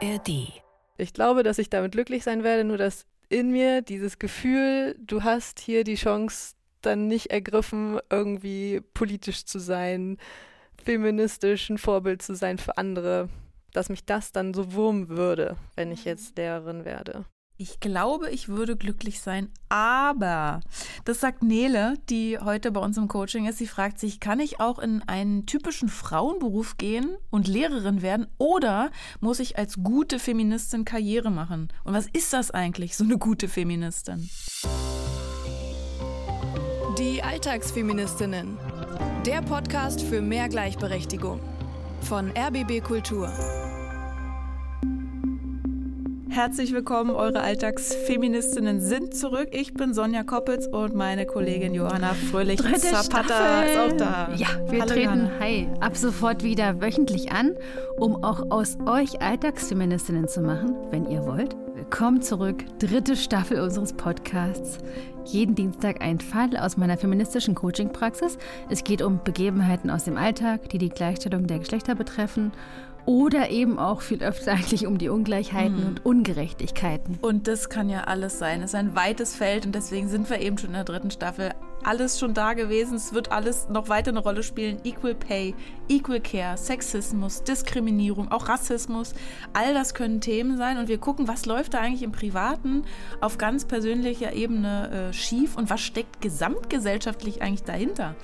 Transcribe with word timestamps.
ARD. 0.00 0.62
Ich 0.96 1.12
glaube, 1.12 1.42
dass 1.42 1.58
ich 1.58 1.70
damit 1.70 1.92
glücklich 1.92 2.24
sein 2.24 2.44
werde, 2.44 2.64
nur 2.64 2.78
dass 2.78 3.06
in 3.28 3.50
mir 3.50 3.82
dieses 3.82 4.18
Gefühl, 4.18 4.96
du 4.98 5.22
hast 5.22 5.60
hier 5.60 5.84
die 5.84 5.96
Chance 5.96 6.54
dann 6.82 7.08
nicht 7.08 7.30
ergriffen, 7.30 7.98
irgendwie 8.10 8.80
politisch 8.94 9.44
zu 9.44 9.58
sein, 9.58 10.18
feministisch 10.82 11.68
ein 11.70 11.78
Vorbild 11.78 12.22
zu 12.22 12.34
sein 12.34 12.58
für 12.58 12.78
andere, 12.78 13.28
dass 13.72 13.88
mich 13.88 14.04
das 14.04 14.32
dann 14.32 14.54
so 14.54 14.72
wurmen 14.72 15.08
würde, 15.08 15.56
wenn 15.74 15.92
ich 15.92 16.04
jetzt 16.04 16.36
Lehrerin 16.36 16.84
werde. 16.84 17.24
Ich 17.60 17.80
glaube, 17.80 18.30
ich 18.30 18.48
würde 18.48 18.76
glücklich 18.76 19.20
sein, 19.20 19.48
aber 19.68 20.60
das 21.04 21.18
sagt 21.18 21.42
Nele, 21.42 21.94
die 22.08 22.38
heute 22.38 22.70
bei 22.70 22.78
uns 22.78 22.96
im 22.96 23.08
Coaching 23.08 23.46
ist. 23.46 23.58
Sie 23.58 23.66
fragt 23.66 23.98
sich, 23.98 24.20
kann 24.20 24.38
ich 24.38 24.60
auch 24.60 24.78
in 24.78 25.02
einen 25.08 25.44
typischen 25.44 25.88
Frauenberuf 25.88 26.76
gehen 26.76 27.16
und 27.30 27.48
Lehrerin 27.48 28.00
werden 28.00 28.28
oder 28.38 28.92
muss 29.18 29.40
ich 29.40 29.58
als 29.58 29.82
gute 29.82 30.20
Feministin 30.20 30.84
Karriere 30.84 31.32
machen? 31.32 31.66
Und 31.82 31.94
was 31.94 32.06
ist 32.06 32.32
das 32.32 32.52
eigentlich, 32.52 32.96
so 32.96 33.02
eine 33.02 33.18
gute 33.18 33.48
Feministin? 33.48 34.30
Die 36.96 37.24
Alltagsfeministinnen. 37.24 38.56
Der 39.26 39.42
Podcast 39.42 40.00
für 40.00 40.22
mehr 40.22 40.48
Gleichberechtigung 40.48 41.40
von 42.02 42.30
RBB 42.36 42.84
Kultur. 42.84 43.32
Herzlich 46.30 46.72
willkommen, 46.72 47.10
eure 47.10 47.40
Alltagsfeministinnen 47.40 48.80
sind 48.80 49.14
zurück. 49.14 49.48
Ich 49.50 49.72
bin 49.72 49.94
Sonja 49.94 50.22
Koppitz 50.24 50.66
und 50.66 50.94
meine 50.94 51.24
Kollegin 51.26 51.74
Johanna 51.74 52.14
Fröhlich 52.30 52.60
Dritte 52.60 52.80
Zapata 52.80 53.62
ist 53.62 53.78
auch 53.78 53.96
da. 53.96 54.28
Ja, 54.36 54.48
wir 54.70 54.82
Hallo, 54.82 54.92
treten 54.92 55.04
Johanna. 55.04 55.30
hi, 55.40 55.68
ab 55.80 55.96
sofort 55.96 56.42
wieder 56.42 56.80
wöchentlich 56.82 57.32
an, 57.32 57.56
um 57.96 58.22
auch 58.22 58.50
aus 58.50 58.76
euch 58.86 59.20
Alltagsfeministinnen 59.22 60.28
zu 60.28 60.42
machen, 60.42 60.76
wenn 60.90 61.06
ihr 61.10 61.24
wollt. 61.24 61.56
Willkommen 61.74 62.20
zurück, 62.20 62.64
dritte 62.78 63.16
Staffel 63.16 63.60
unseres 63.60 63.94
Podcasts. 63.94 64.78
Jeden 65.24 65.54
Dienstag 65.54 66.00
ein 66.02 66.20
Fall 66.20 66.56
aus 66.56 66.76
meiner 66.76 66.96
feministischen 66.96 67.54
Coaching-Praxis. 67.54 68.38
Es 68.68 68.84
geht 68.84 69.02
um 69.02 69.20
Begebenheiten 69.24 69.90
aus 69.90 70.04
dem 70.04 70.16
Alltag, 70.16 70.68
die 70.70 70.78
die 70.78 70.88
Gleichstellung 70.88 71.46
der 71.46 71.58
Geschlechter 71.58 71.94
betreffen. 71.94 72.52
Oder 73.08 73.48
eben 73.48 73.78
auch 73.78 74.02
viel 74.02 74.22
öfter 74.22 74.52
eigentlich 74.52 74.86
um 74.86 74.98
die 74.98 75.08
Ungleichheiten 75.08 75.82
und 75.82 76.04
Ungerechtigkeiten. 76.04 77.18
Und 77.22 77.48
das 77.48 77.70
kann 77.70 77.88
ja 77.88 78.02
alles 78.02 78.38
sein. 78.38 78.60
Es 78.60 78.72
ist 78.72 78.74
ein 78.74 78.94
weites 78.94 79.34
Feld 79.34 79.64
und 79.64 79.74
deswegen 79.74 80.08
sind 80.08 80.28
wir 80.28 80.42
eben 80.42 80.58
schon 80.58 80.68
in 80.68 80.74
der 80.74 80.84
dritten 80.84 81.10
Staffel. 81.10 81.54
Alles 81.82 82.18
schon 82.18 82.34
da 82.34 82.52
gewesen. 82.52 82.96
Es 82.96 83.14
wird 83.14 83.32
alles 83.32 83.70
noch 83.70 83.88
weiter 83.88 84.10
eine 84.10 84.18
Rolle 84.18 84.42
spielen. 84.42 84.76
Equal 84.84 85.14
Pay, 85.14 85.54
Equal 85.88 86.20
Care, 86.20 86.58
Sexismus, 86.58 87.44
Diskriminierung, 87.44 88.30
auch 88.30 88.46
Rassismus. 88.46 89.14
All 89.54 89.72
das 89.72 89.94
können 89.94 90.20
Themen 90.20 90.58
sein 90.58 90.76
und 90.76 90.88
wir 90.88 90.98
gucken, 90.98 91.28
was 91.28 91.46
läuft 91.46 91.72
da 91.72 91.78
eigentlich 91.78 92.02
im 92.02 92.12
Privaten 92.12 92.82
auf 93.22 93.38
ganz 93.38 93.64
persönlicher 93.64 94.34
Ebene 94.34 95.08
äh, 95.08 95.12
schief 95.14 95.56
und 95.56 95.70
was 95.70 95.80
steckt 95.80 96.20
gesamtgesellschaftlich 96.20 97.40
eigentlich 97.40 97.64
dahinter. 97.64 98.16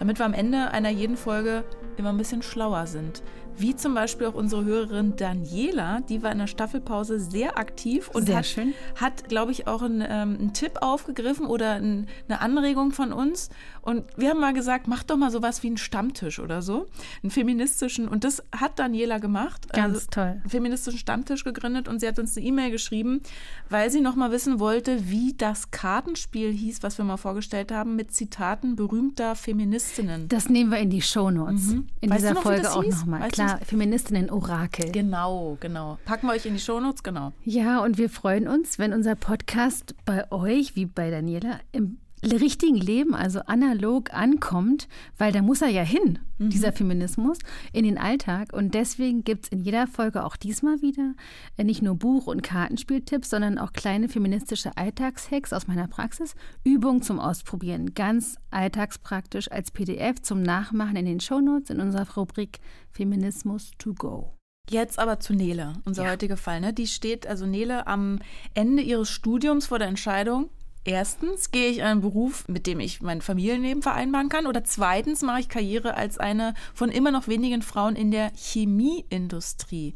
Damit 0.00 0.18
wir 0.18 0.26
am 0.26 0.34
Ende 0.34 0.72
einer 0.72 0.90
jeden 0.90 1.16
Folge 1.16 1.62
immer 1.96 2.08
ein 2.08 2.16
bisschen 2.16 2.42
schlauer 2.42 2.88
sind. 2.88 3.22
Wie 3.58 3.74
zum 3.74 3.94
Beispiel 3.94 4.28
auch 4.28 4.34
unsere 4.34 4.64
Hörerin 4.64 5.16
Daniela, 5.16 6.00
die 6.08 6.22
war 6.22 6.30
in 6.30 6.38
der 6.38 6.46
Staffelpause 6.46 7.18
sehr 7.18 7.58
aktiv 7.58 8.08
und 8.12 8.26
Sehr 8.26 8.36
hat, 8.36 8.56
hat 8.94 9.28
glaube 9.28 9.50
ich, 9.50 9.66
auch 9.66 9.82
einen, 9.82 10.00
ähm, 10.00 10.36
einen 10.38 10.52
Tipp 10.52 10.78
aufgegriffen 10.80 11.46
oder 11.46 11.72
ein, 11.72 12.06
eine 12.28 12.40
Anregung 12.40 12.92
von 12.92 13.12
uns. 13.12 13.50
Und 13.88 14.04
wir 14.18 14.28
haben 14.28 14.40
mal 14.40 14.52
gesagt, 14.52 14.86
mach 14.86 15.02
doch 15.02 15.16
mal 15.16 15.30
sowas 15.30 15.62
wie 15.62 15.68
einen 15.68 15.78
Stammtisch 15.78 16.40
oder 16.40 16.60
so, 16.60 16.88
einen 17.22 17.30
feministischen. 17.30 18.06
Und 18.06 18.22
das 18.22 18.42
hat 18.54 18.78
Daniela 18.78 19.16
gemacht. 19.16 19.72
Ganz 19.72 19.94
Also, 19.94 20.06
toll. 20.10 20.24
einen 20.24 20.50
feministischen 20.50 20.98
Stammtisch 20.98 21.42
gegründet 21.42 21.88
und 21.88 21.98
sie 21.98 22.06
hat 22.06 22.18
uns 22.18 22.36
eine 22.36 22.44
E-Mail 22.44 22.70
geschrieben, 22.70 23.22
weil 23.70 23.90
sie 23.90 24.02
noch 24.02 24.14
mal 24.14 24.30
wissen 24.30 24.60
wollte, 24.60 25.08
wie 25.08 25.32
das 25.38 25.70
Kartenspiel 25.70 26.52
hieß, 26.52 26.82
was 26.82 26.98
wir 26.98 27.06
mal 27.06 27.16
vorgestellt 27.16 27.72
haben, 27.72 27.96
mit 27.96 28.12
Zitaten 28.12 28.76
berühmter 28.76 29.34
Feministinnen. 29.34 30.28
Das 30.28 30.50
nehmen 30.50 30.70
wir 30.70 30.80
in 30.80 30.90
die 30.90 31.00
Shownotes. 31.00 31.68
Mhm. 31.68 31.86
In 32.02 32.10
Weißt 32.10 32.20
dieser 32.20 32.34
noch, 32.34 32.42
Folge 32.42 32.70
auch 32.70 32.84
nochmal. 32.84 33.30
Klar, 33.30 33.58
Feministinnen-Orakel. 33.64 34.92
Genau, 34.92 35.56
genau. 35.60 35.96
Packen 36.04 36.26
wir 36.26 36.34
euch 36.34 36.44
in 36.44 36.52
die 36.52 36.60
Shownotes, 36.60 37.02
genau. 37.02 37.32
Ja, 37.42 37.82
und 37.82 37.96
wir 37.96 38.10
freuen 38.10 38.48
uns, 38.48 38.78
wenn 38.78 38.92
unser 38.92 39.14
Podcast 39.14 39.94
bei 40.04 40.30
euch, 40.30 40.76
wie 40.76 40.84
bei 40.84 41.10
Daniela, 41.10 41.60
im 41.72 41.96
richtigen 42.22 42.76
Leben, 42.76 43.14
also 43.14 43.40
analog 43.40 44.12
ankommt, 44.12 44.88
weil 45.16 45.32
da 45.32 45.42
muss 45.42 45.62
er 45.62 45.68
ja 45.68 45.82
hin, 45.82 46.18
dieser 46.38 46.72
Feminismus, 46.72 47.38
in 47.72 47.84
den 47.84 47.98
Alltag. 47.98 48.52
Und 48.52 48.74
deswegen 48.74 49.24
gibt 49.24 49.44
es 49.44 49.50
in 49.50 49.60
jeder 49.60 49.86
Folge 49.86 50.24
auch 50.24 50.36
diesmal 50.36 50.82
wieder 50.82 51.14
äh, 51.56 51.64
nicht 51.64 51.82
nur 51.82 51.94
Buch- 51.94 52.26
und 52.26 52.42
Kartenspieltipps, 52.42 53.30
sondern 53.30 53.58
auch 53.58 53.72
kleine 53.72 54.08
feministische 54.08 54.76
Alltagshacks 54.76 55.52
aus 55.52 55.66
meiner 55.66 55.88
Praxis, 55.88 56.34
Übungen 56.64 57.02
zum 57.02 57.20
Ausprobieren, 57.20 57.94
ganz 57.94 58.36
alltagspraktisch 58.50 59.50
als 59.50 59.70
PDF 59.70 60.20
zum 60.22 60.42
Nachmachen 60.42 60.96
in 60.96 61.06
den 61.06 61.20
Shownotes 61.20 61.70
in 61.70 61.80
unserer 61.80 62.08
Rubrik 62.16 62.60
Feminismus 62.90 63.72
to 63.78 63.94
go. 63.94 64.34
Jetzt 64.70 64.98
aber 64.98 65.18
zu 65.18 65.32
Nele, 65.32 65.74
unser 65.86 66.10
heutiger 66.10 66.36
Fall. 66.36 66.60
Ne? 66.60 66.74
Die 66.74 66.86
steht, 66.86 67.26
also 67.26 67.46
Nele, 67.46 67.86
am 67.86 68.18
Ende 68.52 68.82
ihres 68.82 69.08
Studiums 69.08 69.66
vor 69.66 69.78
der 69.78 69.88
Entscheidung. 69.88 70.50
Erstens 70.84 71.50
gehe 71.50 71.70
ich 71.70 71.78
in 71.78 71.84
einen 71.84 72.00
Beruf, 72.00 72.48
mit 72.48 72.66
dem 72.66 72.80
ich 72.80 73.02
mein 73.02 73.20
Familienleben 73.20 73.82
vereinbaren 73.82 74.28
kann. 74.28 74.46
Oder 74.46 74.64
zweitens 74.64 75.22
mache 75.22 75.40
ich 75.40 75.48
Karriere 75.48 75.94
als 75.96 76.18
eine 76.18 76.54
von 76.72 76.90
immer 76.90 77.10
noch 77.10 77.28
wenigen 77.28 77.62
Frauen 77.62 77.96
in 77.96 78.10
der 78.10 78.32
Chemieindustrie. 78.34 79.94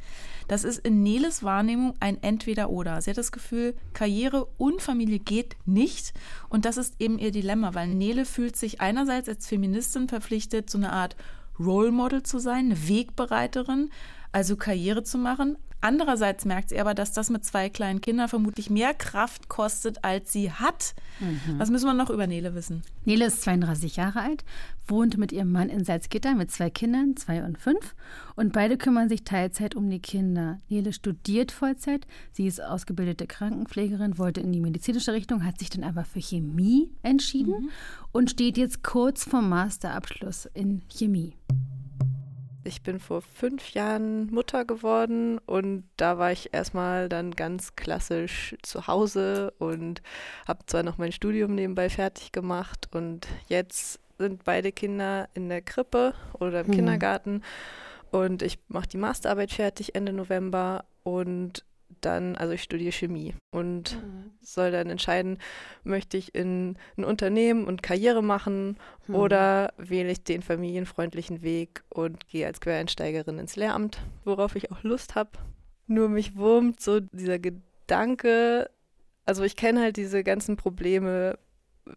Das 0.49 0.65
ist 0.65 0.79
in 0.81 1.03
Neles 1.03 1.43
Wahrnehmung 1.43 1.95
ein 2.01 2.23
Entweder-Oder. 2.23 3.01
Sie 3.01 3.11
hat 3.11 3.17
das 3.17 3.33
Gefühl, 3.33 3.75
Karriere 3.95 4.47
und 4.59 4.83
Familie 4.83 5.19
geht 5.19 5.57
nicht. 5.65 6.13
Und 6.49 6.65
das 6.65 6.77
ist 6.77 7.01
eben 7.01 7.19
ihr 7.19 7.31
Dilemma, 7.31 7.75
weil 7.75 7.89
Nele 7.89 8.27
fühlt 8.27 8.57
sich 8.57 8.81
einerseits 8.81 9.29
als 9.29 9.47
Feministin 9.47 10.09
verpflichtet, 10.09 10.69
so 10.69 10.79
eine 10.79 10.93
Art 10.93 11.17
Role 11.59 11.93
Model 11.93 12.23
zu 12.23 12.39
sein, 12.39 12.67
eine 12.67 12.89
Wegbereiterin, 12.89 13.91
also 14.33 14.57
Karriere 14.57 15.05
zu 15.05 15.17
machen. 15.17 15.57
Andererseits 15.83 16.45
merkt 16.45 16.69
sie 16.69 16.81
aber, 16.81 16.95
dass 16.95 17.13
das 17.13 17.29
mit 17.29 17.45
zwei 17.45 17.69
kleinen 17.69 18.01
Kindern 18.01 18.29
vermutlich 18.29 18.71
mehr 18.71 18.95
Kraft 18.95 19.49
kostet, 19.49 20.05
als 20.05 20.33
sie 20.33 20.53
hat. 20.53 20.95
Was 21.59 21.71
müssen 21.71 21.87
wir 21.87 21.93
noch 21.93 22.09
über 22.09 22.29
Nele 22.29 22.55
wissen? 22.55 22.83
Nele 23.05 23.27
ist 23.27 23.43
32 23.43 23.97
Jahre 23.97 24.21
alt, 24.21 24.45
wohnt 24.87 25.19
mit 25.19 25.33
ihrem 25.33 25.51
Mann 25.51 25.69
in 25.69 25.85
Salzgitter 25.85 26.37
mit 26.37 26.53
zwei 26.53 26.71
Kindern, 26.71 27.17
zwei 27.17 27.43
und 27.45 27.59
fünf. 27.59 27.97
Und 28.37 28.53
beide 28.53 28.77
kümmern 28.77 29.09
sich 29.09 29.25
Teilzeit 29.25 29.75
um 29.75 29.91
die 29.91 29.99
Kinder. 29.99 30.61
Nele 30.69 30.93
studiert 30.93 31.51
Vollzeit. 31.51 32.07
Sie 32.31 32.47
ist 32.47 32.63
ausgebildete 32.63 33.27
Krankenpflegerin, 33.27 34.19
wollte 34.19 34.41
in 34.41 34.53
die 34.53 34.61
medizinische 34.61 35.13
Richtung, 35.13 35.45
hat 35.45 35.59
sich 35.59 35.71
dann 35.71 35.83
aber 35.83 36.05
für 36.05 36.21
Chemie 36.21 36.93
entschieden 37.03 37.71
und 38.13 38.31
steht 38.31 38.57
jetzt 38.57 38.85
kurz 38.85 39.25
vorm 39.25 39.49
Masterabschluss 39.49 40.49
in 40.55 40.83
Chemie. 40.89 41.35
Ich 42.65 42.83
bin 42.83 43.01
vor 43.01 43.23
fünf 43.23 43.71
Jahren 43.75 44.33
Mutter 44.33 44.65
geworden 44.65 45.39
und 45.47 45.85
da 45.97 46.19
war 46.19 46.31
ich 46.31 46.55
erstmal 46.55 47.09
dann 47.09 47.33
ganz 47.33 47.75
klassisch 47.75 48.57
zu 48.63 48.87
Hause 48.87 49.53
und 49.59 50.01
habe 50.47 50.65
zwar 50.67 50.85
noch 50.85 50.97
mein 50.97 51.11
Studium 51.11 51.57
nebenbei 51.57 51.91
fertig 51.91 52.31
gemacht 52.31 52.89
und 52.93 53.27
jetzt 53.49 53.99
sind 54.19 54.45
beide 54.45 54.71
Kinder 54.71 55.29
in 55.35 55.49
der 55.49 55.63
Krippe 55.63 56.15
oder 56.39 56.61
im 56.61 56.71
Kindergarten. 56.71 57.43
Und 58.13 58.43
ich 58.43 58.59
mache 58.69 58.87
die 58.87 58.99
Masterarbeit 58.99 59.53
fertig 59.53 59.95
Ende 59.95 60.13
November 60.13 60.85
und 61.03 61.65
dann, 62.05 62.37
also 62.37 62.53
ich 62.53 62.63
studiere 62.63 62.93
Chemie 62.93 63.35
und 63.51 63.99
soll 64.41 64.71
dann 64.71 64.91
entscheiden, 64.91 65.39
möchte 65.85 66.17
ich 66.17 66.35
in 66.35 66.77
ein 66.97 67.05
Unternehmen 67.05 67.65
und 67.65 67.83
Karriere 67.83 68.23
machen 68.23 68.77
oder 69.09 69.73
wähle 69.79 70.11
ich 70.11 70.23
den 70.25 70.43
familienfreundlichen 70.43 71.43
Weg 71.43 71.83
und 71.89 72.29
gehe 72.29 72.47
als 72.47 72.61
Quereinsteigerin 72.61 73.39
ins 73.39 73.57
Lehramt, 73.57 74.01
worauf 74.25 74.57
ich 74.57 74.71
auch 74.71 74.83
Lust 74.83 75.15
habe. 75.15 75.31
Nur 75.87 76.09
mich 76.09 76.37
wurmt 76.37 76.81
so 76.81 77.01
dieser 77.01 77.39
Gedanke, 77.39 78.71
also 79.25 79.43
ich 79.43 79.57
kenne 79.57 79.81
halt 79.81 79.97
diese 79.97 80.23
ganzen 80.25 80.57
Probleme, 80.57 81.39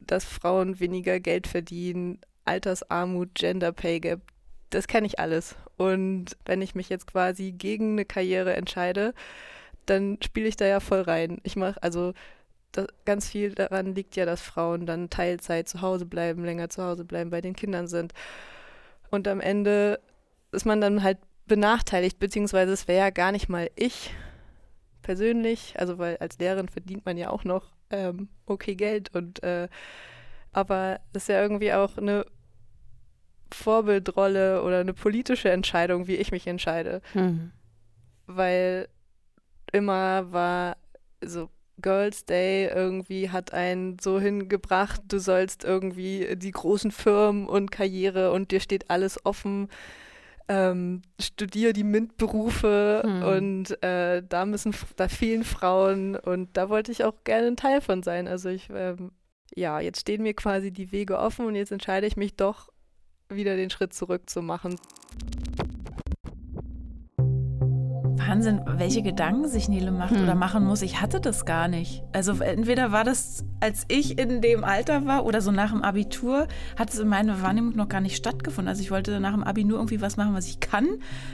dass 0.02 0.26
Frauen 0.26 0.80
weniger 0.80 1.20
Geld 1.20 1.48
verdienen, 1.48 2.20
Altersarmut, 2.46 3.36
Gender 3.36 3.72
Pay 3.72 4.00
Gap, 4.00 4.22
das 4.70 4.88
kenne 4.88 5.08
ich 5.08 5.20
alles. 5.20 5.56
Und 5.78 6.38
wenn 6.46 6.62
ich 6.62 6.76
mich 6.76 6.90
jetzt 6.90 7.08
quasi 7.08 7.52
gegen 7.52 7.94
eine 7.94 8.06
Karriere 8.06 8.56
entscheide, 8.56 9.14
dann 9.86 10.18
spiele 10.24 10.48
ich 10.48 10.56
da 10.56 10.66
ja 10.66 10.80
voll 10.80 11.02
rein. 11.02 11.40
Ich 11.44 11.56
mache 11.56 11.82
also 11.82 12.14
das, 12.72 12.88
ganz 13.06 13.30
viel 13.30 13.54
daran 13.56 13.96
liegt 13.96 14.16
ja, 14.16 14.26
dass 14.26 14.42
Frauen 14.42 14.86
dann 14.86 15.10
Teilzeit 15.10 15.70
zu 15.70 15.82
Hause 15.82 16.06
bleiben, 16.06 16.44
länger 16.44 16.70
zu 16.70 16.84
Hause 16.84 17.06
bleiben, 17.06 17.30
bei 17.30 17.42
den 17.42 17.56
Kindern 17.56 17.88
sind. 17.88 18.14
Und 19.12 19.28
am 19.28 19.40
Ende 19.40 20.00
ist 20.52 20.66
man 20.66 20.82
dann 20.82 21.04
halt 21.04 21.20
benachteiligt, 21.48 22.20
beziehungsweise 22.20 22.74
es 22.74 22.88
wäre 22.88 23.06
ja 23.06 23.10
gar 23.12 23.32
nicht 23.32 23.50
mal 23.50 23.70
ich 23.76 24.14
persönlich, 25.04 25.76
also 25.78 26.00
weil 26.00 26.18
als 26.18 26.40
Lehrerin 26.40 26.68
verdient 26.68 27.06
man 27.06 27.18
ja 27.18 27.30
auch 27.30 27.44
noch 27.44 27.72
ähm, 27.92 28.30
okay 28.48 28.76
Geld 28.76 29.14
und 29.14 29.44
äh, 29.44 29.68
aber 30.52 31.00
das 31.14 31.24
ist 31.24 31.30
ja 31.30 31.42
irgendwie 31.42 31.74
auch 31.74 31.98
eine 31.98 32.26
Vorbildrolle 33.52 34.64
oder 34.64 34.80
eine 34.80 34.94
politische 34.94 35.52
Entscheidung, 35.52 36.08
wie 36.08 36.16
ich 36.16 36.32
mich 36.32 36.48
entscheide 36.48 37.02
Hm. 37.14 37.52
weil 38.26 38.88
immer 39.76 40.32
war 40.32 40.78
so 41.22 41.50
Girls 41.82 42.26
Day 42.26 42.68
irgendwie 42.68 43.30
hat 43.30 43.54
einen 43.54 44.00
so 44.00 44.20
hingebracht, 44.20 45.02
du 45.08 45.20
sollst 45.20 45.64
irgendwie 45.64 46.36
die 46.36 46.52
großen 46.52 46.92
Firmen 46.92 47.48
und 47.48 47.72
Karriere 47.72 48.32
und 48.32 48.52
dir 48.52 48.60
steht 48.60 48.90
alles 48.90 49.24
offen. 49.26 49.70
Ähm, 50.48 51.02
studiere 51.20 51.74
die 51.74 51.84
MINT-Berufe 51.84 53.02
hm. 53.04 53.24
und 53.24 53.84
äh, 53.84 54.22
da 54.22 54.46
müssen, 54.46 54.76
da 54.96 55.08
fehlen 55.08 55.44
Frauen 55.44 56.16
und 56.16 56.56
da 56.56 56.70
wollte 56.70 56.92
ich 56.92 57.04
auch 57.04 57.16
gerne 57.24 57.48
ein 57.48 57.58
Teil 57.58 57.82
von 57.82 58.04
sein. 58.04 58.28
Also 58.28 58.50
ich, 58.50 58.70
ähm, 58.72 59.12
ja, 59.56 59.80
jetzt 59.80 60.02
stehen 60.02 60.22
mir 60.22 60.36
quasi 60.36 60.72
die 60.72 60.92
Wege 60.92 61.18
offen 61.18 61.48
und 61.48 61.56
jetzt 61.56 61.72
entscheide 61.72 62.06
ich 62.06 62.16
mich 62.16 62.36
doch, 62.36 62.70
wieder 63.28 63.56
den 63.56 63.72
Schritt 63.72 63.94
zurück 63.94 64.30
zu 64.30 64.44
machen. 64.44 64.76
Wahnsinn, 68.28 68.62
welche 68.66 69.02
Gedanken 69.02 69.48
sich 69.48 69.70
Nele 69.70 69.92
macht 69.92 70.16
hm. 70.16 70.24
oder 70.24 70.36
machen 70.36 70.66
muss. 70.66 70.82
Ich 70.82 71.02
hatte 71.02 71.20
das 71.20 71.46
gar 71.46 71.68
nicht. 71.68 72.04
Also 72.14 72.34
entweder 72.42 72.92
war 72.92 73.04
das, 73.04 73.46
als 73.60 73.86
ich 73.88 74.18
in 74.18 74.42
dem 74.42 74.64
Alter 74.64 75.06
war 75.06 75.26
oder 75.26 75.42
so 75.42 75.52
nach 75.52 75.72
dem 75.72 75.82
Abitur, 75.84 76.48
hat 76.78 76.94
es 76.94 77.00
in 77.00 77.08
meiner 77.08 77.42
Wahrnehmung 77.42 77.76
noch 77.76 77.90
gar 77.90 78.02
nicht 78.02 78.16
stattgefunden. 78.16 78.70
Also 78.70 78.82
ich 78.82 78.92
wollte 78.92 79.20
nach 79.20 79.34
dem 79.34 79.44
Abi 79.44 79.64
nur 79.64 79.78
irgendwie 79.78 80.02
was 80.02 80.18
machen, 80.18 80.34
was 80.34 80.48
ich 80.48 80.60
kann 80.60 80.88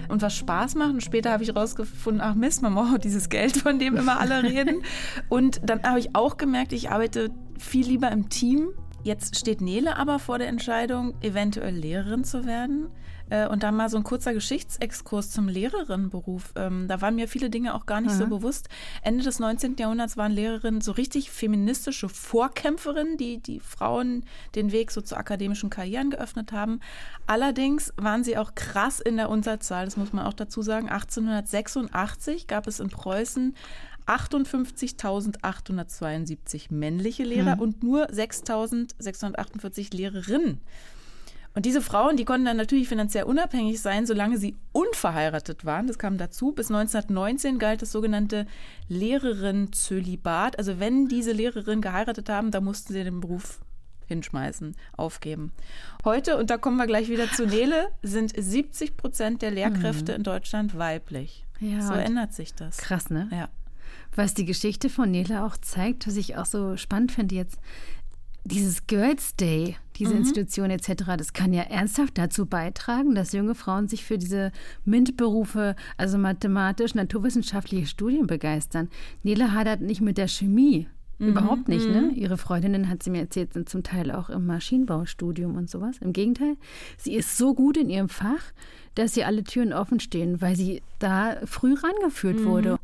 und 0.10 0.22
was 0.22 0.36
Spaß 0.36 0.76
macht. 0.76 0.92
Und 0.92 1.04
später 1.04 1.32
habe 1.32 1.44
ich 1.44 1.56
rausgefunden, 1.56 2.22
ach 2.22 2.36
Mist, 2.36 2.62
man 2.62 2.76
braucht 2.76 3.04
dieses 3.04 3.30
Geld, 3.30 3.58
von 3.58 3.80
dem 3.80 3.96
immer 3.96 4.20
alle 4.20 4.44
reden. 4.44 4.84
Und 5.30 5.62
dann 5.64 5.84
habe 5.84 6.00
ich 6.00 6.16
auch 6.16 6.38
gemerkt, 6.38 6.74
ich 6.74 6.92
arbeite 6.92 7.32
viel 7.58 7.86
lieber 7.86 8.12
im 8.12 8.30
Team. 8.30 8.70
Jetzt 9.04 9.38
steht 9.38 9.62
Nele 9.62 9.98
aber 9.98 10.20
vor 10.20 10.38
der 10.38 10.48
Entscheidung, 10.48 11.16
eventuell 11.22 11.74
Lehrerin 11.74 12.24
zu 12.24 12.46
werden. 12.46 12.88
Äh, 13.32 13.48
und 13.48 13.64
da 13.64 13.72
mal 13.72 13.90
so 13.90 13.98
ein 13.98 14.04
kurzer 14.04 14.34
Geschichtsexkurs 14.34 15.32
zum 15.32 15.48
Lehrerinnenberuf. 15.48 16.52
Ähm, 16.56 16.90
da 16.90 17.00
waren 17.02 17.16
mir 17.16 17.30
viele 17.30 17.50
Dinge 17.50 17.74
auch 17.74 17.86
gar 17.86 18.02
nicht 18.02 18.16
mhm. 18.16 18.20
so 18.20 18.28
bewusst. 18.28 18.68
Ende 19.04 19.24
des 19.24 19.40
19. 19.40 19.78
Jahrhunderts 19.78 20.18
waren 20.18 20.34
Lehrerinnen 20.34 20.82
so 20.82 20.92
richtig 20.92 21.32
feministische 21.32 22.10
Vorkämpferinnen, 22.10 23.16
die 23.18 23.38
die 23.38 23.62
Frauen 23.62 24.26
den 24.54 24.74
Weg 24.74 24.92
so 24.92 25.00
zu 25.00 25.16
akademischen 25.16 25.70
Karrieren 25.70 26.10
geöffnet 26.10 26.52
haben. 26.52 26.82
Allerdings 27.26 27.94
waren 27.96 28.26
sie 28.26 28.38
auch 28.38 28.54
krass 28.54 29.00
in 29.00 29.16
der 29.16 29.30
Unterzahl, 29.30 29.86
das 29.86 29.96
muss 29.96 30.12
man 30.12 30.26
auch 30.26 30.34
dazu 30.34 30.62
sagen. 30.62 30.90
1886 30.90 32.48
gab 32.48 32.68
es 32.68 32.82
in 32.82 32.90
Preußen 32.90 33.56
58.872 34.08 36.74
männliche 36.74 37.24
Lehrer 37.24 37.54
hm. 37.54 37.62
und 37.62 37.82
nur 37.82 38.10
6.648 38.10 39.96
Lehrerinnen. 39.96 40.60
Und 41.54 41.66
diese 41.66 41.82
Frauen, 41.82 42.16
die 42.16 42.26
konnten 42.26 42.46
dann 42.46 42.58
natürlich 42.58 42.88
finanziell 42.88 43.26
unabhängig 43.26 43.82
sein, 43.82 44.06
solange 44.06 44.38
sie 44.38 44.56
unverheiratet 44.72 45.66
waren. 45.66 45.88
Das 45.88 46.00
kam 46.00 46.18
dazu. 46.18 46.54
Bis 46.54 46.72
1919 46.72 47.60
galt 47.60 47.82
das 47.82 47.92
sogenannte 47.92 48.48
Lehrerin-Zölibat. 48.88 50.58
Also 50.58 50.80
wenn 50.80 51.08
diese 51.08 51.34
Lehrerinnen 51.34 51.82
geheiratet 51.82 52.30
haben, 52.30 52.52
da 52.52 52.62
mussten 52.62 52.94
sie 52.94 53.04
den 53.04 53.20
Beruf 53.20 53.60
hinschmeißen, 54.08 54.76
aufgeben. 54.98 55.54
Heute, 56.04 56.38
und 56.38 56.50
da 56.50 56.58
kommen 56.58 56.78
wir 56.78 56.88
gleich 56.88 57.10
wieder 57.10 57.30
zu 57.32 57.46
Nele, 57.48 57.88
sind 58.02 58.34
70 58.36 58.98
Prozent 58.98 59.42
der 59.42 59.52
Lehrkräfte 59.52 60.12
mhm. 60.12 60.18
in 60.18 60.24
Deutschland 60.24 60.78
weiblich. 60.78 61.46
Ja, 61.60 61.82
so 61.82 61.94
ändert 61.94 62.34
sich 62.34 62.54
das. 62.54 62.78
Krass, 62.78 63.10
ne? 63.10 63.30
Ja. 63.32 63.50
Was 64.16 64.34
die 64.34 64.46
Geschichte 64.46 64.90
von 64.90 65.12
Nele 65.12 65.46
auch 65.46 65.56
zeigt, 65.58 66.08
was 66.08 66.18
ich 66.18 66.36
auch 66.36 66.46
so 66.46 66.76
spannend 66.76 67.14
finde 67.14 67.36
jetzt, 67.36 67.60
dieses 68.44 68.88
Girls 68.88 69.36
Day, 69.36 69.78
diese 69.98 70.14
mhm. 70.14 70.22
Institution 70.22 70.70
etc., 70.72 71.04
das 71.18 71.34
kann 71.34 71.54
ja 71.54 71.64
ernsthaft 71.64 72.18
dazu 72.18 72.46
beitragen, 72.46 73.14
dass 73.16 73.34
junge 73.34 73.56
Frauen 73.56 73.88
sich 73.88 74.04
für 74.04 74.18
diese 74.18 74.52
MINT-Berufe, 74.86 75.76
also 75.98 76.18
mathematisch-naturwissenschaftliche 76.18 77.88
Studien 77.88 78.28
begeistern. 78.28 78.90
Nele 79.24 79.54
hadert 79.54 79.82
nicht 79.82 80.02
mit 80.02 80.18
der 80.18 80.28
Chemie. 80.28 80.88
Mhm. 81.20 81.28
Überhaupt 81.28 81.68
nicht, 81.68 81.88
ne? 81.88 82.02
Mhm. 82.02 82.16
Ihre 82.16 82.38
Freundinnen, 82.38 82.90
hat 82.90 83.04
sie 83.04 83.12
mir 83.12 83.20
erzählt, 83.20 83.54
sind 83.54 83.70
zum 83.70 83.84
Teil 83.84 84.12
auch 84.12 84.30
im 84.32 84.48
Maschinenbaustudium 84.48 85.56
und 85.56 85.70
sowas. 85.70 85.98
Im 86.02 86.14
Gegenteil, 86.14 86.58
sie 86.98 87.14
ist 87.14 87.38
so 87.38 87.54
gut 87.54 87.78
in 87.78 87.92
ihrem 87.92 88.10
Fach, 88.10 88.42
dass 88.96 89.14
sie 89.14 89.24
alle 89.24 89.44
Türen 89.44 89.72
offen 89.72 90.00
stehen, 90.00 90.42
weil 90.42 90.56
sie 90.56 90.82
da 90.98 91.38
früh 91.46 91.76
rangeführt 91.76 92.40
mhm. 92.40 92.46
wurde. 92.46 92.80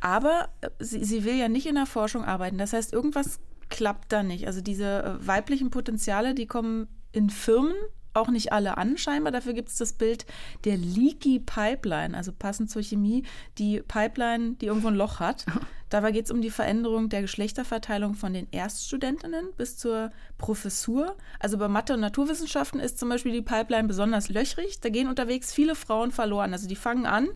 Aber 0.00 0.48
äh, 0.60 0.68
sie, 0.80 1.02
sie 1.02 1.24
will 1.24 1.36
ja 1.36 1.48
nicht 1.48 1.66
in 1.66 1.76
der 1.76 1.86
Forschung 1.86 2.24
arbeiten. 2.24 2.58
Das 2.58 2.74
heißt, 2.74 2.92
irgendwas 2.92 3.40
klappt 3.72 4.12
da 4.12 4.22
nicht. 4.22 4.46
Also 4.46 4.60
diese 4.60 5.02
äh, 5.02 5.26
weiblichen 5.26 5.70
Potenziale, 5.70 6.34
die 6.34 6.46
kommen 6.46 6.86
in 7.10 7.30
Firmen 7.30 7.74
auch 8.14 8.28
nicht 8.28 8.52
alle 8.52 8.76
an, 8.76 8.98
scheinbar. 8.98 9.32
Dafür 9.32 9.54
gibt 9.54 9.70
es 9.70 9.76
das 9.76 9.94
Bild 9.94 10.26
der 10.64 10.76
Leaky 10.76 11.40
Pipeline, 11.40 12.14
also 12.14 12.30
passend 12.30 12.70
zur 12.70 12.82
Chemie, 12.82 13.24
die 13.56 13.80
Pipeline, 13.80 14.54
die 14.60 14.66
irgendwo 14.66 14.88
ein 14.88 14.94
Loch 14.94 15.18
hat. 15.18 15.46
Dabei 15.88 16.12
geht 16.12 16.26
es 16.26 16.30
um 16.30 16.40
die 16.40 16.50
Veränderung 16.50 17.10
der 17.10 17.20
Geschlechterverteilung 17.20 18.14
von 18.14 18.32
den 18.32 18.48
Erststudentinnen 18.50 19.52
bis 19.56 19.76
zur 19.76 20.10
Professur. 20.38 21.16
Also 21.38 21.58
bei 21.58 21.68
Mathe 21.68 21.94
und 21.94 22.00
Naturwissenschaften 22.00 22.80
ist 22.80 22.98
zum 22.98 23.10
Beispiel 23.10 23.32
die 23.32 23.42
Pipeline 23.42 23.88
besonders 23.88 24.30
löchrig. 24.30 24.80
Da 24.80 24.88
gehen 24.88 25.08
unterwegs 25.08 25.52
viele 25.52 25.74
Frauen 25.74 26.10
verloren. 26.10 26.54
Also 26.54 26.66
die 26.66 26.76
fangen 26.76 27.04
an 27.04 27.28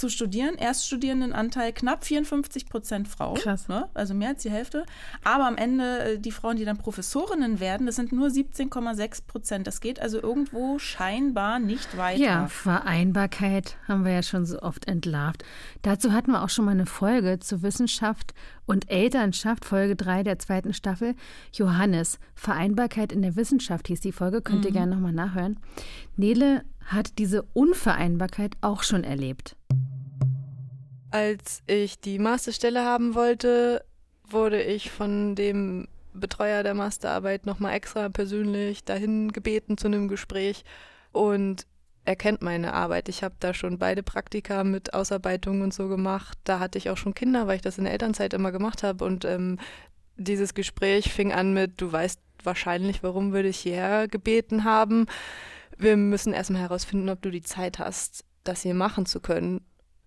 zu 0.00 0.08
studieren. 0.08 0.56
Erststudierendenanteil 0.56 1.72
knapp 1.72 2.04
54 2.04 2.68
Prozent 2.68 3.08
Frauen. 3.08 3.36
Krass. 3.36 3.68
Ne? 3.68 3.88
Also 3.94 4.14
mehr 4.14 4.30
als 4.30 4.42
die 4.42 4.50
Hälfte. 4.50 4.84
Aber 5.22 5.46
am 5.46 5.56
Ende 5.56 6.14
äh, 6.14 6.18
die 6.18 6.32
Frauen, 6.32 6.56
die 6.56 6.64
dann 6.64 6.78
Professorinnen 6.78 7.60
werden, 7.60 7.86
das 7.86 7.96
sind 7.96 8.12
nur 8.12 8.28
17,6 8.28 9.26
Prozent. 9.26 9.66
Das 9.66 9.80
geht 9.80 10.00
also 10.00 10.20
irgendwo 10.20 10.78
scheinbar 10.78 11.58
nicht 11.58 11.96
weiter. 11.96 12.20
Ja, 12.20 12.48
Vereinbarkeit 12.48 13.76
haben 13.86 14.04
wir 14.04 14.12
ja 14.12 14.22
schon 14.22 14.46
so 14.46 14.60
oft 14.60 14.88
entlarvt. 14.88 15.44
Dazu 15.82 16.12
hatten 16.12 16.32
wir 16.32 16.42
auch 16.42 16.48
schon 16.48 16.64
mal 16.64 16.72
eine 16.72 16.86
Folge 16.86 17.38
zu 17.38 17.62
Wissenschaft 17.62 18.00
Wissenschaft 18.00 18.34
und 18.66 18.90
Elternschaft, 18.90 19.64
Folge 19.64 19.96
3 19.96 20.22
der 20.22 20.38
zweiten 20.38 20.72
Staffel. 20.72 21.14
Johannes, 21.52 22.18
Vereinbarkeit 22.34 23.12
in 23.12 23.22
der 23.22 23.36
Wissenschaft 23.36 23.88
hieß 23.88 24.00
die 24.00 24.12
Folge, 24.12 24.42
könnt 24.42 24.64
ihr 24.64 24.70
mhm. 24.70 24.74
gerne 24.74 24.94
nochmal 24.94 25.12
nachhören. 25.12 25.58
Nele 26.16 26.64
hat 26.84 27.18
diese 27.18 27.42
Unvereinbarkeit 27.52 28.56
auch 28.60 28.82
schon 28.82 29.04
erlebt. 29.04 29.56
Als 31.10 31.62
ich 31.66 32.00
die 32.00 32.18
Masterstelle 32.18 32.84
haben 32.84 33.14
wollte, 33.14 33.84
wurde 34.28 34.62
ich 34.62 34.90
von 34.90 35.34
dem 35.34 35.88
Betreuer 36.12 36.62
der 36.62 36.74
Masterarbeit 36.74 37.46
nochmal 37.46 37.74
extra 37.74 38.08
persönlich 38.08 38.84
dahin 38.84 39.32
gebeten 39.32 39.76
zu 39.76 39.88
einem 39.88 40.08
Gespräch. 40.08 40.64
Und 41.12 41.66
er 42.04 42.16
kennt 42.16 42.42
meine 42.42 42.72
Arbeit. 42.72 43.08
Ich 43.08 43.22
habe 43.22 43.34
da 43.40 43.54
schon 43.54 43.78
beide 43.78 44.02
Praktika 44.02 44.64
mit 44.64 44.94
Ausarbeitung 44.94 45.60
und 45.62 45.74
so 45.74 45.88
gemacht. 45.88 46.38
Da 46.44 46.58
hatte 46.58 46.78
ich 46.78 46.90
auch 46.90 46.96
schon 46.96 47.14
Kinder, 47.14 47.46
weil 47.46 47.56
ich 47.56 47.62
das 47.62 47.78
in 47.78 47.84
der 47.84 47.92
Elternzeit 47.92 48.32
immer 48.32 48.52
gemacht 48.52 48.82
habe. 48.82 49.04
Und 49.04 49.24
ähm, 49.24 49.58
dieses 50.16 50.54
Gespräch 50.54 51.12
fing 51.12 51.32
an 51.32 51.52
mit, 51.52 51.80
du 51.80 51.90
weißt 51.90 52.20
wahrscheinlich, 52.42 53.02
warum 53.02 53.32
wir 53.32 53.42
dich 53.42 53.58
hierher 53.58 54.08
gebeten 54.08 54.64
haben. 54.64 55.06
Wir 55.76 55.96
müssen 55.96 56.32
erstmal 56.32 56.62
herausfinden, 56.62 57.08
ob 57.08 57.22
du 57.22 57.30
die 57.30 57.42
Zeit 57.42 57.78
hast, 57.78 58.24
das 58.44 58.62
hier 58.62 58.74
machen 58.74 59.06
zu 59.06 59.20
können. 59.20 59.60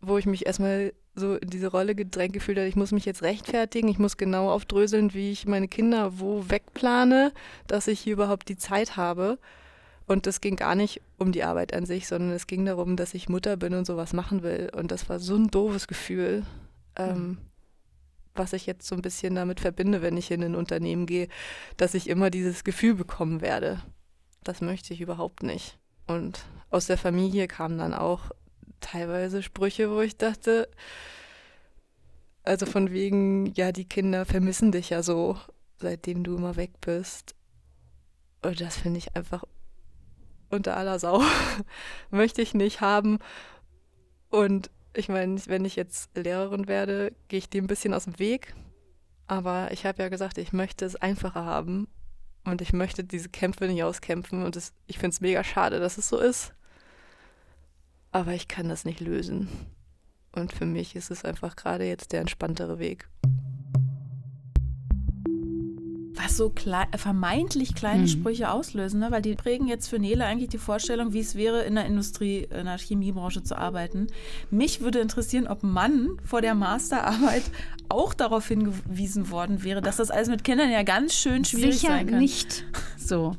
Wo 0.06 0.18
ich 0.18 0.26
mich 0.26 0.46
erstmal 0.46 0.94
so 1.16 1.36
in 1.36 1.50
diese 1.50 1.68
Rolle 1.68 1.96
gedrängt 1.96 2.34
gefühlt 2.34 2.58
habe, 2.58 2.68
ich 2.68 2.76
muss 2.76 2.92
mich 2.92 3.06
jetzt 3.06 3.22
rechtfertigen, 3.22 3.88
ich 3.88 4.00
muss 4.00 4.18
genau 4.18 4.52
aufdröseln, 4.52 5.14
wie 5.14 5.32
ich 5.32 5.46
meine 5.46 5.68
Kinder 5.68 6.20
wo 6.20 6.50
wegplane, 6.50 7.32
dass 7.68 7.88
ich 7.88 8.00
hier 8.00 8.14
überhaupt 8.14 8.50
die 8.50 8.58
Zeit 8.58 8.98
habe. 8.98 9.38
Und 10.06 10.28
es 10.28 10.42
ging 10.42 10.58
gar 10.58 10.76
nicht 10.76 11.02
um 11.18 11.32
die 11.32 11.44
Arbeit 11.44 11.74
an 11.74 11.86
sich, 11.86 12.08
sondern 12.08 12.32
es 12.32 12.48
ging 12.48 12.66
darum, 12.66 12.98
dass 12.98 13.14
ich 13.14 13.30
Mutter 13.30 13.56
bin 13.56 13.74
und 13.74 13.86
sowas 13.86 14.12
machen 14.12 14.44
will. 14.44 14.70
Und 14.76 14.92
das 14.92 15.08
war 15.08 15.20
so 15.20 15.36
ein 15.36 15.48
doofes 15.48 15.88
Gefühl, 15.88 16.44
ähm, 16.98 17.18
mhm. 17.18 17.38
was 18.36 18.52
ich 18.52 18.66
jetzt 18.66 18.86
so 18.86 18.96
ein 18.96 19.02
bisschen 19.02 19.36
damit 19.36 19.62
verbinde, 19.62 20.02
wenn 20.02 20.18
ich 20.18 20.30
in 20.32 20.44
ein 20.44 20.56
Unternehmen 20.56 21.06
gehe, 21.06 21.30
dass 21.78 21.94
ich 21.94 22.10
immer 22.10 22.30
dieses 22.30 22.66
Gefühl 22.66 22.96
bekommen 22.96 23.40
werde. 23.40 23.82
Das 24.44 24.60
möchte 24.60 24.94
ich 24.94 25.00
überhaupt 25.00 25.42
nicht. 25.42 25.78
Und 26.06 26.44
aus 26.70 26.88
der 26.88 26.98
Familie 26.98 27.48
kamen 27.48 27.78
dann 27.78 27.94
auch 27.94 28.32
teilweise 28.80 29.44
Sprüche, 29.44 29.90
wo 29.92 30.02
ich 30.02 30.18
dachte, 30.18 30.70
also 32.44 32.66
von 32.66 32.92
wegen, 32.92 33.48
ja, 33.54 33.72
die 33.72 33.88
Kinder 33.88 34.26
vermissen 34.26 34.72
dich 34.72 34.90
ja 34.90 35.02
so, 35.02 35.38
seitdem 35.78 36.24
du 36.24 36.36
immer 36.36 36.56
weg 36.56 36.72
bist. 36.82 37.36
Und 38.42 38.60
das 38.60 38.78
finde 38.78 38.98
ich 38.98 39.16
einfach 39.16 39.44
unter 40.50 40.78
aller 40.78 41.00
Sau. 41.00 41.22
Möchte 42.12 42.42
ich 42.42 42.54
nicht 42.54 42.82
haben. 42.82 43.20
Und 44.30 44.70
ich 44.94 45.10
meine, 45.10 45.40
wenn 45.48 45.66
ich 45.66 45.76
jetzt 45.76 46.16
Lehrerin 46.18 46.68
werde, 46.68 47.14
gehe 47.28 47.40
ich 47.40 47.50
dem 47.50 47.66
ein 47.66 47.68
bisschen 47.68 47.94
aus 47.94 48.04
dem 48.04 48.20
Weg. 48.20 48.54
Aber 49.28 49.72
ich 49.72 49.86
habe 49.86 50.04
ja 50.04 50.10
gesagt, 50.10 50.38
ich 50.38 50.54
möchte 50.54 50.86
es 50.86 50.96
einfacher 50.96 51.46
haben. 51.46 51.88
Und 52.44 52.62
ich 52.62 52.74
möchte 52.74 53.04
diese 53.04 53.30
Kämpfe 53.30 53.68
nicht 53.68 53.84
auskämpfen. 53.84 54.44
Und 54.44 54.56
das, 54.56 54.74
ich 54.86 55.00
finde 55.00 55.14
es 55.14 55.22
mega 55.22 55.44
schade, 55.44 55.80
dass 55.80 55.98
es 55.98 56.10
so 56.10 56.20
ist. 56.20 56.54
Aber 58.14 58.34
ich 58.34 58.48
kann 58.48 58.70
das 58.70 58.86
nicht 58.86 59.02
lösen. 59.02 59.50
Und 60.36 60.54
für 60.54 60.66
mich 60.66 60.96
ist 60.96 61.12
es 61.12 61.26
einfach 61.26 61.56
gerade 61.56 61.84
jetzt 61.86 62.12
der 62.14 62.22
entspanntere 62.22 62.80
Weg. 62.80 63.10
Was 66.16 66.38
so 66.38 66.50
klei 66.50 66.86
vermeintlich 66.96 67.76
kleine 67.76 68.04
Mhm. 68.04 68.08
Sprüche 68.08 68.52
auslösen, 68.52 69.00
ne? 69.00 69.10
weil 69.12 69.22
die 69.22 69.34
prägen 69.36 69.68
jetzt 69.68 69.88
für 69.90 70.00
Nele 70.00 70.26
eigentlich 70.26 70.50
die 70.50 70.58
Vorstellung, 70.60 71.12
wie 71.12 71.20
es 71.20 71.36
wäre, 71.36 71.64
in 71.64 71.76
der 71.76 71.86
Industrie, 71.86 72.48
in 72.50 72.66
der 72.66 72.78
Chemiebranche 72.78 73.44
zu 73.44 73.58
arbeiten. 73.58 74.08
Mich 74.52 74.82
würde 74.82 75.00
interessieren, 75.00 75.48
ob 75.48 75.64
Mann 75.64 76.12
vor 76.24 76.42
der 76.42 76.54
Masterarbeit 76.56 77.44
auch 77.90 78.14
darauf 78.14 78.48
hingewiesen 78.48 79.32
worden 79.32 79.64
wäre, 79.64 79.82
dass 79.82 79.98
das 79.98 80.12
alles 80.12 80.30
mit 80.30 80.44
Kindern 80.44 80.72
ja 80.72 80.84
ganz 80.84 81.14
schön 81.16 81.44
schwierig 81.46 81.80
Sicher 81.80 81.90
sein 81.94 82.08
kann. 82.08 82.20
nicht 82.20 82.64
so. 82.98 83.36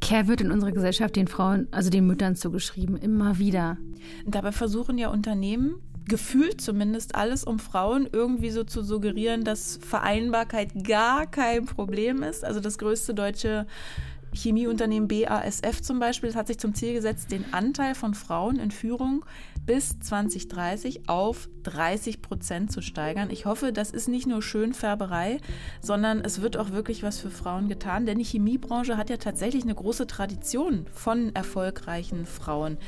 Care 0.00 0.28
wird 0.28 0.40
in 0.40 0.50
unserer 0.50 0.72
Gesellschaft 0.72 1.16
den 1.16 1.28
Frauen, 1.28 1.68
also 1.70 1.90
den 1.90 2.06
Müttern 2.06 2.36
zugeschrieben, 2.36 2.96
immer 2.96 3.38
wieder. 3.38 3.78
Dabei 4.26 4.52
versuchen 4.52 4.98
ja 4.98 5.08
Unternehmen, 5.08 5.76
gefühlt 6.08 6.60
zumindest 6.60 7.14
alles, 7.14 7.44
um 7.44 7.58
Frauen 7.58 8.08
irgendwie 8.12 8.50
so 8.50 8.64
zu 8.64 8.82
suggerieren, 8.82 9.44
dass 9.44 9.78
Vereinbarkeit 9.82 10.84
gar 10.84 11.26
kein 11.26 11.64
Problem 11.66 12.22
ist. 12.22 12.44
Also 12.44 12.60
das 12.60 12.78
größte 12.78 13.14
deutsche 13.14 13.66
Chemieunternehmen 14.32 15.08
BASF 15.08 15.80
zum 15.82 15.98
Beispiel 15.98 16.34
hat 16.34 16.46
sich 16.46 16.58
zum 16.58 16.74
Ziel 16.74 16.92
gesetzt, 16.92 17.32
den 17.32 17.44
Anteil 17.52 17.94
von 17.94 18.14
Frauen 18.14 18.58
in 18.58 18.70
Führung 18.70 19.24
bis 19.66 19.98
2030 19.98 21.08
auf 21.08 21.48
30 21.64 22.22
Prozent 22.22 22.72
zu 22.72 22.80
steigern. 22.80 23.30
Ich 23.30 23.44
hoffe, 23.44 23.72
das 23.72 23.90
ist 23.90 24.08
nicht 24.08 24.26
nur 24.26 24.40
Schönfärberei, 24.40 25.38
sondern 25.82 26.20
es 26.20 26.40
wird 26.40 26.56
auch 26.56 26.70
wirklich 26.70 27.02
was 27.02 27.18
für 27.18 27.30
Frauen 27.30 27.68
getan, 27.68 28.06
denn 28.06 28.18
die 28.18 28.24
Chemiebranche 28.24 28.96
hat 28.96 29.10
ja 29.10 29.16
tatsächlich 29.16 29.64
eine 29.64 29.74
große 29.74 30.06
Tradition 30.06 30.86
von 30.92 31.34
erfolgreichen 31.34 32.24
Frauen. 32.24 32.78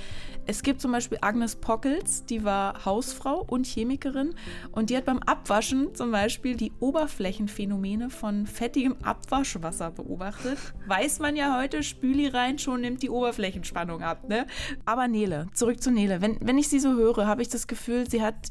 Es 0.50 0.62
gibt 0.62 0.80
zum 0.80 0.92
Beispiel 0.92 1.18
Agnes 1.20 1.56
Pockels, 1.56 2.24
die 2.24 2.42
war 2.42 2.86
Hausfrau 2.86 3.44
und 3.46 3.66
Chemikerin 3.66 4.34
und 4.72 4.88
die 4.88 4.96
hat 4.96 5.04
beim 5.04 5.18
Abwaschen 5.18 5.94
zum 5.94 6.10
Beispiel 6.10 6.56
die 6.56 6.72
Oberflächenphänomene 6.80 8.08
von 8.08 8.46
fettigem 8.46 8.96
Abwaschwasser 9.02 9.90
beobachtet. 9.90 10.56
Weiß 10.86 11.18
man 11.18 11.36
ja 11.36 11.60
heute, 11.60 11.82
Spüli 11.82 12.28
rein, 12.28 12.58
schon 12.58 12.80
nimmt 12.80 13.02
die 13.02 13.10
Oberflächenspannung 13.10 14.02
ab. 14.02 14.26
Ne? 14.26 14.46
Aber 14.86 15.06
Nele, 15.06 15.48
zurück 15.52 15.82
zu 15.82 15.90
Nele. 15.90 16.22
Wenn, 16.22 16.38
wenn 16.40 16.56
ich 16.56 16.70
sie 16.70 16.80
so 16.80 16.94
höre, 16.94 17.26
habe 17.26 17.42
ich 17.42 17.50
das 17.50 17.66
Gefühl, 17.66 18.08
sie 18.08 18.22
hat 18.22 18.48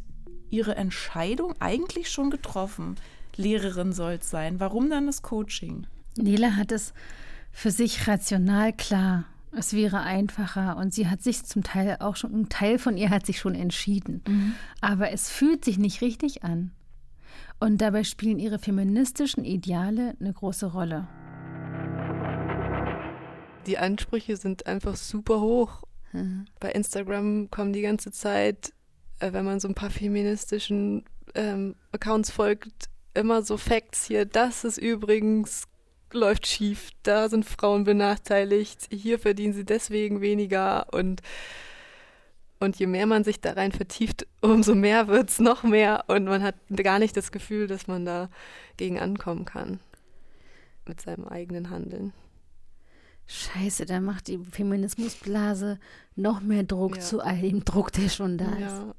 ihre 0.51 0.75
Entscheidung 0.75 1.55
eigentlich 1.57 2.11
schon 2.11 2.29
getroffen. 2.29 2.97
Lehrerin 3.37 3.91
soll 3.91 4.19
es 4.21 4.29
sein. 4.29 4.59
Warum 4.59 4.91
dann 4.91 5.07
das 5.07 5.23
Coaching? 5.23 5.87
Nele 6.15 6.57
hat 6.57 6.71
es 6.71 6.93
für 7.51 7.71
sich 7.71 8.07
rational 8.07 8.71
klar. 8.71 9.25
Es 9.59 9.73
wäre 9.73 10.01
einfacher 10.01 10.77
und 10.77 10.93
sie 10.93 11.07
hat 11.07 11.23
sich 11.23 11.43
zum 11.43 11.63
Teil 11.63 11.97
auch 11.99 12.15
schon, 12.15 12.31
ein 12.31 12.47
Teil 12.47 12.77
von 12.77 12.95
ihr 12.95 13.09
hat 13.09 13.25
sich 13.25 13.39
schon 13.39 13.55
entschieden. 13.55 14.21
Aber 14.81 15.11
es 15.11 15.31
fühlt 15.31 15.65
sich 15.65 15.79
nicht 15.79 16.01
richtig 16.01 16.43
an. 16.43 16.71
Und 17.59 17.81
dabei 17.81 18.03
spielen 18.03 18.37
ihre 18.37 18.59
feministischen 18.59 19.43
Ideale 19.43 20.15
eine 20.19 20.31
große 20.31 20.67
Rolle. 20.67 21.07
Die 23.65 23.79
Ansprüche 23.79 24.37
sind 24.37 24.67
einfach 24.67 24.95
super 24.95 25.41
hoch. 25.41 25.81
Mhm. 26.13 26.45
Bei 26.59 26.71
Instagram 26.71 27.49
kommen 27.49 27.73
die 27.73 27.81
ganze 27.81 28.11
Zeit, 28.11 28.73
äh, 29.19 29.33
wenn 29.33 29.43
man 29.43 29.59
so 29.59 29.67
ein 29.67 29.73
paar 29.73 29.89
feministischen 29.89 31.03
ähm, 31.33 31.75
Accounts 31.91 32.29
folgt, 32.29 32.89
immer 33.15 33.41
so 33.41 33.57
Facts 33.57 34.05
hier. 34.05 34.25
Das 34.25 34.63
ist 34.63 34.77
übrigens 34.77 35.67
läuft 36.13 36.47
schief. 36.47 36.89
Da 37.03 37.29
sind 37.29 37.45
Frauen 37.45 37.83
benachteiligt. 37.83 38.87
Hier 38.91 39.19
verdienen 39.19 39.53
sie 39.53 39.65
deswegen 39.65 40.21
weniger 40.21 40.87
und 40.93 41.21
und 42.59 42.77
je 42.79 42.87
mehr 42.87 43.05
man 43.05 43.23
sich 43.23 43.39
da 43.39 43.53
rein 43.53 43.71
vertieft, 43.71 44.25
umso 44.41 44.73
mehr 44.73 45.07
wird 45.07 45.29
es 45.29 45.37
noch 45.37 45.61
mehr 45.61 46.05
und 46.07 46.23
man 46.25 46.41
hat 46.41 46.55
gar 46.75 46.97
nicht 46.97 47.15
das 47.15 47.31
Gefühl, 47.31 47.67
dass 47.67 47.85
man 47.85 48.03
da 48.03 48.29
gegen 48.77 48.97
ankommen 48.99 49.45
kann 49.45 49.79
mit 50.87 50.99
seinem 50.99 51.27
eigenen 51.27 51.69
Handeln. 51.69 52.13
Scheiße, 53.27 53.85
da 53.85 53.99
macht 53.99 54.27
die 54.27 54.39
Feminismusblase 54.39 55.79
noch 56.15 56.39
mehr 56.41 56.63
Druck 56.63 56.95
Ja. 56.95 57.01
zu 57.01 57.21
all 57.21 57.39
dem 57.41 57.63
Druck, 57.63 57.91
der 57.91 58.09
schon 58.09 58.37
da 58.39 58.49
ist. 58.53 58.59
Ja. 58.61 58.95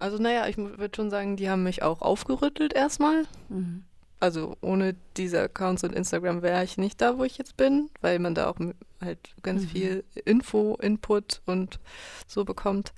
Also 0.00 0.16
naja, 0.18 0.48
ich 0.48 0.56
würde 0.56 0.90
schon 0.96 1.10
sagen, 1.10 1.36
die 1.36 1.48
haben 1.48 1.62
mich 1.62 1.82
auch 1.84 2.00
aufgerüttelt 2.02 2.72
erstmal. 2.72 3.24
Mhm. 3.50 3.84
Also 4.20 4.56
ohne 4.60 4.94
diese 5.16 5.40
Accounts 5.40 5.82
und 5.82 5.94
Instagram 5.94 6.42
wäre 6.42 6.62
ich 6.62 6.76
nicht 6.76 7.00
da, 7.00 7.16
wo 7.18 7.24
ich 7.24 7.38
jetzt 7.38 7.56
bin, 7.56 7.88
weil 8.02 8.18
man 8.18 8.34
da 8.34 8.48
auch 8.50 8.58
halt 9.00 9.18
ganz 9.42 9.62
Mhm. 9.62 9.68
viel 9.68 10.04
Info, 10.26 10.76
Input 10.80 11.40
und 11.46 11.80
so 12.26 12.44
bekommt. 12.44 12.92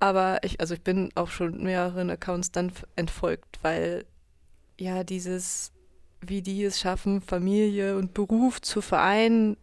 Aber 0.00 0.38
ich, 0.42 0.60
also 0.60 0.74
ich 0.74 0.82
bin 0.82 1.10
auch 1.14 1.28
schon 1.30 1.62
mehreren 1.62 2.10
Accounts 2.10 2.52
dann 2.52 2.72
entfolgt, 2.96 3.58
weil 3.62 4.04
ja 4.78 5.04
dieses, 5.04 5.72
wie 6.20 6.42
die 6.42 6.64
es 6.64 6.80
schaffen, 6.80 7.20
Familie 7.20 7.96
und 7.96 8.14
Beruf 8.14 8.60
zu 8.60 8.80
vereinen, 8.80 9.56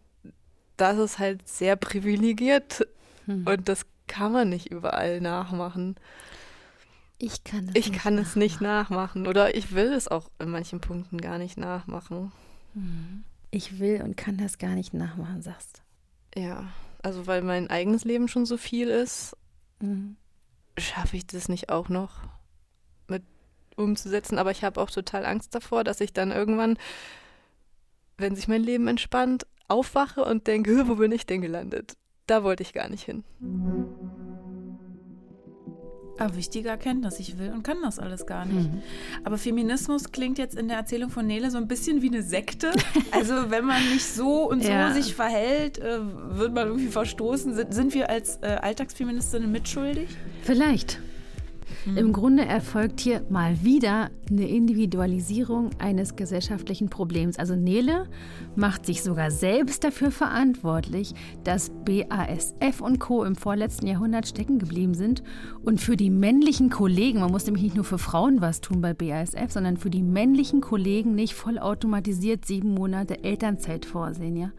das 0.76 0.98
ist 0.98 1.18
halt 1.18 1.46
sehr 1.48 1.76
privilegiert 1.76 2.86
Hm. 3.26 3.46
und 3.46 3.68
das 3.68 3.86
kann 4.08 4.32
man 4.32 4.48
nicht 4.48 4.70
überall 4.72 5.20
nachmachen. 5.20 5.94
Ich 7.24 7.44
kann 7.44 7.68
es 7.68 7.74
Ich 7.76 7.90
nicht 7.90 8.00
kann 8.02 8.18
es 8.18 8.34
nicht 8.34 8.60
nachmachen. 8.60 9.28
oder 9.28 9.54
ich 9.54 9.72
will 9.72 9.92
es 9.92 10.08
auch 10.08 10.28
in 10.40 10.50
manchen 10.50 10.80
Punkten 10.80 11.18
gar 11.20 11.38
nicht 11.38 11.56
nachmachen. 11.56 12.32
Mhm. 12.74 13.22
Ich 13.52 13.78
will 13.78 14.02
und 14.02 14.16
kann 14.16 14.38
das 14.38 14.58
gar 14.58 14.74
nicht 14.74 14.92
nachmachen, 14.92 15.40
sagst 15.40 15.82
Ja, 16.36 16.64
also 17.00 17.28
weil 17.28 17.42
mein 17.42 17.70
eigenes 17.70 18.04
Leben 18.04 18.26
schon 18.26 18.44
so 18.44 18.56
viel 18.56 18.88
ist, 18.88 19.36
du. 19.78 19.86
Mhm. 19.86 20.16
schaffe 20.78 21.16
ich 21.16 21.26
das 21.26 21.48
nicht 21.48 21.68
auch 21.70 21.88
noch 21.88 22.22
mit 23.06 23.22
umzusetzen. 23.76 24.38
Aber 24.38 24.50
ich 24.50 24.64
habe 24.64 24.80
auch 24.80 24.90
total 24.90 25.24
Angst 25.24 25.54
davor, 25.54 25.84
dass 25.84 26.00
ich 26.00 26.12
dann 26.12 26.32
irgendwann, 26.32 26.76
wenn 28.18 28.34
sich 28.34 28.48
mein 28.48 28.64
Leben 28.64 28.88
entspannt, 28.88 29.46
aufwache 29.68 30.24
und 30.24 30.48
denke, 30.48 30.70
"Hö, 30.72 30.84
wo 30.88 30.96
bin 30.96 31.12
ich 31.12 31.24
denn 31.26 31.40
gelandet? 31.40 31.96
Da 32.26 32.42
wollte 32.42 32.62
ich 32.64 32.72
gar 32.72 32.88
nicht 32.88 33.04
hin. 33.04 33.22
Aber 36.18 36.36
wichtige 36.36 36.68
Erkenntnis, 36.68 37.18
ich 37.18 37.38
will 37.38 37.50
und 37.50 37.62
kann 37.64 37.78
das 37.82 37.98
alles 37.98 38.26
gar 38.26 38.44
nicht. 38.44 38.70
Mhm. 38.70 38.82
Aber 39.24 39.38
Feminismus 39.38 40.12
klingt 40.12 40.38
jetzt 40.38 40.54
in 40.56 40.68
der 40.68 40.76
Erzählung 40.76 41.10
von 41.10 41.26
Nele 41.26 41.50
so 41.50 41.58
ein 41.58 41.66
bisschen 41.68 42.02
wie 42.02 42.08
eine 42.08 42.22
Sekte. 42.22 42.70
Also 43.10 43.50
wenn 43.50 43.64
man 43.66 43.82
nicht 43.92 44.06
so 44.06 44.48
und 44.48 44.62
so 44.62 44.70
Ja. 44.70 44.92
sich 44.92 45.14
verhält, 45.14 45.78
äh, 45.78 45.98
wird 46.30 46.54
man 46.54 46.68
irgendwie 46.68 46.88
verstoßen. 46.88 47.54
Sind, 47.54 47.74
sind 47.74 47.94
wir 47.94 48.08
als 48.10 48.38
äh, 48.42 48.58
Alltagsfeministinnen 48.60 49.50
mitschuldig? 49.52 50.08
Vielleicht. 50.42 50.98
Im 51.84 52.12
Grunde 52.12 52.44
erfolgt 52.44 53.00
hier 53.00 53.24
mal 53.28 53.62
wieder 53.64 54.10
eine 54.30 54.48
Individualisierung 54.48 55.70
eines 55.78 56.14
gesellschaftlichen 56.14 56.88
Problems. 56.88 57.38
Also 57.38 57.56
Nele 57.56 58.08
macht 58.54 58.86
sich 58.86 59.02
sogar 59.02 59.30
selbst 59.30 59.82
dafür 59.82 60.10
verantwortlich, 60.10 61.14
dass 61.42 61.72
BASF 61.84 62.80
und 62.80 63.00
Co. 63.00 63.24
im 63.24 63.34
vorletzten 63.34 63.86
Jahrhundert 63.86 64.28
stecken 64.28 64.58
geblieben 64.58 64.94
sind 64.94 65.22
und 65.64 65.80
für 65.80 65.96
die 65.96 66.10
männlichen 66.10 66.70
Kollegen, 66.70 67.20
man 67.20 67.32
muss 67.32 67.46
nämlich 67.46 67.64
nicht 67.64 67.76
nur 67.76 67.84
für 67.84 67.98
Frauen 67.98 68.40
was 68.40 68.60
tun 68.60 68.80
bei 68.80 68.94
BASF, 68.94 69.50
sondern 69.50 69.76
für 69.76 69.90
die 69.90 70.02
männlichen 70.02 70.60
Kollegen 70.60 71.14
nicht 71.14 71.34
vollautomatisiert 71.34 72.44
sieben 72.44 72.74
Monate 72.74 73.24
Elternzeit 73.24 73.84
vorsehen, 73.86 74.36
ja. 74.36 74.52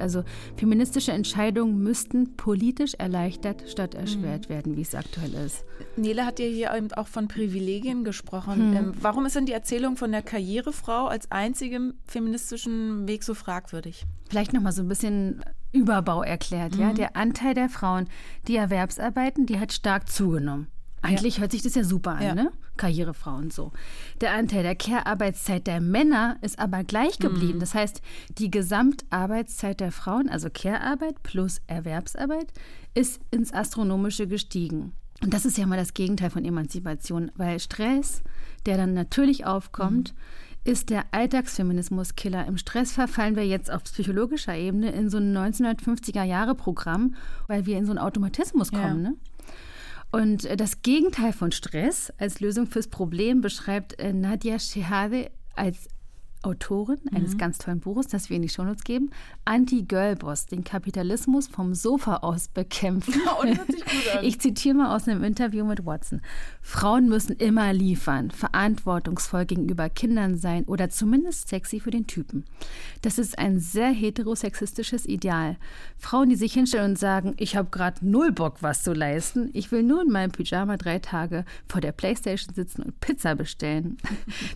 Also 0.00 0.24
feministische 0.56 1.12
Entscheidungen 1.12 1.82
müssten 1.82 2.36
politisch 2.36 2.94
erleichtert 2.94 3.68
statt 3.68 3.94
erschwert 3.94 4.48
werden, 4.48 4.76
wie 4.76 4.82
es 4.82 4.94
aktuell 4.94 5.34
ist. 5.34 5.64
Nele 5.96 6.24
hat 6.24 6.38
ja 6.38 6.46
hier 6.46 6.74
eben 6.74 6.92
auch 6.92 7.08
von 7.08 7.28
Privilegien 7.28 8.04
gesprochen. 8.04 8.74
Ähm, 8.76 8.92
warum 9.00 9.26
ist 9.26 9.36
denn 9.36 9.46
die 9.46 9.52
Erzählung 9.52 9.96
von 9.96 10.12
der 10.12 10.22
Karrierefrau 10.22 11.06
als 11.06 11.30
einzigem 11.30 11.94
feministischen 12.06 13.06
Weg 13.06 13.22
so 13.24 13.34
fragwürdig? 13.34 14.04
Vielleicht 14.28 14.52
noch 14.52 14.62
mal 14.62 14.72
so 14.72 14.82
ein 14.82 14.88
bisschen 14.88 15.42
Überbau 15.72 16.22
erklärt. 16.22 16.76
Ja, 16.76 16.92
der 16.92 17.16
Anteil 17.16 17.54
der 17.54 17.68
Frauen, 17.68 18.08
die 18.46 18.56
Erwerbsarbeiten, 18.56 19.46
die 19.46 19.58
hat 19.58 19.72
stark 19.72 20.08
zugenommen. 20.08 20.68
Eigentlich 21.02 21.40
hört 21.40 21.50
sich 21.52 21.62
das 21.62 21.74
ja 21.74 21.84
super 21.84 22.12
an, 22.12 22.22
Ja. 22.22 22.34
ne? 22.34 22.50
Karrierefrau 22.76 23.34
und 23.36 23.52
so. 23.52 23.72
Der 24.20 24.32
Anteil 24.34 24.62
der 24.62 24.74
Care-Arbeitszeit 24.76 25.66
der 25.66 25.80
Männer 25.80 26.36
ist 26.40 26.58
aber 26.58 26.84
gleich 26.84 27.18
geblieben. 27.18 27.60
Das 27.60 27.74
heißt, 27.74 28.00
die 28.38 28.50
Gesamtarbeitszeit 28.50 29.80
der 29.80 29.92
Frauen, 29.92 30.28
also 30.28 30.48
Care-Arbeit 30.52 31.22
plus 31.22 31.60
Erwerbsarbeit, 31.66 32.46
ist 32.94 33.20
ins 33.30 33.52
Astronomische 33.52 34.26
gestiegen. 34.26 34.92
Und 35.22 35.34
das 35.34 35.44
ist 35.44 35.58
ja 35.58 35.66
mal 35.66 35.76
das 35.76 35.94
Gegenteil 35.94 36.30
von 36.30 36.44
Emanzipation, 36.44 37.30
weil 37.36 37.60
Stress, 37.60 38.22
der 38.66 38.76
dann 38.76 38.94
natürlich 38.94 39.44
aufkommt, 39.46 40.14
ist 40.64 40.90
der 40.90 41.04
Alltagsfeminismus-Killer. 41.10 42.46
Im 42.46 42.56
Stress 42.56 42.92
verfallen 42.92 43.34
wir 43.36 43.46
jetzt 43.46 43.70
auf 43.70 43.82
psychologischer 43.84 44.54
Ebene 44.56 44.90
in 44.92 45.10
so 45.10 45.18
ein 45.18 45.32
1950er-Jahre-Programm, 45.36 47.14
weil 47.48 47.66
wir 47.66 47.78
in 47.78 47.84
so 47.84 47.90
einen 47.92 47.98
Automatismus 47.98 48.70
Ja. 48.70 48.80
kommen. 48.80 49.02
Ne? 49.02 49.14
Und 50.12 50.44
äh, 50.44 50.56
das 50.56 50.82
Gegenteil 50.82 51.32
von 51.32 51.50
Stress 51.50 52.12
als 52.18 52.40
Lösung 52.40 52.66
fürs 52.66 52.88
Problem 52.88 53.40
beschreibt 53.40 53.98
äh, 53.98 54.12
Nadia 54.12 54.58
Shehade 54.58 55.30
als 55.56 55.88
Autorin 56.42 56.98
eines 57.14 57.34
mhm. 57.34 57.38
ganz 57.38 57.58
tollen 57.58 57.80
Buches, 57.80 58.08
das 58.08 58.28
wir 58.28 58.36
in 58.36 58.42
die 58.42 58.48
Shownotes 58.48 58.84
geben. 58.84 59.10
Anti-Girl-Boss, 59.44 60.46
den 60.46 60.64
Kapitalismus 60.64 61.46
vom 61.46 61.74
Sofa 61.74 62.16
aus 62.18 62.48
bekämpfen. 62.48 63.14
Oh, 63.34 63.44
ich 64.22 64.40
zitiere 64.40 64.74
mal 64.74 64.94
aus 64.94 65.08
einem 65.08 65.24
Interview 65.24 65.64
mit 65.64 65.86
Watson. 65.86 66.20
Frauen 66.60 67.08
müssen 67.08 67.36
immer 67.36 67.72
liefern, 67.72 68.30
verantwortungsvoll 68.30 69.46
gegenüber 69.46 69.88
Kindern 69.88 70.36
sein 70.36 70.64
oder 70.64 70.90
zumindest 70.90 71.48
sexy 71.48 71.80
für 71.80 71.90
den 71.90 72.06
Typen. 72.06 72.44
Das 73.00 73.18
ist 73.18 73.38
ein 73.38 73.58
sehr 73.58 73.90
heterosexistisches 73.90 75.06
Ideal. 75.06 75.56
Frauen, 75.98 76.28
die 76.28 76.36
sich 76.36 76.52
hinstellen 76.52 76.92
und 76.92 76.98
sagen, 76.98 77.34
ich 77.38 77.56
habe 77.56 77.70
gerade 77.70 78.06
null 78.06 78.32
Bock, 78.32 78.56
was 78.60 78.82
zu 78.82 78.92
leisten, 78.92 79.50
ich 79.52 79.72
will 79.72 79.82
nur 79.82 80.02
in 80.02 80.10
meinem 80.10 80.32
Pyjama 80.32 80.76
drei 80.76 80.98
Tage 80.98 81.44
vor 81.68 81.80
der 81.80 81.92
Playstation 81.92 82.54
sitzen 82.54 82.82
und 82.82 83.00
Pizza 83.00 83.34
bestellen. 83.34 83.96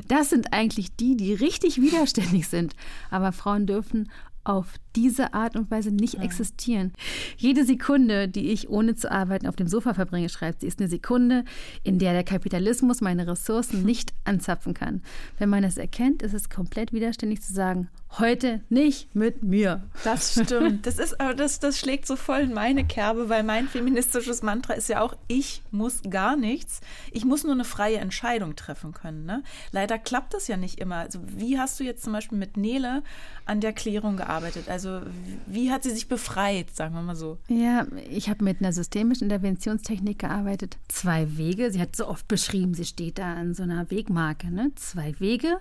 Das 0.09 0.31
sind 0.31 0.53
eigentlich 0.53 0.95
die, 0.97 1.17
die 1.17 1.35
richtig 1.35 1.76
widerständig 1.81 2.49
sind. 2.49 2.75
Aber 3.11 3.33
Frauen 3.33 3.67
dürfen 3.67 4.11
auf 4.45 4.67
diese 4.97 5.35
Art 5.35 5.57
und 5.57 5.71
Weise 5.71 5.91
nicht 5.91 6.15
ja. 6.15 6.23
existieren. 6.23 6.93
Jede 7.37 7.65
Sekunde, 7.65 8.29
die 8.29 8.49
ich 8.49 8.69
ohne 8.69 8.95
zu 8.95 9.11
arbeiten 9.11 9.47
auf 9.47 9.57
dem 9.57 9.69
Sofa 9.69 9.95
verbringe, 9.95 10.29
schreibt 10.29 10.63
sie, 10.63 10.67
ist 10.67 10.81
eine 10.81 10.89
Sekunde, 10.89 11.45
in 11.85 11.99
der 11.99 12.13
der 12.13 12.25
Kapitalismus 12.25 13.01
meine 13.01 13.27
Ressourcen 13.27 13.83
nicht 13.85 14.15
anzapfen 14.25 14.75
kann. 14.75 15.03
Wenn 15.39 15.51
man 15.51 15.65
es 15.65 15.77
erkennt, 15.77 16.23
ist 16.23 16.35
es 16.35 16.49
komplett 16.51 16.93
widerständig 16.93 17.43
zu 17.43 17.53
sagen, 17.53 17.89
heute 18.19 18.63
nicht 18.69 19.15
mit 19.15 19.43
mir. 19.43 19.83
Das 20.05 20.33
stimmt. 20.33 20.87
Das 20.87 20.99
ist 20.99 21.21
aber 21.21 21.35
das, 21.35 21.61
das 21.61 21.79
schlägt 21.79 22.07
so 22.07 22.17
voll 22.17 22.41
in 22.41 22.55
meine 22.55 22.85
Kerbe, 22.85 23.29
weil 23.29 23.43
mein 23.43 23.69
feministisches 23.69 24.43
Mantra 24.43 24.75
ist 24.75 24.89
ja 24.89 25.03
auch, 25.03 25.15
ich 25.29 25.63
muss 25.71 26.01
gar 26.09 26.37
nichts. 26.37 26.81
Ich 27.13 27.25
muss 27.25 27.45
nur 27.45 27.53
eine 27.53 27.65
freie 27.65 27.99
Entscheidung 27.99 28.57
treffen 28.57 28.93
können. 28.93 29.27
Ne? 29.27 29.43
Leider 29.73 29.99
klappt 29.99 30.35
das 30.35 30.49
ja 30.49 30.57
nicht 30.57 30.81
immer. 30.81 30.97
Also 30.97 31.21
wie 31.25 31.59
hast 31.59 31.79
du 31.79 31.85
jetzt 31.85 32.05
zum 32.05 32.13
Beispiel 32.13 32.39
mit 32.39 32.57
Nele 32.57 33.03
an 33.45 33.61
der 33.61 33.73
Klärung 33.73 34.17
gearbeitet? 34.17 34.69
Also 34.69 34.86
wie 35.47 35.71
hat 35.71 35.83
sie 35.83 35.91
sich 35.91 36.09
befreit, 36.09 36.75
sagen 36.75 36.95
wir 36.95 37.03
mal 37.03 37.17
so? 37.17 37.39
Ja, 37.49 37.87
ich 38.11 38.29
habe 38.29 38.45
mit 38.45 38.61
einer 38.61 38.73
systemischen 38.73 39.25
Interventionstechnik 39.25 40.19
gearbeitet. 40.19 40.79
Zwei 40.89 41.37
Wege. 41.37 41.71
Sie 41.71 41.81
hat 41.81 41.97
so 41.97 42.09
oft 42.09 42.29
beschrieben, 42.29 42.75
sie 42.75 42.85
steht 42.85 43.19
da 43.19 43.35
an 43.35 43.55
so 43.55 43.63
einer 43.63 43.91
Wegmarke. 43.91 44.51
Ne? 44.51 44.73
Zwei 44.77 45.19
Wege 45.21 45.59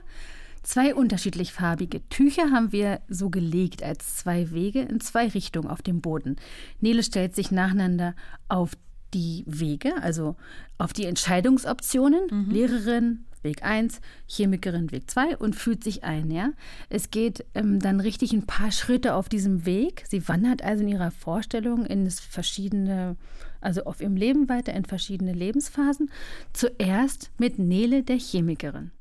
Zwei 0.66 0.96
unterschiedlich 0.96 1.54
farbige 1.54 2.02
Tücher 2.10 2.50
haben 2.50 2.72
wir 2.72 3.00
so 3.08 3.30
gelegt 3.30 3.84
als 3.84 4.16
zwei 4.16 4.50
Wege 4.50 4.82
in 4.82 5.00
zwei 5.00 5.28
Richtungen 5.28 5.70
auf 5.70 5.84
dem 5.84 6.02
Boden. 6.02 6.38
Nele 6.82 7.04
stellt 7.04 7.36
sich 7.36 7.52
nacheinander 7.52 8.16
auf 8.50 8.72
die 9.14 9.44
Wege, 9.46 9.94
also 10.02 10.36
auf 10.80 10.92
die 10.92 11.06
Entscheidungsoptionen, 11.06 12.22
mhm. 12.32 12.50
Lehrerin, 12.50 13.26
Weg 13.46 13.64
1, 13.64 14.02
Chemikerin 14.28 14.92
Weg 14.92 15.10
2 15.10 15.38
und 15.38 15.56
fühlt 15.56 15.82
sich 15.86 16.04
ein. 16.04 16.30
Ja? 16.30 16.50
Es 16.90 17.12
geht 17.12 17.46
ähm, 17.54 17.80
dann 17.80 18.02
richtig 18.02 18.34
ein 18.34 18.46
paar 18.46 18.74
Schritte 18.74 19.14
auf 19.14 19.30
diesem 19.30 19.66
Weg. 19.66 20.04
Sie 20.10 20.28
wandert 20.28 20.62
also 20.62 20.84
in 20.84 20.90
ihrer 20.90 21.12
Vorstellung 21.12 21.86
in 21.86 22.12
verschiedene, 22.12 23.16
also 23.62 23.86
auf 23.86 24.02
ihrem 24.02 24.18
Leben 24.18 24.50
weiter 24.50 24.74
in 24.74 24.84
verschiedene 24.84 25.32
Lebensphasen. 25.32 26.12
Zuerst 26.52 27.32
mit 27.38 27.58
Nele, 27.58 28.04
der 28.04 28.18
Chemikerin. 28.18 28.92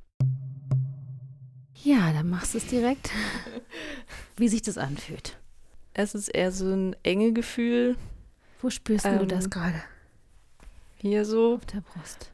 Ja, 1.82 2.12
dann 2.12 2.30
machst 2.30 2.54
du 2.54 2.58
es 2.58 2.66
direkt. 2.68 3.10
Wie 4.36 4.48
sich 4.48 4.62
das 4.62 4.78
anfühlt. 4.78 5.36
Es 5.92 6.14
ist 6.14 6.28
eher 6.28 6.52
so 6.52 6.66
ein 6.72 6.96
enge 7.02 7.32
Gefühl. 7.32 7.96
Wo 8.60 8.70
spürst 8.70 9.04
ähm, 9.06 9.18
du 9.18 9.26
das 9.26 9.50
gerade? 9.50 9.82
Hier 10.96 11.24
so. 11.24 11.56
Auf 11.56 11.66
der 11.66 11.80
Brust. 11.80 12.30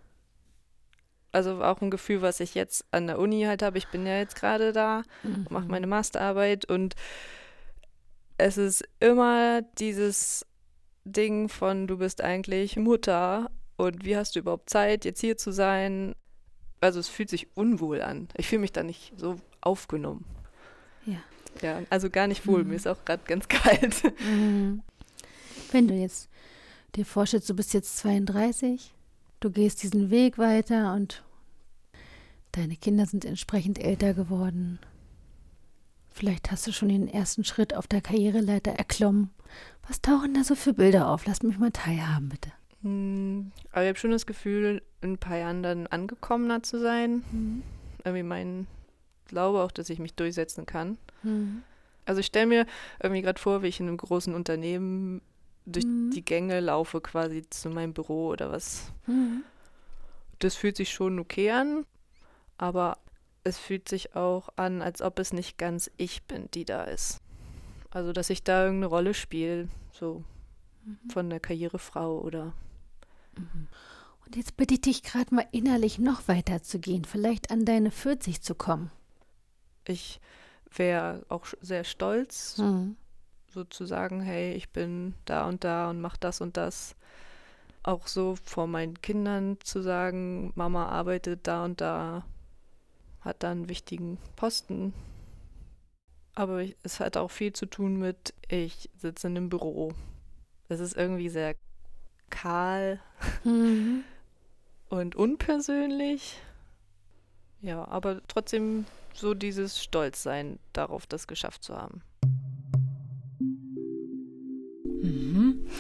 Also 1.33 1.63
auch 1.63 1.81
ein 1.81 1.91
Gefühl, 1.91 2.23
was 2.23 2.41
ich 2.41 2.55
jetzt 2.55 2.85
an 2.91 3.07
der 3.07 3.19
Uni 3.19 3.43
halt 3.43 3.63
habe. 3.63 3.79
Ich 3.79 3.89
bin 3.89 4.07
ja 4.07 4.19
jetzt 4.19 4.37
gerade 4.37 4.73
da, 4.73 5.03
mhm. 5.23 5.47
mache 5.51 5.69
meine 5.69 5.87
Masterarbeit 5.87 6.65
und 6.65 6.95
es 8.37 8.57
ist 8.59 8.83
immer 8.99 9.63
dieses 9.79 10.47
Ding 11.05 11.49
von, 11.49 11.87
du 11.87 11.99
bist 11.99 12.23
eigentlich 12.23 12.77
Mutter 12.77 13.51
und 13.77 14.05
wie 14.05 14.17
hast 14.17 14.35
du 14.35 14.41
überhaupt 14.41 14.71
Zeit, 14.71 15.05
jetzt 15.05 15.21
hier 15.21 15.37
zu 15.37 15.53
sein? 15.53 16.15
also 16.81 17.01
es 17.01 17.09
fühlt 17.09 17.31
sich 17.31 17.57
unwohl 17.57 18.03
an. 18.03 18.29
Ich 18.37 18.49
fühle 18.49 18.61
mich 18.61 18.73
da 18.73 18.83
nicht 18.83 19.13
so 19.17 19.37
aufgenommen. 19.61 20.25
Ja. 21.07 21.19
Ja, 21.63 21.83
also 21.91 22.11
gar 22.11 22.27
nicht 22.27 22.47
wohl. 22.47 22.65
Mhm. 22.65 22.71
Mir 22.71 22.77
ist 22.77 22.89
auch 22.89 23.05
gerade 23.05 23.23
ganz 23.27 23.49
kalt. 23.49 24.03
Mhm. 24.25 24.83
Wenn 25.73 25.89
du 25.89 25.95
jetzt 25.95 26.29
dir 26.97 27.05
vorstellst, 27.05 27.49
du 27.49 27.55
bist 27.55 27.75
jetzt 27.75 27.99
32, 27.99 28.93
du 29.41 29.51
gehst 29.51 29.83
diesen 29.83 30.11
Weg 30.11 30.39
weiter 30.39 30.95
und 30.95 31.25
deine 32.53 32.77
Kinder 32.77 33.07
sind 33.07 33.25
entsprechend 33.25 33.79
älter 33.79 34.15
geworden. 34.15 34.79
Vielleicht 36.11 36.51
hast 36.51 36.67
du 36.67 36.73
schon 36.73 36.89
den 36.89 37.09
ersten 37.09 37.45
Schritt 37.45 37.75
auf 37.75 37.87
der 37.87 38.01
Karriereleiter 38.01 38.73
erklommen. 38.73 39.31
Was 39.89 40.03
tauchen 40.03 40.35
da 40.35 40.45
so 40.45 40.55
für 40.55 40.75
Bilder 40.75 41.09
auf? 41.09 41.27
Lass 41.27 41.43
mich 41.43 41.59
mal 41.59 41.71
teilhaben, 41.71 42.29
bitte. 42.29 42.53
Hm, 42.83 43.53
aber 43.73 43.83
ich 43.83 43.89
habe 43.89 43.99
schon 43.99 44.11
das 44.11 44.27
Gefühl, 44.27 44.83
in 45.01 45.13
ein 45.13 45.19
paar 45.19 45.37
Jahren 45.37 45.63
dann 45.63 45.87
angekommener 45.87 46.63
zu 46.63 46.81
sein. 46.81 47.23
Mhm. 47.31 47.63
Irgendwie 48.05 48.23
mein 48.23 48.67
Glaube 49.27 49.61
auch, 49.63 49.71
dass 49.71 49.91
ich 49.91 49.99
mich 49.99 50.15
durchsetzen 50.15 50.67
kann. 50.67 50.99
Mhm. 51.23 51.63
Also 52.05 52.21
ich 52.21 52.27
stelle 52.27 52.47
mir 52.47 52.67
irgendwie 53.03 53.23
gerade 53.23 53.41
vor, 53.41 53.63
wie 53.63 53.69
ich 53.69 53.81
in 53.81 53.89
einem 53.89 53.97
großen 53.97 54.35
Unternehmen 54.35 55.23
durch 55.67 55.85
mhm. 55.85 56.11
die 56.11 56.25
Gänge 56.25 56.61
laufe, 56.61 57.01
quasi 57.01 57.49
zu 57.49 57.71
meinem 57.71 57.93
Büro 57.93 58.29
oder 58.29 58.51
was. 58.51 58.93
Mhm. 59.07 59.45
Das 60.39 60.55
fühlt 60.55 60.77
sich 60.77 60.91
schon 60.91 61.19
okay 61.19 61.51
an, 61.51 61.85
aber 62.59 62.99
es 63.45 63.59
fühlt 63.59 63.89
sich 63.89 64.17
auch 64.17 64.49
an, 64.57 64.83
als 64.83 65.03
ob 65.03 65.19
es 65.19 65.33
nicht 65.33 65.59
ganz 65.59 65.91
ich 65.97 66.23
bin, 66.25 66.49
die 66.53 66.65
da 66.65 66.85
ist. 66.85 67.21
Also 67.91 68.13
dass 68.13 68.31
ich 68.31 68.45
da 68.45 68.65
irgendeine 68.65 68.87
Rolle 68.87 69.15
spiele, 69.15 69.69
so 69.93 70.25
mhm. 70.85 71.11
von 71.11 71.29
der 71.31 71.41
Karrierefrau 71.41 72.21
oder 72.21 72.55
Mhm. 73.37 73.69
Und 74.27 74.37
jetzt 74.37 74.57
bitte 74.57 74.75
ich 74.75 74.81
dich 74.81 75.03
gerade 75.03 75.35
mal 75.35 75.47
innerlich 75.51 75.99
noch 75.99 76.29
weiter 76.29 76.63
zu 76.63 76.79
gehen, 76.79 77.05
vielleicht 77.05 77.51
an 77.51 77.65
deine 77.65 77.91
40 77.91 78.43
zu 78.43 78.55
kommen. 78.55 78.91
Ich 79.87 80.21
wäre 80.75 81.25
auch 81.29 81.47
sehr 81.61 81.85
stolz, 81.85 82.59
mhm. 82.59 82.97
So 83.53 83.65
zu 83.65 83.85
sagen, 83.85 84.21
hey, 84.21 84.55
ich 84.55 84.71
bin 84.71 85.15
da 85.25 85.47
und 85.47 85.65
da 85.65 85.91
und 85.91 86.01
mach 86.01 86.17
das 86.17 86.41
und 86.41 86.57
das. 86.57 86.95
Auch 87.83 88.07
so 88.07 88.37
vor 88.45 88.67
meinen 88.67 89.01
Kindern 89.01 89.59
zu 89.63 89.83
sagen, 89.83 90.53
Mama 90.55 90.87
arbeitet 90.87 91.47
da 91.47 91.65
und 91.65 91.81
da, 91.81 92.25
hat 93.21 93.43
da 93.43 93.51
einen 93.51 93.69
wichtigen 93.69 94.19
Posten. 94.37 94.93
Aber 96.35 96.65
es 96.83 97.01
hat 97.01 97.17
auch 97.17 97.31
viel 97.31 97.53
zu 97.53 97.67
tun 97.67 97.99
mit, 97.99 98.35
ich 98.49 98.91
sitze 98.97 99.27
in 99.27 99.37
einem 99.37 99.49
Büro. 99.49 99.93
Es 100.69 100.81
ist 100.81 100.97
irgendwie 100.97 101.29
sehr 101.29 101.57
kahl 102.29 103.01
mhm. 103.45 104.05
und 104.89 105.17
unpersönlich. 105.17 106.41
Ja, 107.61 107.87
aber 107.89 108.27
trotzdem 108.29 108.87
so 109.13 109.35
dieses 109.35 109.83
Stolzsein 109.83 110.59
darauf, 110.73 111.07
das 111.07 111.27
geschafft 111.27 111.65
zu 111.65 111.77
haben. 111.77 112.03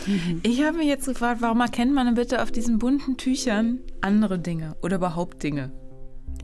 Mhm. 0.06 0.40
Ich 0.42 0.62
habe 0.62 0.78
mir 0.78 0.86
jetzt 0.86 1.06
gefragt, 1.06 1.42
warum 1.42 1.60
erkennt 1.60 1.92
man 1.92 2.14
bitte 2.14 2.42
auf 2.42 2.50
diesen 2.50 2.78
bunten 2.78 3.16
Tüchern 3.16 3.80
andere 4.00 4.38
Dinge 4.38 4.76
oder 4.82 4.96
überhaupt 4.96 5.42
Dinge? 5.42 5.72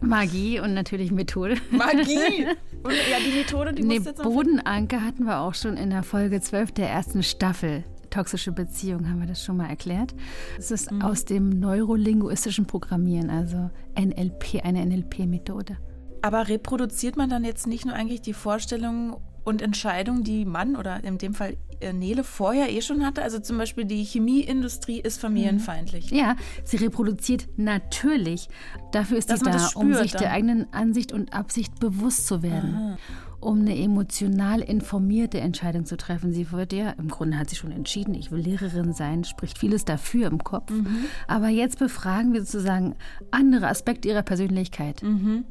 Magie 0.00 0.60
und 0.60 0.74
natürlich 0.74 1.10
Methode. 1.10 1.56
Magie! 1.70 2.46
Und, 2.82 2.92
ja, 3.10 3.16
die 3.18 3.36
Methode, 3.36 3.72
die 3.72 3.82
nee, 3.82 3.98
Bodenanker 3.98 5.02
hatten 5.02 5.24
wir 5.24 5.40
auch 5.40 5.54
schon 5.54 5.76
in 5.76 5.90
der 5.90 6.04
Folge 6.04 6.40
12 6.40 6.70
der 6.70 6.88
ersten 6.88 7.24
Staffel 7.24 7.82
toxische 8.10 8.52
Beziehung, 8.52 9.08
haben 9.08 9.20
wir 9.20 9.26
das 9.26 9.44
schon 9.44 9.56
mal 9.56 9.68
erklärt. 9.68 10.14
Es 10.58 10.70
ist 10.70 10.90
mhm. 10.90 11.02
aus 11.02 11.24
dem 11.24 11.48
neurolinguistischen 11.48 12.66
Programmieren, 12.66 13.28
also 13.28 13.70
NLP, 13.98 14.64
eine 14.64 14.84
NLP-Methode. 14.86 15.76
Aber 16.22 16.48
reproduziert 16.48 17.16
man 17.16 17.28
dann 17.28 17.44
jetzt 17.44 17.66
nicht 17.66 17.84
nur 17.84 17.94
eigentlich 17.94 18.22
die 18.22 18.32
Vorstellungen 18.32 19.16
und 19.44 19.62
Entscheidungen, 19.62 20.24
die 20.24 20.44
Mann 20.44 20.76
oder 20.76 21.04
in 21.04 21.18
dem 21.18 21.34
Fall 21.34 21.56
Nele 21.92 22.24
vorher 22.24 22.70
eh 22.70 22.80
schon 22.80 23.04
hatte? 23.04 23.22
Also 23.22 23.38
zum 23.38 23.58
Beispiel 23.58 23.84
die 23.84 24.04
Chemieindustrie 24.04 25.00
ist 25.00 25.20
familienfeindlich. 25.20 26.10
Ja, 26.10 26.36
sie 26.64 26.76
reproduziert 26.76 27.46
natürlich. 27.56 28.48
Dafür 28.92 29.18
ist 29.18 29.30
Dass 29.30 29.40
sie 29.40 29.50
da, 29.50 29.70
um 29.74 29.94
sich 29.94 30.12
dann. 30.12 30.22
der 30.22 30.32
eigenen 30.32 30.72
Ansicht 30.72 31.12
und 31.12 31.32
Absicht 31.32 31.78
bewusst 31.80 32.26
zu 32.26 32.42
werden. 32.42 32.74
Aha 32.74 32.96
um 33.40 33.60
eine 33.60 33.76
emotional 33.76 34.60
informierte 34.60 35.40
Entscheidung 35.40 35.84
zu 35.84 35.96
treffen. 35.96 36.32
Sie 36.32 36.52
wird 36.52 36.72
ja, 36.72 36.90
im 36.90 37.08
Grunde 37.08 37.38
hat 37.38 37.50
sie 37.50 37.56
schon 37.56 37.72
entschieden, 37.72 38.14
ich 38.14 38.30
will 38.30 38.40
Lehrerin 38.40 38.92
sein, 38.92 39.24
spricht 39.24 39.58
vieles 39.58 39.84
dafür 39.84 40.28
im 40.28 40.42
Kopf. 40.42 40.70
Mhm. 40.70 41.06
Aber 41.28 41.48
jetzt 41.48 41.78
befragen 41.78 42.32
wir 42.32 42.40
sozusagen 42.40 42.94
andere 43.30 43.68
Aspekte 43.68 44.08
ihrer 44.08 44.22
Persönlichkeit. 44.22 45.02
Mhm. 45.02 45.44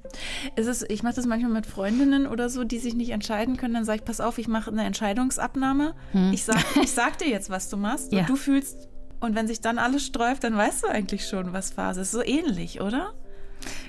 Ist 0.55 0.67
es, 0.67 0.83
ich 0.89 1.03
mache 1.03 1.15
das 1.15 1.25
manchmal 1.25 1.51
mit 1.51 1.65
Freundinnen 1.65 2.27
oder 2.27 2.49
so, 2.49 2.63
die 2.63 2.79
sich 2.79 2.95
nicht 2.95 3.11
entscheiden 3.11 3.57
können. 3.57 3.73
Dann 3.73 3.85
sage 3.85 3.99
ich, 3.99 4.05
pass 4.05 4.21
auf, 4.21 4.37
ich 4.37 4.47
mache 4.47 4.71
eine 4.71 4.83
Entscheidungsabnahme. 4.83 5.93
Hm. 6.11 6.31
Ich, 6.33 6.43
sag, 6.43 6.57
ich 6.81 6.91
sag 6.93 7.17
dir 7.17 7.29
jetzt, 7.29 7.49
was 7.49 7.69
du 7.69 7.77
machst. 7.77 8.11
Ja. 8.11 8.21
Und 8.21 8.29
du 8.29 8.35
fühlst, 8.35 8.89
und 9.19 9.35
wenn 9.35 9.47
sich 9.47 9.61
dann 9.61 9.77
alles 9.77 10.05
sträuft, 10.05 10.43
dann 10.43 10.55
weißt 10.55 10.83
du 10.83 10.87
eigentlich 10.87 11.27
schon, 11.27 11.53
was 11.53 11.71
Phase 11.71 12.01
ist. 12.01 12.11
So 12.11 12.23
ähnlich, 12.23 12.81
oder? 12.81 13.13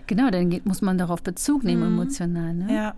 Genau, 0.06 0.30
dann 0.30 0.50
geht, 0.50 0.66
muss 0.66 0.82
man 0.82 0.98
darauf 0.98 1.22
Bezug 1.22 1.64
nehmen, 1.64 1.92
mhm. 1.92 1.98
emotional. 1.98 2.54
Ne? 2.54 2.74
Ja, 2.74 2.96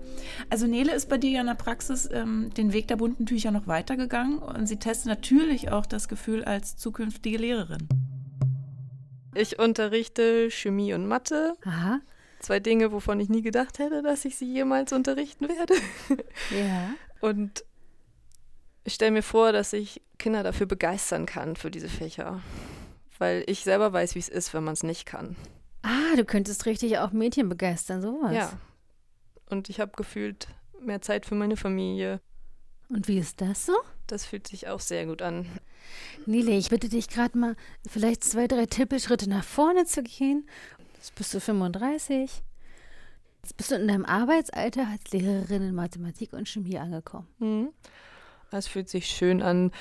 also 0.50 0.66
Nele 0.66 0.94
ist 0.94 1.09
bei 1.09 1.18
dir 1.18 1.31
ja 1.31 1.40
in 1.40 1.46
der 1.46 1.54
Praxis 1.54 2.09
ähm, 2.12 2.50
den 2.57 2.72
Weg 2.72 2.88
der 2.88 2.96
bunten 2.96 3.26
Tücher 3.26 3.50
noch 3.50 3.66
weitergegangen 3.66 4.38
und 4.38 4.66
sie 4.66 4.76
testet 4.76 5.09
natürlich 5.09 5.70
auch 5.70 5.87
das 5.87 6.09
Gefühl 6.09 6.44
als 6.44 6.76
zukünftige 6.76 7.38
Lehrerin. 7.38 7.88
Ich 9.35 9.59
unterrichte 9.59 10.50
Chemie 10.50 10.94
und 10.94 11.07
Mathe. 11.07 11.54
Aha. 11.64 12.00
Zwei 12.40 12.61
Dinge, 12.61 12.92
wovon 12.92 13.20
ich 13.20 13.28
nie 13.28 13.42
gedacht 13.42 13.78
hätte, 13.78 14.02
dass 14.02 14.24
ich 14.24 14.37
sie 14.37 14.52
jemals 14.52 14.92
unterrichten 14.92 15.48
werde. 15.48 15.74
Ja. 16.50 16.90
Und 17.20 17.64
ich 18.85 18.94
stelle 18.94 19.11
mir 19.11 19.22
vor, 19.22 19.52
dass 19.52 19.72
ich 19.72 20.02
Kinder 20.18 20.42
dafür 20.42 20.66
begeistern 20.66 21.26
kann, 21.26 21.57
für 21.57 21.70
diese 21.70 21.88
Fächer. 21.88 22.40
Weil 23.18 23.42
ich 23.46 23.64
selber 23.64 23.92
weiß, 23.92 24.14
wie 24.14 24.20
es 24.20 24.28
ist, 24.28 24.54
wenn 24.54 24.62
man 24.62 24.74
es 24.74 24.85
nicht 24.85 25.04
kann. 25.04 25.37
Ah, 25.82 26.16
du 26.16 26.24
könntest 26.24 26.66
richtig 26.66 26.98
auch 26.98 27.12
Mädchen 27.12 27.48
begeistern, 27.48 28.02
sowas. 28.02 28.34
Ja. 28.34 28.52
Und 29.48 29.68
ich 29.68 29.80
habe 29.80 29.92
gefühlt 29.96 30.48
mehr 30.80 31.00
Zeit 31.00 31.26
für 31.26 31.34
meine 31.34 31.56
Familie. 31.56 32.20
Und 32.88 33.08
wie 33.08 33.18
ist 33.18 33.40
das 33.40 33.66
so? 33.66 33.74
Das 34.06 34.24
fühlt 34.24 34.48
sich 34.48 34.68
auch 34.68 34.80
sehr 34.80 35.06
gut 35.06 35.20
an. 35.22 35.46
Nele, 36.26 36.52
ich 36.52 36.70
bitte 36.70 36.88
dich 36.88 37.08
gerade 37.08 37.36
mal, 37.36 37.56
vielleicht 37.86 38.24
zwei, 38.24 38.46
drei 38.46 38.66
Tippelschritte 38.66 39.28
nach 39.28 39.44
vorne 39.44 39.84
zu 39.84 40.02
gehen. 40.02 40.48
Jetzt 40.94 41.14
bist 41.14 41.34
du 41.34 41.40
35. 41.40 42.42
Jetzt 43.42 43.56
bist 43.56 43.70
du 43.70 43.76
in 43.76 43.88
deinem 43.88 44.04
Arbeitsalter 44.04 44.86
als 44.88 45.10
Lehrerin 45.12 45.62
in 45.62 45.74
Mathematik 45.74 46.32
und 46.32 46.48
Chemie 46.48 46.78
angekommen. 46.78 47.28
Mhm. 47.38 47.68
Es 48.50 48.66
fühlt 48.66 48.88
sich 48.88 49.06
schön 49.06 49.42
an, 49.42 49.72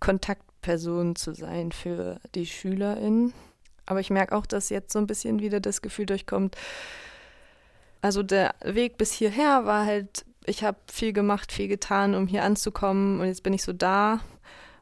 Kontaktperson 0.00 1.16
zu 1.16 1.34
sein 1.34 1.72
für 1.72 2.20
die 2.34 2.46
SchülerInnen. 2.46 3.34
Aber 3.86 4.00
ich 4.00 4.10
merke 4.10 4.34
auch, 4.34 4.46
dass 4.46 4.70
jetzt 4.70 4.92
so 4.92 4.98
ein 4.98 5.06
bisschen 5.06 5.40
wieder 5.40 5.60
das 5.60 5.82
Gefühl 5.82 6.06
durchkommt, 6.06 6.56
also 8.00 8.22
der 8.22 8.54
Weg 8.62 8.98
bis 8.98 9.12
hierher 9.12 9.64
war 9.64 9.86
halt, 9.86 10.26
ich 10.44 10.62
habe 10.62 10.76
viel 10.90 11.12
gemacht, 11.12 11.52
viel 11.52 11.68
getan, 11.68 12.14
um 12.14 12.26
hier 12.26 12.44
anzukommen 12.44 13.20
und 13.20 13.26
jetzt 13.26 13.42
bin 13.42 13.54
ich 13.54 13.62
so 13.62 13.72
da 13.72 14.20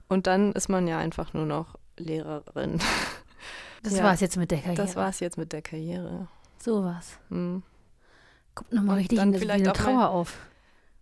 und 0.08 0.26
dann 0.26 0.52
ist 0.52 0.68
man 0.68 0.88
ja 0.88 0.98
einfach 0.98 1.32
nur 1.32 1.46
noch 1.46 1.78
Lehrerin. 1.96 2.80
Das 3.82 3.96
ja, 3.96 4.04
war's 4.04 4.20
jetzt 4.20 4.36
mit 4.36 4.50
der 4.50 4.58
Karriere. 4.58 4.82
Das 4.82 4.94
war's 4.96 5.20
jetzt 5.20 5.38
mit 5.38 5.52
der 5.52 5.62
Karriere. 5.62 6.28
Sowas. 6.58 7.18
Hm. 7.30 7.62
Kommt 8.54 8.72
nochmal 8.72 8.98
richtig 8.98 9.18
in 9.18 9.34
vielleicht 9.34 9.64
eine 9.64 9.72
Trauer 9.72 10.10
auf. 10.10 10.38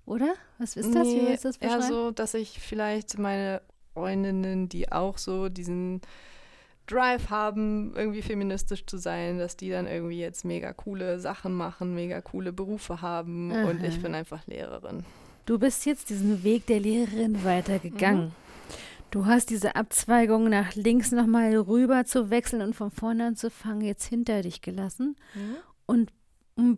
Oder? 0.06 0.34
Was 0.58 0.76
ist 0.76 0.94
das? 0.94 1.06
Nee, 1.06 1.28
Wie 1.28 1.32
ist 1.32 1.44
das 1.44 1.56
eher 1.58 1.82
so, 1.82 2.10
dass 2.10 2.34
ich 2.34 2.58
vielleicht 2.60 3.18
meine 3.18 3.60
Freundinnen, 3.92 4.68
die 4.68 4.90
auch 4.90 5.18
so 5.18 5.48
diesen 5.48 6.00
Drive 6.90 7.30
haben, 7.30 7.94
irgendwie 7.94 8.22
feministisch 8.22 8.86
zu 8.86 8.98
sein, 8.98 9.38
dass 9.38 9.56
die 9.56 9.70
dann 9.70 9.86
irgendwie 9.86 10.20
jetzt 10.20 10.44
mega 10.44 10.72
coole 10.72 11.20
Sachen 11.20 11.52
machen, 11.52 11.94
mega 11.94 12.20
coole 12.20 12.52
Berufe 12.52 13.02
haben 13.02 13.52
Aha. 13.52 13.70
und 13.70 13.84
ich 13.84 14.00
bin 14.02 14.14
einfach 14.14 14.46
Lehrerin. 14.46 15.04
Du 15.46 15.58
bist 15.58 15.86
jetzt 15.86 16.10
diesen 16.10 16.42
Weg 16.44 16.66
der 16.66 16.80
Lehrerin 16.80 17.44
weitergegangen. 17.44 18.26
Mhm. 18.26 18.32
Du 19.10 19.26
hast 19.26 19.50
diese 19.50 19.74
Abzweigung 19.74 20.48
nach 20.48 20.74
links 20.76 21.10
nochmal 21.10 21.56
rüber 21.56 22.04
zu 22.04 22.30
wechseln 22.30 22.62
und 22.62 22.74
von 22.74 22.92
vorne 22.92 23.26
anzufangen, 23.26 23.82
jetzt 23.84 24.06
hinter 24.06 24.42
dich 24.42 24.62
gelassen 24.62 25.16
mhm. 25.34 25.56
und 25.86 26.12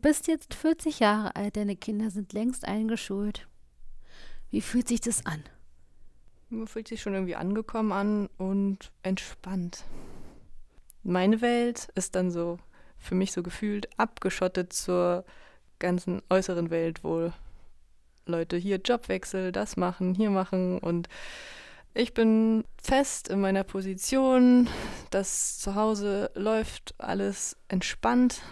bist 0.01 0.29
jetzt 0.29 0.55
40 0.55 1.01
Jahre 1.01 1.37
alt, 1.37 1.57
deine 1.57 1.77
Kinder 1.77 2.11
sind 2.11 2.33
längst 2.33 2.67
eingeschult. 2.67 3.47
Wie 4.51 4.61
fühlt 4.61 4.89
sich 4.89 5.01
das 5.01 5.27
an? 5.27 5.43
Man 6.53 6.67
fühlt 6.67 6.87
sich 6.87 7.01
schon 7.01 7.15
irgendwie 7.15 7.35
angekommen 7.35 7.93
an 7.93 8.29
und 8.37 8.93
entspannt. 9.03 9.85
Meine 11.03 11.41
Welt 11.41 11.89
ist 11.95 12.15
dann 12.15 12.31
so 12.31 12.59
für 12.99 13.15
mich 13.15 13.33
so 13.33 13.43
gefühlt 13.43 13.89
abgeschottet 13.99 14.71
zur 14.71 15.25
ganzen 15.79 16.21
äußeren 16.29 16.69
Welt, 16.69 17.03
wo 17.05 17.33
Leute 18.27 18.59
hier 18.59 18.77
Jobwechsel, 18.77 19.51
das 19.51 19.79
machen, 19.79 20.15
hier 20.15 20.29
machen 20.29 20.79
und 20.79 21.09
ich 21.95 22.13
bin 22.13 22.65
fest 22.83 23.29
in 23.29 23.41
meiner 23.41 23.65
Position, 23.65 24.69
das 25.09 25.59
zu 25.59 25.75
Hause 25.75 26.31
läuft 26.35 26.95
alles 26.99 27.57
entspannt. 27.69 28.43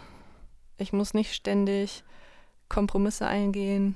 Ich 0.78 0.94
muss 0.94 1.12
nicht 1.12 1.34
ständig 1.34 2.02
Kompromisse 2.70 3.26
eingehen. 3.26 3.94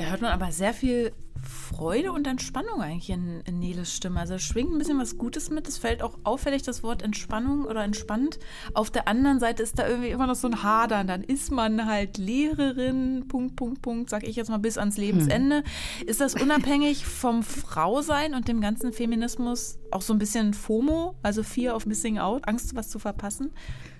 Da 0.00 0.06
hört 0.06 0.22
man 0.22 0.32
aber 0.32 0.50
sehr 0.50 0.72
viel 0.72 1.12
Freude 1.42 2.12
und 2.12 2.26
Entspannung 2.26 2.80
eigentlich 2.80 3.10
in, 3.10 3.42
in 3.44 3.58
Neles 3.58 3.94
Stimme. 3.94 4.18
Also 4.20 4.34
es 4.34 4.42
schwingt 4.42 4.72
ein 4.72 4.78
bisschen 4.78 4.98
was 4.98 5.18
Gutes 5.18 5.50
mit. 5.50 5.68
Es 5.68 5.76
fällt 5.76 6.02
auch 6.02 6.18
auffällig 6.24 6.62
das 6.62 6.82
Wort 6.82 7.02
Entspannung 7.02 7.66
oder 7.66 7.84
entspannt. 7.84 8.38
Auf 8.72 8.90
der 8.90 9.08
anderen 9.08 9.40
Seite 9.40 9.62
ist 9.62 9.78
da 9.78 9.86
irgendwie 9.86 10.08
immer 10.08 10.26
noch 10.26 10.36
so 10.36 10.48
ein 10.48 10.62
Hadern. 10.62 11.06
Dann 11.06 11.22
ist 11.22 11.52
man 11.52 11.84
halt 11.84 12.16
Lehrerin, 12.16 13.26
Punkt, 13.28 13.56
Punkt, 13.56 13.82
Punkt, 13.82 14.08
sag 14.08 14.26
ich 14.26 14.36
jetzt 14.36 14.48
mal 14.48 14.56
bis 14.56 14.78
ans 14.78 14.96
Lebensende. 14.96 15.56
Hm. 15.56 16.08
Ist 16.08 16.22
das 16.22 16.34
unabhängig 16.34 17.04
vom 17.04 17.42
Frausein 17.42 18.34
und 18.34 18.48
dem 18.48 18.62
ganzen 18.62 18.94
Feminismus 18.94 19.78
auch 19.90 20.02
so 20.02 20.14
ein 20.14 20.18
bisschen 20.18 20.54
FOMO, 20.54 21.14
also 21.22 21.42
Fear 21.42 21.76
of 21.76 21.84
Missing 21.84 22.18
Out, 22.18 22.48
Angst, 22.48 22.74
was 22.74 22.88
zu 22.88 22.98
verpassen? 22.98 23.50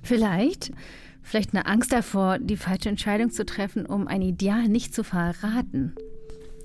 Vielleicht. 0.02 0.72
Vielleicht 1.22 1.54
eine 1.54 1.66
Angst 1.66 1.92
davor, 1.92 2.38
die 2.38 2.56
falsche 2.56 2.88
Entscheidung 2.88 3.30
zu 3.30 3.44
treffen, 3.44 3.86
um 3.86 4.08
ein 4.08 4.22
Ideal 4.22 4.68
nicht 4.68 4.94
zu 4.94 5.04
verraten. 5.04 5.94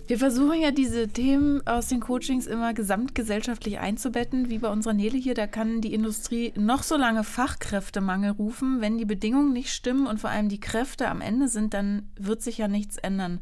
Wir 0.08 0.20
versuchen 0.20 0.62
ja 0.62 0.70
diese 0.70 1.08
Themen 1.08 1.66
aus 1.66 1.88
den 1.88 2.00
Coachings 2.00 2.46
immer 2.46 2.76
gesamtgesellschaftlich 2.76 3.80
einzubetten, 3.80 4.52
wie 4.52 4.60
bei 4.60 4.70
unserer 4.70 4.94
Nele 4.94 5.18
hier. 5.18 5.34
Da 5.34 5.48
kann 5.48 5.82
die 5.82 5.96
Industrie 5.96 6.54
noch 6.56 6.84
so 6.84 6.96
lange 6.96 7.24
Fachkräftemangel 7.24 8.30
rufen. 8.30 8.82
Wenn 8.82 9.00
die 9.00 9.06
Bedingungen 9.06 9.52
nicht 9.52 9.72
stimmen 9.72 10.06
und 10.06 10.20
vor 10.20 10.30
allem 10.30 10.48
die 10.48 10.60
Kräfte 10.60 11.10
am 11.10 11.22
Ende 11.22 11.48
sind, 11.48 11.74
dann 11.74 12.12
wird 12.20 12.44
sich 12.44 12.60
ja 12.60 12.68
nichts 12.68 12.98
ändern. 12.98 13.40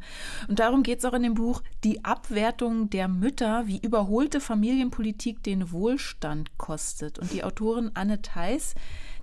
Und 0.48 0.58
darum 0.58 0.82
geht 0.82 1.00
es 1.00 1.04
auch 1.04 1.12
in 1.12 1.24
dem 1.24 1.34
Buch 1.34 1.62
Die 1.84 2.02
Abwertung 2.02 2.88
der 2.88 3.08
Mütter, 3.08 3.66
wie 3.66 3.80
überholte 3.80 4.40
Familienpolitik 4.40 5.42
den 5.42 5.70
Wohlstand 5.70 6.56
kostet. 6.56 7.18
Und 7.18 7.30
die 7.30 7.44
Autorin 7.44 7.90
Anne 7.92 8.22
Theis, 8.22 8.74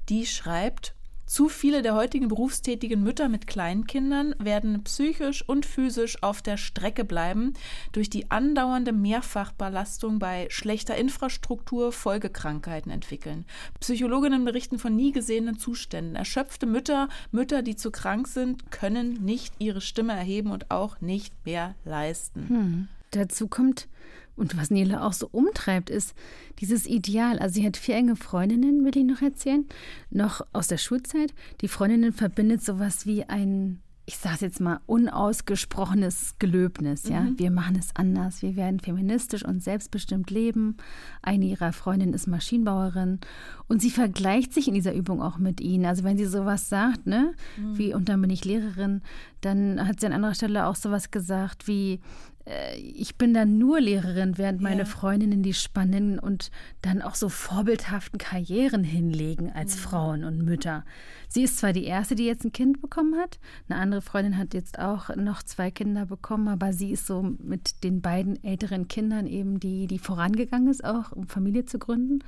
die 0.10 0.28
schreibt, 0.28 0.94
zu 1.32 1.48
viele 1.48 1.82
der 1.82 1.96
heutigen 1.96 2.28
berufstätigen 2.28 3.02
Mütter 3.04 3.30
mit 3.30 3.48
Kleinkindern 3.48 4.36
werden 4.38 4.84
psychisch 4.84 5.48
und 5.48 5.66
physisch 5.66 6.22
auf 6.22 6.42
der 6.42 6.58
Strecke 6.58 7.06
bleiben 7.06 7.54
durch 7.94 8.10
die 8.10 8.30
andauernde 8.30 8.92
Mehrfachbelastung 8.92 10.20
bei 10.20 10.48
schlechter 10.50 10.98
Infrastruktur 10.98 11.94
Folgekrankheiten 11.94 12.92
entwickeln. 12.92 13.46
Psychologinnen 13.80 14.44
berichten 14.44 14.78
von 14.78 14.94
nie 14.94 15.14
gesehenen 15.14 15.58
Zuständen. 15.58 16.18
Erschöpfte 16.18 16.66
Mütter, 16.66 17.08
Mütter, 17.32 17.62
die 17.62 17.78
zu 17.78 17.92
krank 17.92 18.28
sind, 18.28 18.70
können 18.70 19.14
nicht 19.24 19.54
ihre 19.58 19.80
Stimme 19.80 20.12
erheben 20.12 20.52
und 20.52 20.70
auch 20.70 21.00
nicht 21.00 21.34
mehr 21.46 21.76
leisten. 21.86 22.50
Hm. 22.50 22.88
Dazu 23.12 23.48
kommt, 23.48 23.88
und 24.36 24.58
was 24.58 24.72
Nele 24.72 25.04
auch 25.04 25.14
so 25.14 25.28
umtreibt, 25.32 25.90
ist 25.90 26.14
dieses 26.60 26.86
Ideal. 26.86 27.40
Also 27.40 27.56
sie 27.56 27.66
hat 27.66 27.78
vier 27.78 27.96
enge 27.96 28.16
Freundinnen, 28.16 28.86
will 28.86 28.98
ich 28.98 29.06
noch 29.06 29.22
erzählen, 29.22 29.66
noch 30.10 30.42
aus 30.54 30.68
der 30.68 30.78
Schulzeit. 30.78 31.34
Die 31.62 31.68
Freundinnen 31.68 32.14
verbindet 32.14 32.64
sowas 32.64 33.06
wie 33.06 33.24
ein, 33.26 33.82
ich 34.06 34.18
sage 34.18 34.40
jetzt 34.42 34.60
mal, 34.60 34.80
unausgesprochenes 34.88 36.36
Gelöbnis. 36.40 37.08
Ja, 37.08 37.22
mhm. 37.22 37.40
wir 37.40 37.52
machen 37.52 37.76
es 37.78 37.90
anders. 37.96 38.42
Wir 38.42 38.56
werden 38.56 38.80
feministisch 38.80 39.46
und 39.46 39.62
selbstbestimmt 39.62 40.32
leben. 40.32 40.78
Eine 41.22 41.46
ihrer 41.46 41.74
Freundinnen 41.74 42.14
ist 42.14 42.28
Maschinenbauerin 42.28 43.20
und 43.68 43.82
sie 43.82 43.92
vergleicht 43.92 44.54
sich 44.54 44.68
in 44.68 44.74
dieser 44.74 44.94
Übung 44.96 45.22
auch 45.22 45.38
mit 45.38 45.62
ihnen. 45.62 45.86
Also 45.86 46.04
wenn 46.04 46.18
sie 46.18 46.26
sowas 46.26 46.70
sagt, 46.70 47.06
ne, 47.06 47.34
mhm. 47.58 47.78
wie 47.78 47.94
und 47.94 48.10
dann 48.10 48.22
bin 48.22 48.30
ich 48.30 48.46
Lehrerin, 48.46 49.02
dann 49.42 49.88
hat 49.88 50.00
sie 50.00 50.06
an 50.06 50.14
anderer 50.14 50.36
Stelle 50.36 50.66
auch 50.68 50.76
sowas 50.76 51.12
gesagt 51.12 51.68
wie 51.68 52.00
äh, 52.46 52.78
ich 52.78 53.18
bin 53.18 53.34
dann 53.34 53.58
nur 53.58 53.80
Lehrerin, 53.80 54.38
während 54.38 54.62
meine 54.62 54.86
Freundinnen 54.86 55.44
die 55.44 55.54
spannenden 55.54 56.20
und 56.20 56.52
dann 56.82 57.02
auch 57.02 57.16
so 57.16 57.30
vorbildhaften 57.30 58.18
Karrieren 58.18 58.84
hinlegen 58.84 59.52
als 59.52 59.76
mhm. 59.76 59.80
Frauen 59.80 60.24
und 60.24 60.44
Mütter. 60.44 60.84
Sie 61.28 61.44
ist 61.44 61.58
zwar 61.58 61.74
die 61.74 61.86
erste, 61.86 62.16
die 62.16 62.26
jetzt 62.26 62.44
ein 62.44 62.52
Kind 62.52 62.82
bekommen 62.82 63.16
hat, 63.20 63.40
eine 63.70 63.80
andere 63.80 64.02
Freundin 64.02 64.38
hat 64.38 64.54
jetzt 64.54 64.80
auch 64.80 65.16
noch 65.16 65.44
zwei 65.44 65.72
Kinder 65.72 66.06
bekommen, 66.06 66.48
aber 66.48 66.74
sie 66.74 66.92
ist 66.92 67.06
so 67.06 67.22
mit 67.40 67.84
den 67.84 68.02
beiden 68.02 68.44
älteren 68.44 68.88
Kindern 68.88 69.28
eben 69.28 69.60
die, 69.60 69.88
die 69.88 70.00
vorangegangen 70.00 70.70
ist, 70.70 70.84
auch 70.84 71.12
um 71.12 71.28
Familie 71.28 71.66
zu 71.66 71.80
gründen. 71.80 72.20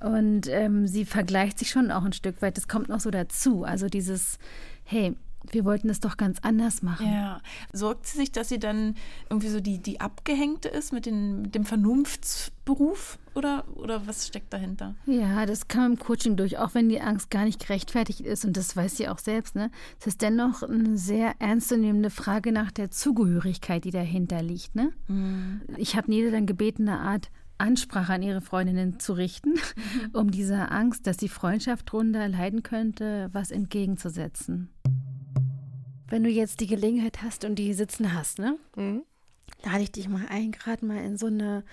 Und 0.00 0.46
ähm, 0.48 0.86
sie 0.86 1.04
vergleicht 1.04 1.58
sich 1.58 1.70
schon 1.70 1.90
auch 1.90 2.04
ein 2.04 2.12
Stück 2.12 2.40
weit. 2.40 2.56
Das 2.56 2.68
kommt 2.68 2.88
noch 2.88 3.00
so 3.00 3.10
dazu. 3.10 3.64
Also 3.64 3.88
dieses, 3.88 4.38
hey, 4.84 5.16
wir 5.52 5.64
wollten 5.64 5.88
es 5.88 6.00
doch 6.00 6.16
ganz 6.16 6.38
anders 6.42 6.82
machen. 6.82 7.06
Ja. 7.06 7.40
Sorgt 7.72 8.06
sie 8.06 8.18
sich, 8.18 8.32
dass 8.32 8.48
sie 8.48 8.58
dann 8.58 8.94
irgendwie 9.30 9.48
so 9.48 9.60
die, 9.60 9.78
die 9.78 10.00
Abgehängte 10.00 10.68
ist 10.68 10.92
mit, 10.92 11.06
den, 11.06 11.42
mit 11.42 11.54
dem 11.54 11.64
Vernunftsberuf 11.64 13.18
oder, 13.34 13.64
oder 13.76 14.06
was 14.06 14.26
steckt 14.26 14.52
dahinter? 14.52 14.94
Ja, 15.06 15.46
das 15.46 15.68
kann 15.68 15.82
man 15.82 15.92
im 15.92 15.98
Coaching 15.98 16.36
durch, 16.36 16.58
auch 16.58 16.74
wenn 16.74 16.88
die 16.88 17.00
Angst 17.00 17.30
gar 17.30 17.44
nicht 17.44 17.60
gerechtfertigt 17.60 18.20
ist 18.20 18.44
und 18.44 18.56
das 18.56 18.76
weiß 18.76 18.96
sie 18.96 19.08
auch 19.08 19.18
selbst. 19.18 19.54
Ne? 19.54 19.70
Es 20.00 20.06
ist 20.06 20.22
dennoch 20.22 20.62
eine 20.62 20.96
sehr 20.98 21.34
ernstzunehmende 21.38 22.10
Frage 22.10 22.52
nach 22.52 22.70
der 22.70 22.90
Zugehörigkeit, 22.90 23.84
die 23.84 23.90
dahinter 23.90 24.42
liegt. 24.42 24.74
Ne? 24.74 24.92
Mhm. 25.06 25.62
Ich 25.76 25.96
habe 25.96 26.10
Nede 26.10 26.30
dann 26.30 26.46
gebeten, 26.46 26.88
eine 26.88 27.00
Art 27.00 27.30
Ansprache 27.58 28.14
an 28.14 28.22
ihre 28.22 28.40
Freundinnen 28.40 29.00
zu 29.00 29.12
richten, 29.12 29.50
mhm. 29.50 30.10
um 30.12 30.30
dieser 30.30 30.72
Angst, 30.72 31.06
dass 31.06 31.16
die 31.16 31.28
Freundschaft 31.28 31.90
drunter 31.92 32.28
leiden 32.28 32.62
könnte, 32.62 33.28
was 33.32 33.50
entgegenzusetzen. 33.50 34.70
Wenn 36.08 36.24
du 36.24 36.30
jetzt 36.30 36.60
die 36.60 36.66
Gelegenheit 36.66 37.22
hast 37.22 37.44
und 37.44 37.56
die 37.56 37.74
sitzen 37.74 38.14
hast, 38.14 38.38
ne? 38.38 38.58
Mhm. 38.76 39.04
Lade 39.64 39.82
ich 39.82 39.92
dich 39.92 40.08
mal 40.08 40.26
ein, 40.28 40.52
gerade 40.52 40.84
mal 40.84 40.98
in 40.98 41.16
so 41.16 41.26
eine 41.26 41.64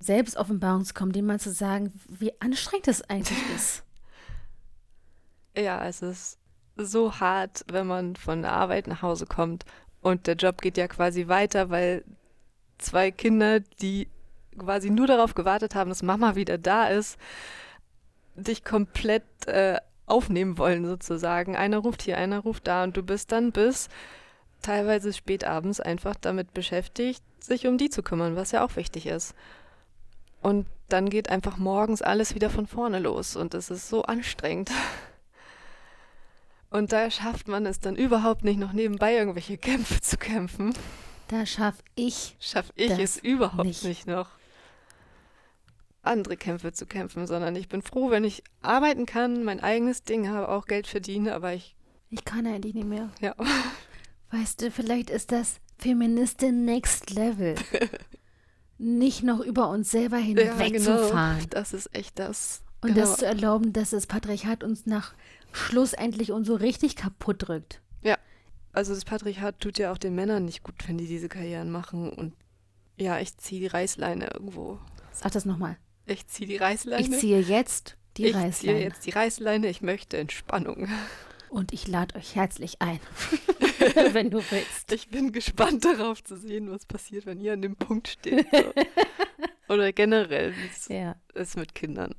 Selbstoffenbarung 0.00 0.84
zu 0.84 0.94
kommen, 0.94 1.12
dem 1.12 1.26
mal 1.26 1.40
zu 1.40 1.52
sagen, 1.52 1.92
wie 2.08 2.32
anstrengend 2.40 2.88
das 2.88 3.02
eigentlich 3.02 3.38
ist. 3.56 3.84
Ja, 5.56 5.86
es 5.86 6.02
ist 6.02 6.38
so 6.76 7.18
hart, 7.20 7.64
wenn 7.70 7.86
man 7.86 8.16
von 8.16 8.42
der 8.42 8.52
Arbeit 8.52 8.86
nach 8.86 9.02
Hause 9.02 9.26
kommt 9.26 9.64
und 10.02 10.26
der 10.26 10.36
Job 10.36 10.60
geht 10.60 10.76
ja 10.76 10.88
quasi 10.88 11.28
weiter, 11.28 11.70
weil 11.70 12.04
zwei 12.78 13.10
Kinder, 13.10 13.60
die 13.60 14.08
quasi 14.58 14.90
nur 14.90 15.06
darauf 15.06 15.34
gewartet 15.34 15.74
haben, 15.74 15.90
dass 15.90 16.02
Mama 16.02 16.34
wieder 16.34 16.58
da 16.58 16.88
ist, 16.88 17.18
dich 18.34 18.64
komplett 18.64 19.24
äh, 19.46 19.78
aufnehmen 20.06 20.58
wollen 20.58 20.86
sozusagen. 20.86 21.56
Einer 21.56 21.78
ruft 21.78 22.02
hier, 22.02 22.18
einer 22.18 22.40
ruft 22.40 22.66
da 22.66 22.84
und 22.84 22.96
du 22.96 23.02
bist 23.02 23.32
dann 23.32 23.52
bis 23.52 23.88
teilweise 24.62 25.12
spät 25.12 25.44
abends 25.44 25.80
einfach 25.80 26.14
damit 26.20 26.54
beschäftigt, 26.54 27.22
sich 27.40 27.66
um 27.66 27.78
die 27.78 27.90
zu 27.90 28.02
kümmern, 28.02 28.36
was 28.36 28.52
ja 28.52 28.64
auch 28.64 28.76
wichtig 28.76 29.06
ist. 29.06 29.34
Und 30.42 30.66
dann 30.88 31.10
geht 31.10 31.28
einfach 31.30 31.56
morgens 31.56 32.02
alles 32.02 32.34
wieder 32.34 32.50
von 32.50 32.66
vorne 32.66 32.98
los 32.98 33.36
und 33.36 33.54
es 33.54 33.70
ist 33.70 33.88
so 33.88 34.02
anstrengend. 34.02 34.70
Und 36.70 36.92
da 36.92 37.10
schafft 37.10 37.48
man 37.48 37.64
es 37.64 37.80
dann 37.80 37.96
überhaupt 37.96 38.44
nicht, 38.44 38.58
noch 38.58 38.72
nebenbei 38.72 39.14
irgendwelche 39.14 39.56
Kämpfe 39.56 40.00
zu 40.00 40.16
kämpfen. 40.16 40.74
Da 41.28 41.46
schaff 41.46 41.76
ich. 41.94 42.36
Schaff 42.38 42.72
ich 42.76 42.98
es 42.98 43.16
überhaupt 43.16 43.64
nicht. 43.64 43.84
nicht 43.84 44.06
noch 44.06 44.28
andere 46.06 46.36
Kämpfe 46.36 46.72
zu 46.72 46.86
kämpfen, 46.86 47.26
sondern 47.26 47.56
ich 47.56 47.68
bin 47.68 47.82
froh, 47.82 48.10
wenn 48.10 48.24
ich 48.24 48.42
arbeiten 48.62 49.06
kann, 49.06 49.44
mein 49.44 49.60
eigenes 49.60 50.02
Ding 50.02 50.28
habe, 50.28 50.48
auch 50.48 50.66
Geld 50.66 50.86
verdiene, 50.86 51.34
aber 51.34 51.54
ich. 51.54 51.76
Ich 52.10 52.24
kann 52.24 52.46
eigentlich 52.46 52.74
nicht 52.74 52.88
mehr. 52.88 53.10
Ja. 53.20 53.34
Weißt 54.30 54.62
du, 54.62 54.70
vielleicht 54.70 55.10
ist 55.10 55.32
das 55.32 55.60
Feministin 55.78 56.64
Next 56.64 57.10
Level. 57.10 57.54
nicht 58.78 59.22
noch 59.22 59.40
über 59.40 59.68
uns 59.70 59.90
selber 59.90 60.18
hinwegzufahren. 60.18 61.38
Ja, 61.38 61.38
genau. 61.38 61.46
Das 61.50 61.72
ist 61.72 61.94
echt 61.94 62.18
das. 62.18 62.62
Und 62.80 62.94
genau. 62.94 63.06
das 63.06 63.18
zu 63.18 63.26
erlauben, 63.26 63.72
dass 63.72 63.90
das 63.90 64.06
Patriarchat 64.06 64.62
uns 64.62 64.86
nach 64.86 65.14
schlussendlich 65.52 66.32
und 66.32 66.44
so 66.44 66.54
richtig 66.54 66.96
kaputt 66.96 67.48
drückt. 67.48 67.80
Ja. 68.02 68.18
Also 68.72 68.94
das 68.94 69.04
Patriarchat 69.04 69.60
tut 69.60 69.78
ja 69.78 69.92
auch 69.92 69.98
den 69.98 70.14
Männern 70.14 70.44
nicht 70.44 70.62
gut, 70.62 70.74
wenn 70.86 70.98
die 70.98 71.06
diese 71.06 71.28
Karrieren 71.28 71.70
machen. 71.70 72.10
Und 72.10 72.34
ja, 72.96 73.18
ich 73.18 73.36
ziehe 73.38 73.60
die 73.60 73.66
Reißleine 73.66 74.28
irgendwo. 74.32 74.78
Sag 75.12 75.32
das 75.32 75.46
nochmal. 75.46 75.78
Ich 76.06 76.26
ziehe 76.28 76.48
die 76.48 76.56
Reißleine. 76.56 77.02
Ich 77.02 77.18
ziehe 77.18 77.40
jetzt 77.40 77.96
die 78.16 78.26
ich 78.26 78.34
Reißleine. 78.34 78.50
Ich 78.50 78.58
ziehe 78.58 78.78
jetzt 78.78 79.06
die 79.06 79.10
Reißleine. 79.10 79.68
Ich 79.68 79.82
möchte 79.82 80.16
Entspannung. 80.16 80.88
Und 81.48 81.72
ich 81.72 81.86
lade 81.86 82.16
euch 82.16 82.34
herzlich 82.34 82.80
ein, 82.80 83.00
wenn 84.12 84.30
du 84.30 84.42
willst. 84.50 84.92
Ich 84.92 85.08
bin 85.08 85.32
gespannt 85.32 85.84
darauf 85.84 86.22
zu 86.22 86.36
sehen, 86.36 86.70
was 86.70 86.86
passiert, 86.86 87.26
wenn 87.26 87.40
ihr 87.40 87.52
an 87.52 87.62
dem 87.62 87.76
Punkt 87.76 88.08
steht. 88.08 88.46
So. 88.50 88.72
Oder 89.72 89.92
generell, 89.92 90.54
wie 90.56 90.66
es 90.66 90.88
ja. 90.88 91.16
ist 91.34 91.56
mit 91.56 91.74
Kindern. 91.74 92.14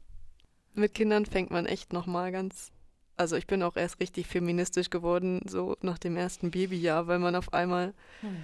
Mit 0.73 0.93
Kindern 0.93 1.25
fängt 1.25 1.51
man 1.51 1.65
echt 1.65 1.93
nochmal 1.93 2.31
ganz. 2.31 2.71
Also 3.15 3.35
ich 3.35 3.47
bin 3.47 3.63
auch 3.63 3.75
erst 3.75 3.99
richtig 3.99 4.27
feministisch 4.27 4.89
geworden, 4.89 5.41
so 5.45 5.75
nach 5.81 5.97
dem 5.97 6.17
ersten 6.17 6.51
Babyjahr, 6.51 7.07
weil 7.07 7.19
man 7.19 7.35
auf 7.35 7.51
einmal 7.51 7.93
hm. 8.21 8.43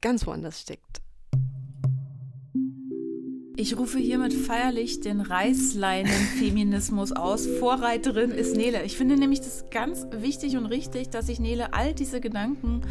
ganz 0.00 0.26
woanders 0.26 0.60
steckt. 0.60 1.02
Ich 3.60 3.76
rufe 3.76 3.98
hiermit 3.98 4.32
feierlich 4.32 5.00
den 5.00 5.20
Reißleinen-Feminismus 5.20 7.10
aus. 7.10 7.48
Vorreiterin 7.58 8.30
ist 8.30 8.54
Nele. 8.54 8.84
Ich 8.84 8.96
finde 8.96 9.16
nämlich 9.16 9.40
das 9.40 9.64
ganz 9.72 10.06
wichtig 10.12 10.56
und 10.56 10.66
richtig, 10.66 11.10
dass 11.10 11.26
sich 11.26 11.40
Nele 11.40 11.72
all 11.74 11.92
diese 11.92 12.20
Gedanken 12.20 12.82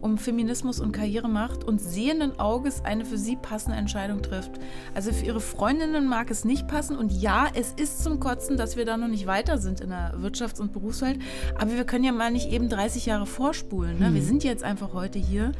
um 0.00 0.18
Feminismus 0.18 0.80
und 0.80 0.92
Karriere 0.92 1.28
macht 1.28 1.64
und 1.64 1.80
sehenden 1.80 2.38
Auges 2.38 2.84
eine 2.84 3.04
für 3.06 3.16
sie 3.16 3.36
passende 3.36 3.78
Entscheidung 3.78 4.22
trifft. 4.22 4.52
Also 4.94 5.12
für 5.12 5.24
ihre 5.24 5.40
Freundinnen 5.40 6.06
mag 6.06 6.30
es 6.30 6.44
nicht 6.44 6.68
passen 6.68 6.96
und 6.96 7.10
ja, 7.10 7.48
es 7.54 7.72
ist 7.72 8.04
zum 8.04 8.20
Kotzen, 8.20 8.58
dass 8.58 8.76
wir 8.76 8.84
da 8.84 8.98
noch 8.98 9.08
nicht 9.08 9.26
weiter 9.26 9.56
sind 9.56 9.80
in 9.80 9.88
der 9.88 10.14
Wirtschafts- 10.18 10.60
und 10.60 10.72
Berufswelt, 10.72 11.18
aber 11.58 11.72
wir 11.72 11.84
können 11.84 12.04
ja 12.04 12.12
mal 12.12 12.30
nicht 12.30 12.50
eben 12.50 12.68
30 12.68 13.06
Jahre 13.06 13.24
vorspulen. 13.24 13.98
Ne? 13.98 14.12
Wir 14.12 14.20
mhm. 14.20 14.26
sind 14.26 14.44
jetzt 14.44 14.62
einfach 14.62 14.92
heute 14.92 15.18
hier 15.18 15.52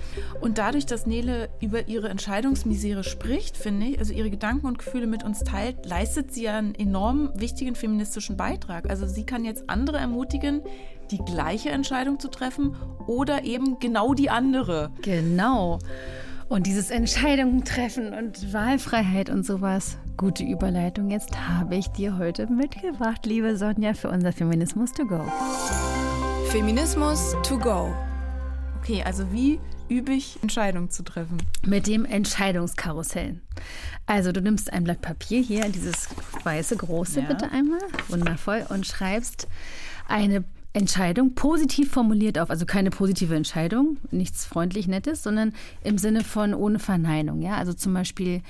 und 0.43 0.59
dadurch, 0.59 0.85
dass 0.85 1.07
Nele 1.07 1.49
über 1.63 1.89
ihre 1.89 2.11
Entscheidungsmisere 2.11 3.03
spricht, 3.03 3.57
finde 3.57 3.87
ich, 3.87 3.99
also 3.99 4.13
ihre 4.13 4.29
Gedanken 4.29 4.54
und 4.61 4.79
Gefühle 4.79 5.07
mit 5.07 5.25
uns 5.25 5.41
teilt, 5.41 5.87
leistet 5.87 6.33
sie 6.33 6.45
ja 6.45 6.59
einen 6.59 6.75
enorm 6.75 7.31
wichtigen 7.35 7.75
feministischen 7.75 8.37
Beitrag. 8.37 8.89
Also 8.89 9.07
sie 9.07 9.25
kann 9.25 9.45
jetzt 9.45 9.69
andere 9.69 9.99
ermutigen, 9.99 10.63
die 11.11 11.19
gleiche 11.19 11.71
Entscheidung 11.71 12.19
zu 12.19 12.29
treffen 12.29 12.75
oder 13.07 13.45
eben 13.45 13.79
genau 13.79 14.15
die 14.15 14.31
andere. 14.31 14.91
Genau. 15.03 15.79
Und 16.49 16.67
dieses 16.67 16.91
Entscheidungen 16.91 17.65
treffen 17.65 18.13
und 18.13 18.53
Wahlfreiheit 18.53 19.31
und 19.31 19.45
sowas. 19.45 19.99
Gute 20.17 20.45
Überleitung. 20.45 21.11
Jetzt 21.11 21.49
habe 21.49 21.75
ich 21.77 21.89
dir 21.89 22.19
heute 22.19 22.47
mitgebracht, 22.47 23.27
liebe 23.27 23.57
Sonja, 23.57 23.95
für 23.95 24.11
unser 24.11 24.33
Feminismus 24.33 24.93
to 24.93 25.07
go. 25.07 25.21
Feminismus 26.51 27.35
to 27.43 27.59
go. 27.59 27.93
Okay, 28.85 29.03
also 29.03 29.33
wie 29.33 29.61
übe 29.89 30.13
ich 30.13 30.39
Entscheidungen 30.43 30.91
zu 30.91 31.05
treffen? 31.05 31.39
Mit 31.65 31.87
dem 31.87 32.05
Entscheidungskarussell. 32.05 33.41
Also 34.05 34.31
du 34.31 34.43
nimmst 34.43 34.71
ein 34.71 34.85
Blatt 34.85 35.01
Papier 35.01 35.41
hier, 35.41 35.67
dieses 35.71 36.11
weiße 36.43 36.77
große 36.77 37.21
ja. 37.21 37.27
bitte 37.27 37.51
einmal, 37.51 37.81
wundervoll, 38.09 38.67
und 38.69 38.87
schreibst 38.87 39.49
eine 40.07 40.45
Entscheidung 40.75 41.35
positiv 41.35 41.93
formuliert 41.93 42.39
auf, 42.39 42.51
also 42.51 42.67
keine 42.67 42.91
positive 42.91 43.35
Entscheidung, 43.35 43.97
nichts 44.11 44.45
freundlich 44.45 44.87
Nettes, 44.87 45.23
sondern 45.23 45.55
im 45.83 45.97
Sinne 45.97 46.23
von 46.23 46.53
ohne 46.53 46.79
Verneinung. 46.79 47.41
Ja, 47.41 47.57
also 47.57 47.73
zum 47.73 47.95
Beispiel, 47.95 48.43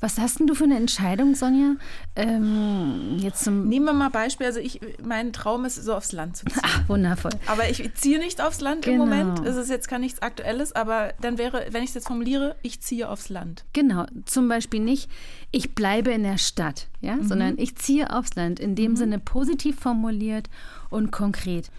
was 0.00 0.18
hast 0.18 0.40
denn 0.40 0.46
du 0.46 0.54
für 0.54 0.64
eine 0.64 0.76
Entscheidung, 0.76 1.34
Sonja? 1.34 1.76
Ähm, 2.16 3.16
jetzt 3.18 3.44
zum 3.44 3.68
Nehmen 3.68 3.84
wir 3.84 3.92
mal 3.92 4.08
Beispiel. 4.08 4.46
Also 4.46 4.58
ich, 4.58 4.80
mein 5.02 5.32
Traum 5.32 5.64
ist, 5.64 5.76
so 5.76 5.94
aufs 5.94 6.12
Land 6.12 6.38
zu 6.38 6.46
ziehen. 6.46 6.60
Ach, 6.62 6.88
wundervoll. 6.88 7.32
Aber 7.46 7.68
ich 7.68 7.92
ziehe 7.94 8.18
nicht 8.18 8.40
aufs 8.40 8.60
Land 8.60 8.84
genau. 8.84 9.04
im 9.04 9.10
Moment. 9.10 9.46
Es 9.46 9.56
ist 9.56 9.68
jetzt 9.68 9.88
gar 9.88 9.98
nichts 9.98 10.22
Aktuelles, 10.22 10.72
aber 10.72 11.12
dann 11.20 11.38
wäre, 11.38 11.66
wenn 11.70 11.82
ich 11.82 11.90
es 11.90 11.94
jetzt 11.94 12.06
formuliere, 12.06 12.56
ich 12.62 12.80
ziehe 12.80 13.08
aufs 13.08 13.28
Land. 13.28 13.64
Genau. 13.72 14.06
Zum 14.24 14.48
Beispiel 14.48 14.80
nicht, 14.80 15.10
ich 15.50 15.74
bleibe 15.74 16.10
in 16.10 16.22
der 16.22 16.38
Stadt, 16.38 16.88
ja, 17.00 17.16
mhm. 17.16 17.28
sondern 17.28 17.58
ich 17.58 17.76
ziehe 17.76 18.10
aufs 18.10 18.34
Land. 18.34 18.58
In 18.58 18.74
dem 18.74 18.92
mhm. 18.92 18.96
Sinne 18.96 19.18
positiv 19.18 19.78
formuliert 19.78 20.48
und 20.88 21.10
konkret. 21.10 21.70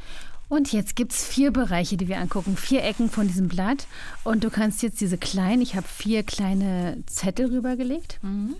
Und 0.52 0.74
jetzt 0.74 0.98
gibt 0.98 1.14
es 1.14 1.26
vier 1.26 1.52
Bereiche, 1.52 1.96
die 1.96 2.10
wir 2.10 2.20
angucken, 2.20 2.58
vier 2.58 2.84
Ecken 2.84 3.10
von 3.10 3.26
diesem 3.26 3.48
Blatt. 3.48 3.88
Und 4.26 4.44
du 4.44 4.50
kannst 4.50 4.84
jetzt 4.84 5.00
diese 5.00 5.18
kleinen, 5.18 5.62
ich 5.62 5.78
habe 5.78 5.88
vier 5.88 6.24
kleine 6.24 7.02
Zettel 7.06 7.46
rübergelegt. 7.46 8.20
Mhm. 8.22 8.58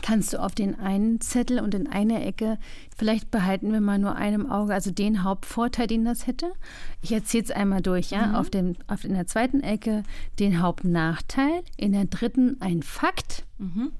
Kannst 0.00 0.32
du 0.32 0.40
auf 0.40 0.54
den 0.54 0.78
einen 0.78 1.20
Zettel 1.20 1.58
und 1.58 1.74
in 1.74 1.88
einer 1.88 2.24
Ecke, 2.24 2.56
vielleicht 2.96 3.32
behalten 3.32 3.72
wir 3.72 3.80
mal 3.80 3.98
nur 3.98 4.14
einem 4.14 4.48
Auge, 4.48 4.74
also 4.74 4.92
den 4.92 5.24
Hauptvorteil, 5.24 5.88
den 5.88 6.04
das 6.04 6.28
hätte. 6.28 6.52
Ich 7.02 7.10
erzähle 7.10 7.42
es 7.42 7.50
einmal 7.50 7.82
durch, 7.82 8.10
ja. 8.10 8.28
Mhm. 8.28 8.34
Auf, 8.36 8.48
dem, 8.50 8.76
auf 8.86 9.02
in 9.02 9.14
der 9.14 9.26
zweiten 9.26 9.60
Ecke 9.60 10.04
den 10.38 10.62
Hauptnachteil, 10.62 11.64
in 11.76 11.90
der 11.90 12.04
dritten 12.04 12.58
ein 12.60 12.84
Fakt. 12.84 13.44
Mhm 13.58 13.90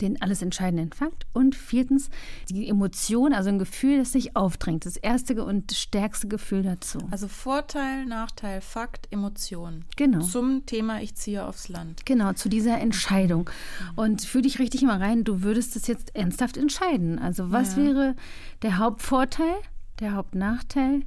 den 0.00 0.20
alles 0.20 0.42
entscheidenden 0.42 0.92
Fakt. 0.92 1.26
Und 1.32 1.54
viertens 1.54 2.10
die 2.48 2.68
Emotion, 2.68 3.32
also 3.32 3.48
ein 3.48 3.58
Gefühl, 3.58 3.98
das 3.98 4.12
sich 4.12 4.36
aufdrängt. 4.36 4.86
Das 4.86 4.96
erste 4.96 5.44
und 5.44 5.72
stärkste 5.72 6.28
Gefühl 6.28 6.62
dazu. 6.62 6.98
Also 7.10 7.28
Vorteil, 7.28 8.06
Nachteil, 8.06 8.60
Fakt, 8.60 9.08
Emotion. 9.10 9.84
Genau. 9.96 10.20
Zum 10.20 10.66
Thema 10.66 11.00
Ich 11.00 11.14
ziehe 11.14 11.44
aufs 11.44 11.68
Land. 11.68 12.06
Genau, 12.06 12.32
zu 12.32 12.48
dieser 12.48 12.78
Entscheidung. 12.78 13.50
Und 13.96 14.22
fühl 14.22 14.42
dich 14.42 14.58
richtig 14.58 14.82
mal 14.82 14.98
rein, 14.98 15.24
du 15.24 15.42
würdest 15.42 15.76
es 15.76 15.86
jetzt 15.86 16.14
ernsthaft 16.14 16.56
entscheiden. 16.56 17.18
Also 17.18 17.50
was 17.50 17.76
ja. 17.76 17.84
wäre 17.84 18.16
der 18.62 18.78
Hauptvorteil, 18.78 19.54
der 20.00 20.14
Hauptnachteil? 20.14 21.02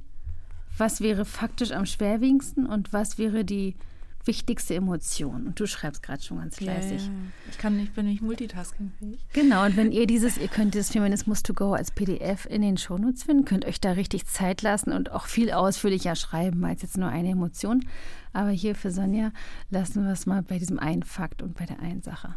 Was 0.76 1.00
wäre 1.00 1.24
faktisch 1.24 1.70
am 1.70 1.86
schwerwiegendsten 1.86 2.66
und 2.66 2.92
was 2.92 3.16
wäre 3.16 3.44
die 3.44 3.76
wichtigste 4.26 4.74
Emotion. 4.74 5.46
Und 5.46 5.60
du 5.60 5.66
schreibst 5.66 6.02
gerade 6.02 6.22
schon 6.22 6.38
ganz 6.38 6.56
fleißig. 6.56 7.06
Ja. 7.06 7.12
Ich 7.50 7.58
kann 7.58 7.76
nicht, 7.76 7.94
bin 7.94 8.06
nicht 8.06 8.22
multitaskingfähig. 8.22 9.24
Genau, 9.32 9.64
und 9.64 9.76
wenn 9.76 9.92
ihr 9.92 10.06
dieses, 10.06 10.38
ihr 10.38 10.48
könnt 10.48 10.74
das 10.74 10.90
Feminismus 10.90 11.42
to 11.42 11.54
go 11.54 11.72
als 11.72 11.90
PDF 11.90 12.46
in 12.46 12.62
den 12.62 12.76
Shownotes 12.76 13.24
finden, 13.24 13.44
könnt 13.44 13.64
euch 13.64 13.80
da 13.80 13.92
richtig 13.92 14.26
Zeit 14.26 14.62
lassen 14.62 14.92
und 14.92 15.10
auch 15.12 15.26
viel 15.26 15.52
ausführlicher 15.52 16.16
schreiben 16.16 16.64
als 16.64 16.82
jetzt 16.82 16.96
nur 16.96 17.08
eine 17.08 17.30
Emotion. 17.30 17.84
Aber 18.32 18.50
hier 18.50 18.74
für 18.74 18.90
Sonja 18.90 19.32
lassen 19.70 20.04
wir 20.04 20.12
es 20.12 20.26
mal 20.26 20.42
bei 20.42 20.58
diesem 20.58 20.78
einen 20.78 21.02
Fakt 21.02 21.42
und 21.42 21.54
bei 21.54 21.66
der 21.66 21.80
einen 21.80 22.02
Sache. 22.02 22.34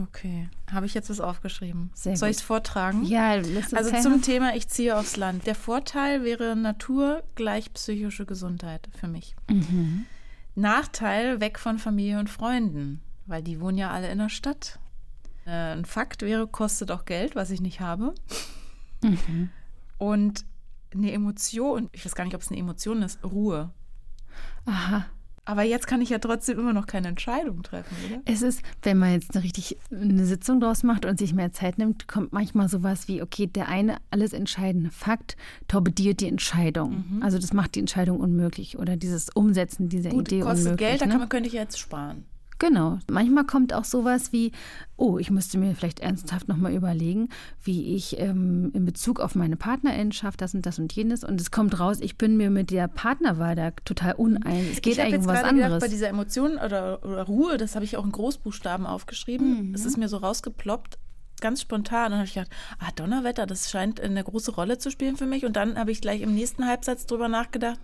Okay, 0.00 0.48
habe 0.70 0.86
ich 0.86 0.94
jetzt 0.94 1.10
was 1.10 1.20
aufgeschrieben? 1.20 1.90
Sehr 1.92 2.16
Soll 2.16 2.30
ich 2.30 2.38
es 2.38 2.42
vortragen? 2.42 3.04
Ja, 3.04 3.34
Also 3.72 3.92
zum 4.00 4.22
Thema, 4.22 4.56
ich 4.56 4.68
ziehe 4.68 4.96
aufs 4.96 5.16
Land. 5.16 5.46
Der 5.46 5.54
Vorteil 5.54 6.24
wäre 6.24 6.56
Natur 6.56 7.22
gleich 7.34 7.72
psychische 7.74 8.24
Gesundheit 8.24 8.88
für 8.98 9.06
mich. 9.06 9.36
Mhm. 9.50 10.06
Nachteil 10.54 11.40
weg 11.40 11.58
von 11.58 11.78
Familie 11.78 12.18
und 12.18 12.30
Freunden, 12.30 13.00
weil 13.26 13.42
die 13.42 13.60
wohnen 13.60 13.78
ja 13.78 13.90
alle 13.90 14.10
in 14.10 14.18
der 14.18 14.28
Stadt. 14.28 14.78
Äh, 15.46 15.72
ein 15.72 15.84
Fakt 15.84 16.22
wäre, 16.22 16.46
kostet 16.46 16.90
auch 16.90 17.04
Geld, 17.04 17.34
was 17.34 17.50
ich 17.50 17.60
nicht 17.60 17.80
habe. 17.80 18.14
Mhm. 19.02 19.50
Und 19.98 20.44
eine 20.94 21.12
Emotion, 21.12 21.88
ich 21.92 22.04
weiß 22.04 22.14
gar 22.14 22.24
nicht, 22.24 22.34
ob 22.34 22.42
es 22.42 22.48
eine 22.48 22.60
Emotion 22.60 23.02
ist, 23.02 23.22
Ruhe. 23.24 23.70
Aha. 24.66 25.06
Aber 25.44 25.64
jetzt 25.64 25.88
kann 25.88 26.00
ich 26.00 26.10
ja 26.10 26.18
trotzdem 26.18 26.58
immer 26.60 26.72
noch 26.72 26.86
keine 26.86 27.08
Entscheidung 27.08 27.64
treffen, 27.64 27.96
oder? 28.06 28.22
Es 28.26 28.42
ist, 28.42 28.62
wenn 28.82 28.98
man 28.98 29.12
jetzt 29.12 29.34
eine 29.34 29.42
richtig 29.42 29.76
eine 29.90 30.24
Sitzung 30.24 30.60
draus 30.60 30.84
macht 30.84 31.04
und 31.04 31.18
sich 31.18 31.34
mehr 31.34 31.52
Zeit 31.52 31.78
nimmt, 31.78 32.06
kommt 32.06 32.32
manchmal 32.32 32.68
sowas 32.68 33.08
wie, 33.08 33.22
okay, 33.22 33.48
der 33.48 33.68
eine 33.68 33.96
alles 34.10 34.32
entscheidende 34.32 34.90
Fakt 34.90 35.36
torpediert 35.66 36.20
die 36.20 36.28
Entscheidung. 36.28 37.04
Mhm. 37.10 37.22
Also 37.22 37.38
das 37.38 37.52
macht 37.52 37.74
die 37.74 37.80
Entscheidung 37.80 38.20
unmöglich 38.20 38.78
oder 38.78 38.96
dieses 38.96 39.30
Umsetzen 39.30 39.88
dieser 39.88 40.10
Gut, 40.10 40.28
Idee 40.28 40.40
kostet 40.42 40.66
unmöglich. 40.66 40.88
Geld, 40.88 41.00
da 41.00 41.06
ne? 41.06 41.10
kann 41.10 41.20
man, 41.20 41.28
könnte 41.28 41.48
ich 41.48 41.54
jetzt 41.54 41.78
sparen. 41.78 42.24
Genau. 42.62 43.00
Manchmal 43.10 43.44
kommt 43.44 43.74
auch 43.74 43.82
sowas 43.82 44.32
wie, 44.32 44.52
oh, 44.96 45.18
ich 45.18 45.32
müsste 45.32 45.58
mir 45.58 45.74
vielleicht 45.74 45.98
ernsthaft 45.98 46.46
nochmal 46.46 46.72
überlegen, 46.72 47.28
wie 47.64 47.96
ich 47.96 48.20
ähm, 48.20 48.70
in 48.72 48.84
Bezug 48.84 49.18
auf 49.18 49.34
meine 49.34 49.56
Partnerin 49.56 50.12
schaffe, 50.12 50.36
das 50.36 50.54
und 50.54 50.64
das 50.64 50.78
und 50.78 50.92
jenes. 50.92 51.24
Und 51.24 51.40
es 51.40 51.50
kommt 51.50 51.80
raus, 51.80 51.98
ich 52.00 52.18
bin 52.18 52.36
mir 52.36 52.50
mit 52.50 52.70
der 52.70 52.86
Partnerwahl 52.86 53.56
da 53.56 53.72
total 53.84 54.12
uneins. 54.12 54.74
Es 54.74 54.80
geht 54.80 54.92
ich 54.92 55.00
eigentlich 55.00 55.14
jetzt 55.14 55.22
um 55.22 55.26
was 55.26 55.40
gerade 55.40 55.48
anderes. 55.48 55.66
Gedacht, 55.70 55.80
bei 55.80 55.88
dieser 55.88 56.08
Emotion 56.08 56.52
oder, 56.52 57.04
oder 57.04 57.24
Ruhe, 57.24 57.56
das 57.56 57.74
habe 57.74 57.84
ich 57.84 57.96
auch 57.96 58.04
in 58.04 58.12
Großbuchstaben 58.12 58.86
aufgeschrieben. 58.86 59.70
Mhm. 59.70 59.74
Es 59.74 59.84
ist 59.84 59.96
mir 59.96 60.08
so 60.08 60.18
rausgeploppt, 60.18 60.98
ganz 61.40 61.62
spontan. 61.62 62.04
Und 62.04 62.10
dann 62.12 62.18
habe 62.18 62.28
ich 62.28 62.34
gedacht, 62.34 62.52
ah, 62.78 62.92
Donnerwetter, 62.94 63.46
das 63.46 63.72
scheint 63.72 64.00
eine 64.00 64.22
große 64.22 64.52
Rolle 64.52 64.78
zu 64.78 64.92
spielen 64.92 65.16
für 65.16 65.26
mich. 65.26 65.44
Und 65.44 65.56
dann 65.56 65.76
habe 65.76 65.90
ich 65.90 66.00
gleich 66.00 66.20
im 66.20 66.32
nächsten 66.32 66.64
Halbsatz 66.64 67.06
drüber 67.06 67.26
nachgedacht, 67.26 67.80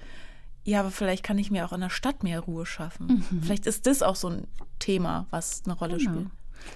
ja, 0.69 0.81
aber 0.81 0.91
vielleicht 0.91 1.23
kann 1.25 1.39
ich 1.39 1.51
mir 1.51 1.65
auch 1.65 1.73
in 1.73 1.81
der 1.81 1.89
Stadt 1.91 2.23
mehr 2.23 2.41
Ruhe 2.41 2.67
schaffen. 2.67 3.25
Vielleicht 3.43 3.67
ist 3.67 3.87
das 3.87 4.03
auch 4.03 4.17
so 4.17 4.29
ein 4.29 4.47
Thema, 4.79 5.27
was 5.31 5.63
eine 5.65 5.75
Rolle 5.75 5.97
Genau. 5.97 6.11
spielt. 6.11 6.27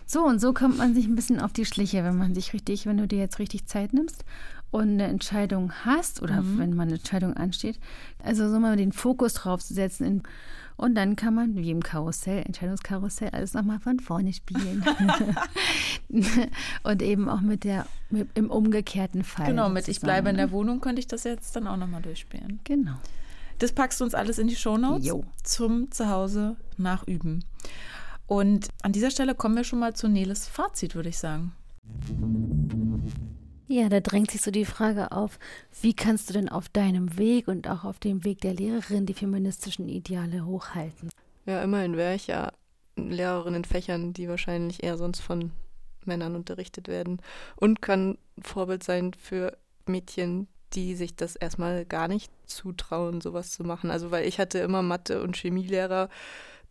So, 0.07 0.25
und 0.25 0.41
so 0.41 0.55
kommt 0.55 0.79
man 0.79 0.95
sich 0.95 1.07
ein 1.07 1.15
bisschen 1.15 1.41
auf 1.41 1.53
die 1.53 1.67
Schliche, 1.67 2.03
wenn 2.05 2.17
man 2.17 2.35
sich 2.35 2.53
richtig, 2.55 2.87
wenn 2.87 2.97
du 2.97 3.07
dir 3.07 3.19
jetzt 3.19 3.39
richtig 3.39 3.67
Zeit 3.67 3.93
nimmst 3.93 4.25
und 4.71 4.93
eine 4.93 5.05
Entscheidung 5.09 5.73
hast 5.85 6.23
oder 6.23 6.43
wenn 6.43 6.75
mal 6.75 6.85
eine 6.85 6.95
Entscheidung 6.95 7.35
ansteht, 7.35 7.79
also 8.25 8.49
so 8.49 8.59
mal 8.59 8.77
den 8.77 8.93
Fokus 8.93 9.35
drauf 9.35 9.63
zu 9.63 9.75
setzen 9.75 10.05
in, 10.07 10.23
und 10.77 10.95
dann 10.95 11.17
kann 11.17 11.35
man, 11.35 11.57
wie 11.57 11.71
im 11.71 11.83
Karussell, 11.83 12.43
Entscheidungskarussell, 12.47 13.31
alles 13.31 13.53
nochmal 13.53 13.79
von 13.79 14.01
vorne 14.01 14.33
spielen. 14.33 14.83
und 16.83 17.03
eben 17.03 17.29
auch 17.29 17.41
mit 17.41 17.65
der, 17.65 17.87
mit, 18.09 18.29
im 18.35 18.51
umgekehrten 18.51 19.25
Fall. 19.25 19.47
Genau, 19.47 19.69
mit 19.69 19.89
Ich 19.89 20.01
bleibe 20.01 20.31
in 20.31 20.37
sozusagen, 20.37 20.51
der 20.51 20.51
Wohnung 20.53 20.81
könnte 20.81 21.01
ich 21.01 21.07
das 21.07 21.25
jetzt 21.25 21.55
dann 21.57 21.67
auch 21.67 21.77
nochmal 21.77 22.03
durchspielen. 22.03 22.47
ne? 22.47 22.59
Genau. 22.65 22.95
Das 23.63 23.71
packst 23.71 24.01
du 24.01 24.05
uns 24.05 24.17
alles 24.17 24.41
in 24.41 24.49
die 24.49 24.57
Shownotes 24.57 25.07
Jo. 25.07 25.23
zum 25.45 25.89
Zuhause 25.93 26.57
nachüben. 26.79 27.45
Und 28.27 28.67
an 28.83 28.91
dieser 28.91 29.13
Stelle 29.13 29.37
kommen 29.37 29.55
wir 29.55 29.63
schon 29.63 29.79
mal 29.79 29.95
zu 29.95 30.09
Neles 30.09 30.49
Fazit, 30.49 30.97
würde 30.97 31.11
ich 31.11 31.19
sagen. 31.19 31.55
Ja, 33.69 33.89
da 33.89 34.01
drängt 34.01 34.33
sich 34.33 34.41
so 34.41 34.51
die 34.51 34.65
Frage 34.65 35.13
auf, 35.13 35.39
wie 35.81 35.95
kannst 35.95 36.29
du 36.29 36.33
denn 36.33 36.49
auf 36.49 36.71
deinem 36.71 37.17
Weg 37.19 37.47
und 37.47 37.69
auch 37.69 37.85
auf 37.85 38.01
dem 38.01 38.25
Weg 38.25 38.41
der 38.41 38.55
Lehrerin 38.55 39.07
die 39.07 39.15
feministischen 39.15 39.89
Ideale 39.89 40.45
hochhalten? 40.45 41.11
Ja, 41.47 41.63
immerhin 41.63 41.97
wäre 41.97 42.17
ich 42.17 42.27
ja 42.27 42.51
Lehrerin 42.97 43.55
in 43.55 43.65
Fächern, 43.65 44.13
die 44.13 44.29
wahrscheinlich 44.29 44.83
eher 44.83 44.99
sonst 44.99 45.21
von 45.21 45.53
Männern 46.05 46.35
unterrichtet 46.35 46.89
werden 46.89 47.23
und 47.55 47.81
kann 47.81 48.19
ein 48.37 48.43
Vorbild 48.43 48.83
sein 48.83 49.13
für 49.15 49.57
Mädchen, 49.87 50.49
die 50.75 50.95
sich 50.95 51.15
das 51.17 51.37
erstmal 51.37 51.85
gar 51.85 52.09
nicht 52.09 52.31
zutrauen, 52.47 53.21
sowas 53.21 53.51
zu 53.51 53.65
machen. 53.65 53.91
Also 53.91 54.11
weil 54.11 54.27
ich 54.27 54.39
hatte 54.39 54.59
immer 54.59 54.83
Mathe- 54.83 55.23
und 55.23 55.37
Chemielehrer, 55.37 56.09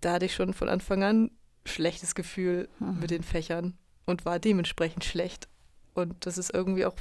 da 0.02 0.14
hatte 0.14 0.26
ich 0.26 0.36
schon 0.36 0.54
von 0.54 0.70
Anfang 0.70 1.04
an 1.04 1.32
schlechtes 1.66 2.16
Gefühl 2.16 2.70
mit 2.80 3.12
den 3.12 3.24
Fächern 3.24 3.78
und 4.06 4.26
war 4.26 4.40
dementsprechend 4.40 5.04
schlecht. 5.04 5.48
Und 5.94 6.26
das 6.26 6.38
ist 6.38 6.54
irgendwie 6.54 6.86
auch 6.86 6.96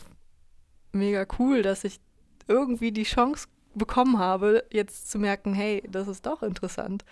mega 0.92 1.26
cool, 1.38 1.62
dass 1.62 1.84
ich 1.84 2.00
irgendwie 2.46 2.92
die 2.92 3.04
Chance 3.04 3.48
bekommen 3.74 4.18
habe, 4.18 4.64
jetzt 4.70 5.10
zu 5.10 5.18
merken, 5.18 5.54
hey, 5.54 5.82
das 5.88 6.08
ist 6.08 6.26
doch 6.26 6.42
interessant. 6.42 7.04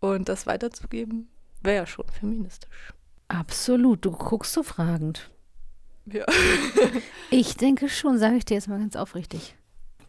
Und 0.00 0.28
das 0.28 0.46
weiterzugeben, 0.46 1.28
wäre 1.62 1.76
ja 1.76 1.86
schon 1.86 2.06
feministisch. 2.08 2.92
Absolut, 3.28 4.04
du 4.04 4.10
guckst 4.10 4.52
so 4.52 4.62
fragend. 4.62 5.30
Ja. 6.06 6.24
Ich 7.30 7.56
denke 7.56 7.88
schon, 7.88 8.18
sage 8.18 8.36
ich 8.36 8.44
dir 8.44 8.54
jetzt 8.54 8.68
mal 8.68 8.78
ganz 8.78 8.94
aufrichtig. 8.94 9.56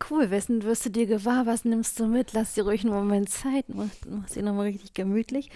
Cool, 0.10 0.30
wessen 0.30 0.62
wirst 0.64 0.86
du 0.86 0.90
dir 0.92 1.08
gewahr? 1.08 1.46
Was 1.48 1.66
nimmst 1.66 2.00
du 2.00 2.06
mit? 2.06 2.34
Lass 2.34 2.54
dir 2.54 2.66
ruhig 2.66 2.82
einen 2.84 2.94
Moment 2.94 3.30
Zeit. 3.30 3.66
Mach, 3.70 3.88
mach 4.08 4.30
dir 4.30 4.44
nochmal 4.44 4.66
richtig 4.68 4.94
gemütlich. 4.94 5.50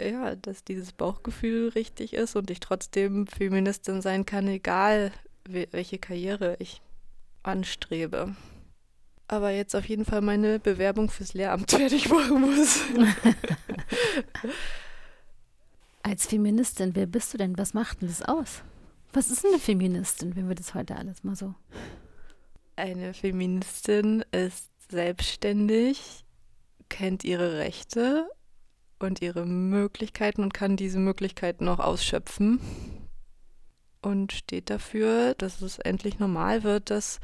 ja, 0.00 0.34
dass 0.36 0.64
dieses 0.64 0.92
Bauchgefühl 0.92 1.68
richtig 1.70 2.14
ist 2.14 2.36
und 2.36 2.50
ich 2.50 2.60
trotzdem 2.60 3.26
Feministin 3.26 4.00
sein 4.00 4.24
kann, 4.24 4.48
egal 4.48 5.12
we- 5.44 5.68
welche 5.72 5.98
Karriere 5.98 6.56
ich 6.58 6.80
anstrebe. 7.42 8.34
Aber 9.28 9.50
jetzt 9.50 9.76
auf 9.76 9.84
jeden 9.86 10.04
Fall 10.06 10.22
meine 10.22 10.58
Bewerbung 10.58 11.10
fürs 11.10 11.34
Lehramt 11.34 11.70
fertig 11.72 12.08
machen 12.08 12.40
muss. 12.40 12.80
Als 16.02 16.26
Feministin, 16.26 16.94
wer 16.94 17.06
bist 17.06 17.34
du 17.34 17.38
denn? 17.38 17.58
Was 17.58 17.74
macht 17.74 18.00
denn 18.00 18.08
das 18.08 18.22
aus? 18.22 18.62
Was 19.12 19.30
ist 19.30 19.44
eine 19.44 19.58
Feministin, 19.58 20.36
wenn 20.36 20.48
wir 20.48 20.54
das 20.54 20.74
heute 20.74 20.96
alles 20.96 21.24
mal 21.24 21.34
so. 21.34 21.54
Eine 22.76 23.12
Feministin 23.12 24.24
ist 24.30 24.70
selbstständig, 24.88 26.24
kennt 26.88 27.24
ihre 27.24 27.58
Rechte 27.58 28.28
und 29.00 29.20
ihre 29.20 29.46
Möglichkeiten 29.46 30.42
und 30.42 30.54
kann 30.54 30.76
diese 30.76 30.98
Möglichkeiten 30.98 31.68
auch 31.68 31.80
ausschöpfen 31.80 32.60
und 34.02 34.32
steht 34.32 34.70
dafür, 34.70 35.34
dass 35.34 35.60
es 35.60 35.78
endlich 35.78 36.18
normal 36.18 36.62
wird, 36.62 36.90
dass 36.90 37.20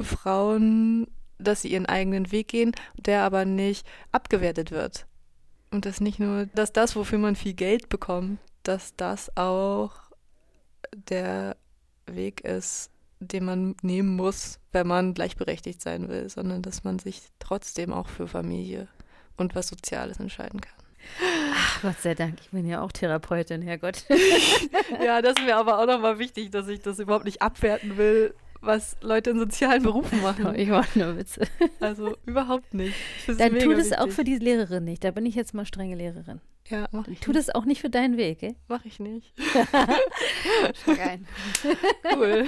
Frauen, 0.00 1.06
dass 1.38 1.62
sie 1.62 1.68
ihren 1.68 1.86
eigenen 1.86 2.32
Weg 2.32 2.48
gehen, 2.48 2.72
der 2.96 3.22
aber 3.22 3.44
nicht 3.44 3.86
abgewertet 4.12 4.70
wird. 4.70 5.06
Und 5.70 5.84
dass 5.84 6.00
nicht 6.00 6.18
nur, 6.18 6.46
dass 6.46 6.72
das, 6.72 6.96
wofür 6.96 7.18
man 7.18 7.36
viel 7.36 7.54
Geld 7.54 7.88
bekommt, 7.88 8.38
dass 8.62 8.96
das 8.96 9.36
auch 9.36 10.07
der 10.92 11.56
Weg 12.06 12.42
ist, 12.42 12.90
den 13.20 13.44
man 13.44 13.76
nehmen 13.82 14.16
muss, 14.16 14.60
wenn 14.72 14.86
man 14.86 15.14
gleichberechtigt 15.14 15.82
sein 15.82 16.08
will, 16.08 16.28
sondern 16.28 16.62
dass 16.62 16.84
man 16.84 16.98
sich 16.98 17.22
trotzdem 17.38 17.92
auch 17.92 18.08
für 18.08 18.28
Familie 18.28 18.88
und 19.36 19.54
was 19.54 19.68
Soziales 19.68 20.20
entscheiden 20.20 20.60
kann. 20.60 20.72
Ach, 21.54 21.82
Gott 21.82 22.00
sei 22.00 22.14
Dank, 22.14 22.38
ich 22.40 22.50
bin 22.50 22.66
ja 22.66 22.82
auch 22.82 22.92
Therapeutin, 22.92 23.62
Herrgott. 23.62 24.04
Ja, 25.04 25.20
das 25.20 25.34
ist 25.38 25.44
mir 25.44 25.56
aber 25.56 25.78
auch 25.78 25.86
nochmal 25.86 26.18
wichtig, 26.18 26.50
dass 26.50 26.66
ich 26.66 26.80
das 26.80 26.98
überhaupt 26.98 27.26
nicht 27.26 27.42
abwerten 27.42 27.98
will, 27.98 28.34
was 28.60 28.96
Leute 29.00 29.30
in 29.30 29.38
sozialen 29.38 29.82
Berufen 29.82 30.20
machen. 30.22 30.54
Ich 30.56 30.68
mache 30.68 30.98
nur 30.98 31.16
Witze. 31.16 31.42
Also 31.80 32.16
überhaupt 32.26 32.74
nicht. 32.74 32.94
Dann 33.26 33.58
tu 33.58 33.72
das 33.74 33.92
auch 33.92 34.06
wichtig. 34.06 34.14
für 34.14 34.24
die 34.24 34.36
Lehrerin 34.38 34.84
nicht. 34.84 35.04
Da 35.04 35.10
bin 35.10 35.26
ich 35.26 35.34
jetzt 35.34 35.54
mal 35.54 35.64
strenge 35.66 35.94
Lehrerin. 35.94 36.40
Ja, 36.68 36.86
mach 36.92 37.08
ich, 37.08 37.20
Tu 37.20 37.32
das 37.32 37.48
auch 37.54 37.64
nicht 37.64 37.80
für 37.80 37.88
deinen 37.90 38.16
Weg, 38.18 38.40
gell? 38.40 38.54
mach 38.68 38.84
ich 38.84 39.00
nicht. 39.00 39.32
Schlag 40.84 41.00
ein. 41.00 41.26
Cool. 42.14 42.44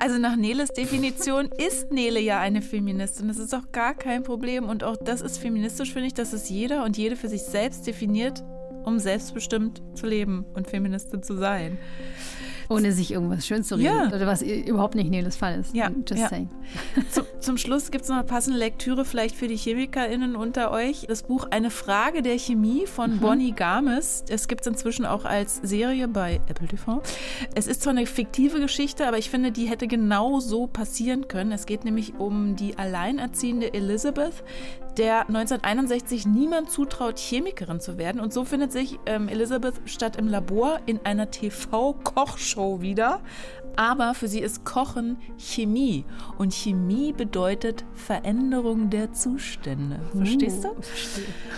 Also 0.00 0.18
nach 0.18 0.36
Neles 0.36 0.70
Definition 0.70 1.50
ist 1.58 1.90
Nele 1.90 2.20
ja 2.20 2.38
eine 2.40 2.62
Feministin. 2.62 3.26
Das 3.28 3.38
ist 3.38 3.52
auch 3.54 3.72
gar 3.72 3.94
kein 3.94 4.22
Problem. 4.22 4.64
Und 4.68 4.84
auch 4.84 4.96
das 4.96 5.22
ist 5.22 5.38
feministisch, 5.38 5.92
finde 5.92 6.06
ich, 6.06 6.14
dass 6.14 6.32
es 6.32 6.48
jeder 6.48 6.84
und 6.84 6.96
jede 6.96 7.16
für 7.16 7.28
sich 7.28 7.42
selbst 7.42 7.86
definiert, 7.86 8.44
um 8.84 8.98
selbstbestimmt 8.98 9.82
zu 9.94 10.06
leben 10.06 10.44
und 10.54 10.68
Feministin 10.68 11.22
zu 11.22 11.36
sein. 11.36 11.78
Ohne 12.70 12.92
sich 12.92 13.12
irgendwas 13.12 13.46
schön 13.46 13.64
zu 13.64 13.76
reden. 13.76 13.86
Ja. 13.86 14.08
Oder 14.08 14.26
was 14.26 14.42
überhaupt 14.42 14.94
nicht 14.94 15.10
Neles 15.10 15.36
Fall 15.36 15.60
ist. 15.60 15.74
Ja, 15.74 15.90
Just 16.06 16.20
ja. 16.20 16.28
saying. 16.28 16.50
Zum, 17.10 17.24
zum 17.40 17.56
Schluss 17.56 17.90
gibt 17.90 18.04
es 18.04 18.10
noch 18.10 18.16
eine 18.16 18.26
passende 18.26 18.58
Lektüre 18.58 19.06
vielleicht 19.06 19.34
für 19.34 19.48
die 19.48 19.56
ChemikerInnen 19.56 20.36
unter 20.36 20.70
euch. 20.70 21.06
Das 21.08 21.22
Buch 21.22 21.46
Eine 21.50 21.70
Frage 21.70 22.20
der 22.20 22.38
Chemie 22.38 22.86
von 22.86 23.20
Bonnie 23.20 23.52
Games. 23.52 24.24
Es 24.28 24.48
gibt 24.48 24.62
es 24.62 24.66
inzwischen 24.66 25.06
auch 25.06 25.24
als 25.24 25.56
Serie 25.62 26.08
bei 26.08 26.40
Apple 26.48 26.68
TV. 26.68 27.02
Es 27.54 27.66
ist 27.68 27.82
zwar 27.82 27.92
eine 27.92 28.04
fiktive 28.04 28.60
Geschichte, 28.60 29.08
aber 29.08 29.16
ich 29.16 29.30
finde, 29.30 29.50
die 29.50 29.66
hätte 29.66 29.86
genau 29.86 30.40
so 30.40 30.66
passieren 30.66 31.26
können. 31.26 31.52
Es 31.52 31.64
geht 31.64 31.84
nämlich 31.86 32.14
um 32.18 32.54
die 32.54 32.76
alleinerziehende 32.76 33.72
Elizabeth, 33.72 34.44
der 34.98 35.20
1961 35.28 36.26
niemand 36.26 36.70
zutraut, 36.70 37.18
Chemikerin 37.18 37.80
zu 37.80 37.98
werden. 37.98 38.20
Und 38.20 38.32
so 38.32 38.44
findet 38.44 38.72
sich 38.72 38.98
ähm, 39.06 39.28
Elizabeth 39.28 39.74
statt 39.84 40.16
im 40.16 40.28
Labor 40.28 40.80
in 40.86 41.00
einer 41.04 41.30
TV-Kochshow 41.30 42.80
wieder. 42.80 43.20
Aber 43.78 44.14
für 44.14 44.26
sie 44.26 44.40
ist 44.40 44.64
Kochen 44.64 45.18
Chemie. 45.38 46.04
Und 46.36 46.52
Chemie 46.52 47.12
bedeutet 47.12 47.84
Veränderung 47.94 48.90
der 48.90 49.12
Zustände. 49.12 50.00
Verstehst 50.16 50.64
du? 50.64 50.70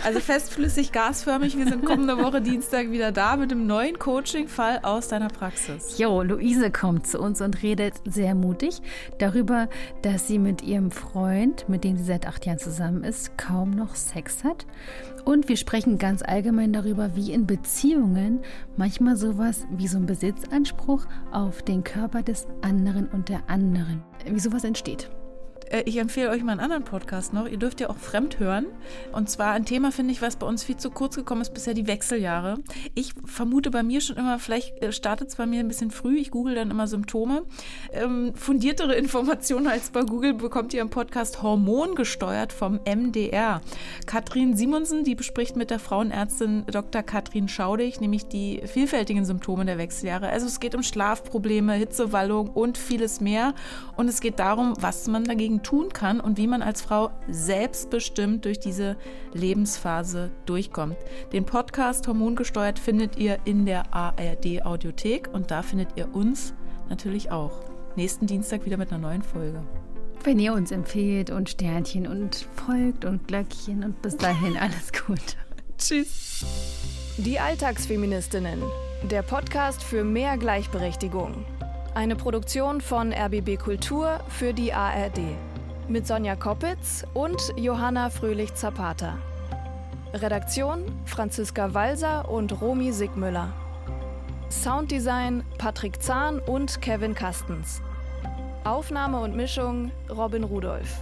Also 0.05 0.19
festflüssig, 0.19 0.91
gasförmig. 0.91 1.57
Wir 1.57 1.67
sind 1.67 1.83
kommende 1.83 2.19
Woche 2.19 2.39
Dienstag 2.39 2.91
wieder 2.91 3.11
da 3.11 3.37
mit 3.37 3.51
einem 3.51 3.65
neuen 3.65 3.97
Coaching-Fall 3.97 4.81
aus 4.83 5.07
deiner 5.07 5.29
Praxis. 5.29 5.97
Jo, 5.97 6.21
Luise 6.21 6.69
kommt 6.69 7.07
zu 7.07 7.19
uns 7.19 7.41
und 7.41 7.63
redet 7.63 7.95
sehr 8.05 8.35
mutig 8.35 8.83
darüber, 9.17 9.67
dass 10.03 10.27
sie 10.27 10.37
mit 10.37 10.61
ihrem 10.61 10.91
Freund, 10.91 11.67
mit 11.69 11.83
dem 11.83 11.97
sie 11.97 12.03
seit 12.03 12.27
acht 12.27 12.45
Jahren 12.45 12.59
zusammen 12.59 13.03
ist, 13.03 13.35
kaum 13.39 13.71
noch 13.71 13.95
Sex 13.95 14.43
hat 14.43 14.67
Und 15.25 15.49
wir 15.49 15.57
sprechen 15.57 15.97
ganz 15.97 16.21
allgemein 16.21 16.73
darüber, 16.73 17.15
wie 17.15 17.31
in 17.31 17.45
Beziehungen 17.45 18.39
manchmal 18.77 19.15
sowas 19.15 19.65
wie 19.71 19.87
so 19.87 19.97
ein 19.97 20.05
Besitzanspruch 20.05 21.05
auf 21.31 21.61
den 21.61 21.83
Körper 21.83 22.23
des 22.23 22.47
anderen 22.61 23.07
und 23.07 23.29
der 23.29 23.49
anderen, 23.49 24.03
wie 24.25 24.39
sowas 24.39 24.63
entsteht. 24.63 25.09
Äh, 25.71 25.83
ich 25.85 25.97
empfehle 25.97 26.29
euch 26.29 26.43
mal 26.43 26.51
einen 26.51 26.61
anderen 26.61 26.83
Podcast 26.83 27.33
noch. 27.33 27.47
Ihr 27.47 27.57
dürft 27.57 27.79
ja 27.79 27.89
auch 27.89 27.97
fremd 27.97 28.39
hören. 28.39 28.67
Und 29.13 29.29
zwar 29.29 29.53
ein 29.53 29.65
Thema, 29.65 29.91
finde 29.91 30.11
ich, 30.11 30.21
was 30.21 30.35
bei 30.35 30.45
uns 30.45 30.63
viel 30.63 30.77
zu 30.77 30.91
kurz 30.91 31.15
gekommen 31.15 31.41
ist, 31.41 31.53
bisher 31.53 31.73
die 31.73 31.87
Wechseljahre. 31.87 32.59
Ich 32.93 33.13
vermute 33.25 33.71
bei 33.71 33.83
mir 33.83 34.01
schon 34.01 34.17
immer, 34.17 34.39
vielleicht 34.39 34.81
äh, 34.83 34.91
startet 34.91 35.29
es 35.29 35.35
bei 35.35 35.45
mir 35.45 35.61
ein 35.61 35.67
bisschen 35.67 35.91
früh. 35.91 36.17
Ich 36.17 36.31
google 36.31 36.55
dann 36.55 36.71
immer 36.71 36.87
Symptome. 36.87 37.43
Ähm, 37.91 38.33
fundiertere 38.35 38.95
Informationen 38.95 39.67
als 39.67 39.89
bei 39.89 40.03
Google 40.03 40.33
bekommt 40.33 40.73
ihr 40.73 40.81
im 40.81 40.89
Podcast 40.89 41.41
Hormongesteuert 41.41 42.53
vom 42.53 42.79
MDR. 42.85 43.61
Katrin 44.05 44.55
Simonsen, 44.55 45.03
die 45.03 45.15
bespricht 45.15 45.55
mit 45.55 45.69
der 45.69 45.79
Frauenärztin 45.79 46.65
Dr. 46.67 47.03
Katrin 47.03 47.47
Schaudig, 47.47 48.01
nämlich 48.01 48.25
die 48.25 48.61
vielfältigen 48.65 49.25
Symptome 49.25 49.65
der 49.65 49.77
Wechseljahre. 49.77 50.29
Also 50.29 50.47
es 50.47 50.59
geht 50.59 50.75
um 50.75 50.83
Schlafprobleme, 50.83 51.73
Hitzewallung 51.73 52.49
und 52.49 52.77
vieles 52.77 53.21
mehr. 53.21 53.53
Und 53.95 54.07
es 54.07 54.21
geht 54.21 54.39
darum, 54.39 54.73
was 54.79 55.07
man 55.07 55.23
dagegen 55.23 55.60
tun 55.61 55.89
kann 55.89 56.19
und 56.19 56.37
wie 56.37 56.47
man 56.47 56.61
als 56.61 56.81
Frau 56.81 57.11
selbstbestimmt 57.29 58.45
durch 58.45 58.59
diese 58.59 58.97
Lebensphase 59.33 60.31
durchkommt. 60.45 60.97
Den 61.33 61.45
Podcast 61.45 62.07
Hormongesteuert 62.07 62.79
findet 62.79 63.17
ihr 63.17 63.39
in 63.45 63.65
der 63.65 63.93
ARD 63.93 64.65
Audiothek 64.65 65.29
und 65.33 65.51
da 65.51 65.61
findet 65.61 65.89
ihr 65.95 66.13
uns 66.13 66.53
natürlich 66.89 67.31
auch. 67.31 67.59
Nächsten 67.95 68.27
Dienstag 68.27 68.65
wieder 68.65 68.77
mit 68.77 68.91
einer 68.91 69.01
neuen 69.01 69.21
Folge. 69.21 69.61
Wenn 70.23 70.39
ihr 70.39 70.53
uns 70.53 70.71
empfehlt 70.71 71.31
und 71.31 71.49
Sternchen 71.49 72.05
und 72.05 72.47
folgt 72.55 73.05
und 73.05 73.27
Glöckchen 73.27 73.83
und 73.83 74.01
bis 74.01 74.17
dahin 74.17 74.55
alles 74.59 74.91
gut. 74.93 75.35
Tschüss. 75.77 76.45
Die 77.17 77.39
Alltagsfeministinnen. 77.39 78.61
Der 79.09 79.23
Podcast 79.23 79.83
für 79.83 80.03
mehr 80.03 80.37
Gleichberechtigung. 80.37 81.43
Eine 81.95 82.15
Produktion 82.15 82.79
von 82.81 83.11
RBB 83.11 83.57
Kultur 83.57 84.21
für 84.29 84.53
die 84.53 84.71
ARD. 84.71 85.19
Mit 85.91 86.07
Sonja 86.07 86.37
Koppitz 86.37 87.05
und 87.13 87.37
Johanna 87.57 88.09
Fröhlich-Zapata. 88.09 89.17
Redaktion 90.13 90.85
Franziska 91.03 91.73
Walser 91.73 92.31
und 92.31 92.61
Romy 92.61 92.93
Sigmüller. 92.93 93.51
Sounddesign 94.49 95.43
Patrick 95.57 96.01
Zahn 96.01 96.39
und 96.39 96.81
Kevin 96.81 97.13
Kastens. 97.13 97.81
Aufnahme 98.63 99.19
und 99.19 99.35
Mischung 99.35 99.91
Robin 100.09 100.45
Rudolph. 100.45 101.01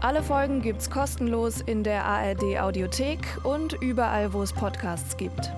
Alle 0.00 0.22
Folgen 0.22 0.62
gibt's 0.62 0.88
kostenlos 0.88 1.60
in 1.60 1.82
der 1.82 2.04
ARD 2.04 2.60
Audiothek 2.60 3.18
und 3.42 3.72
überall, 3.82 4.32
wo 4.32 4.42
es 4.42 4.52
Podcasts 4.52 5.16
gibt. 5.16 5.50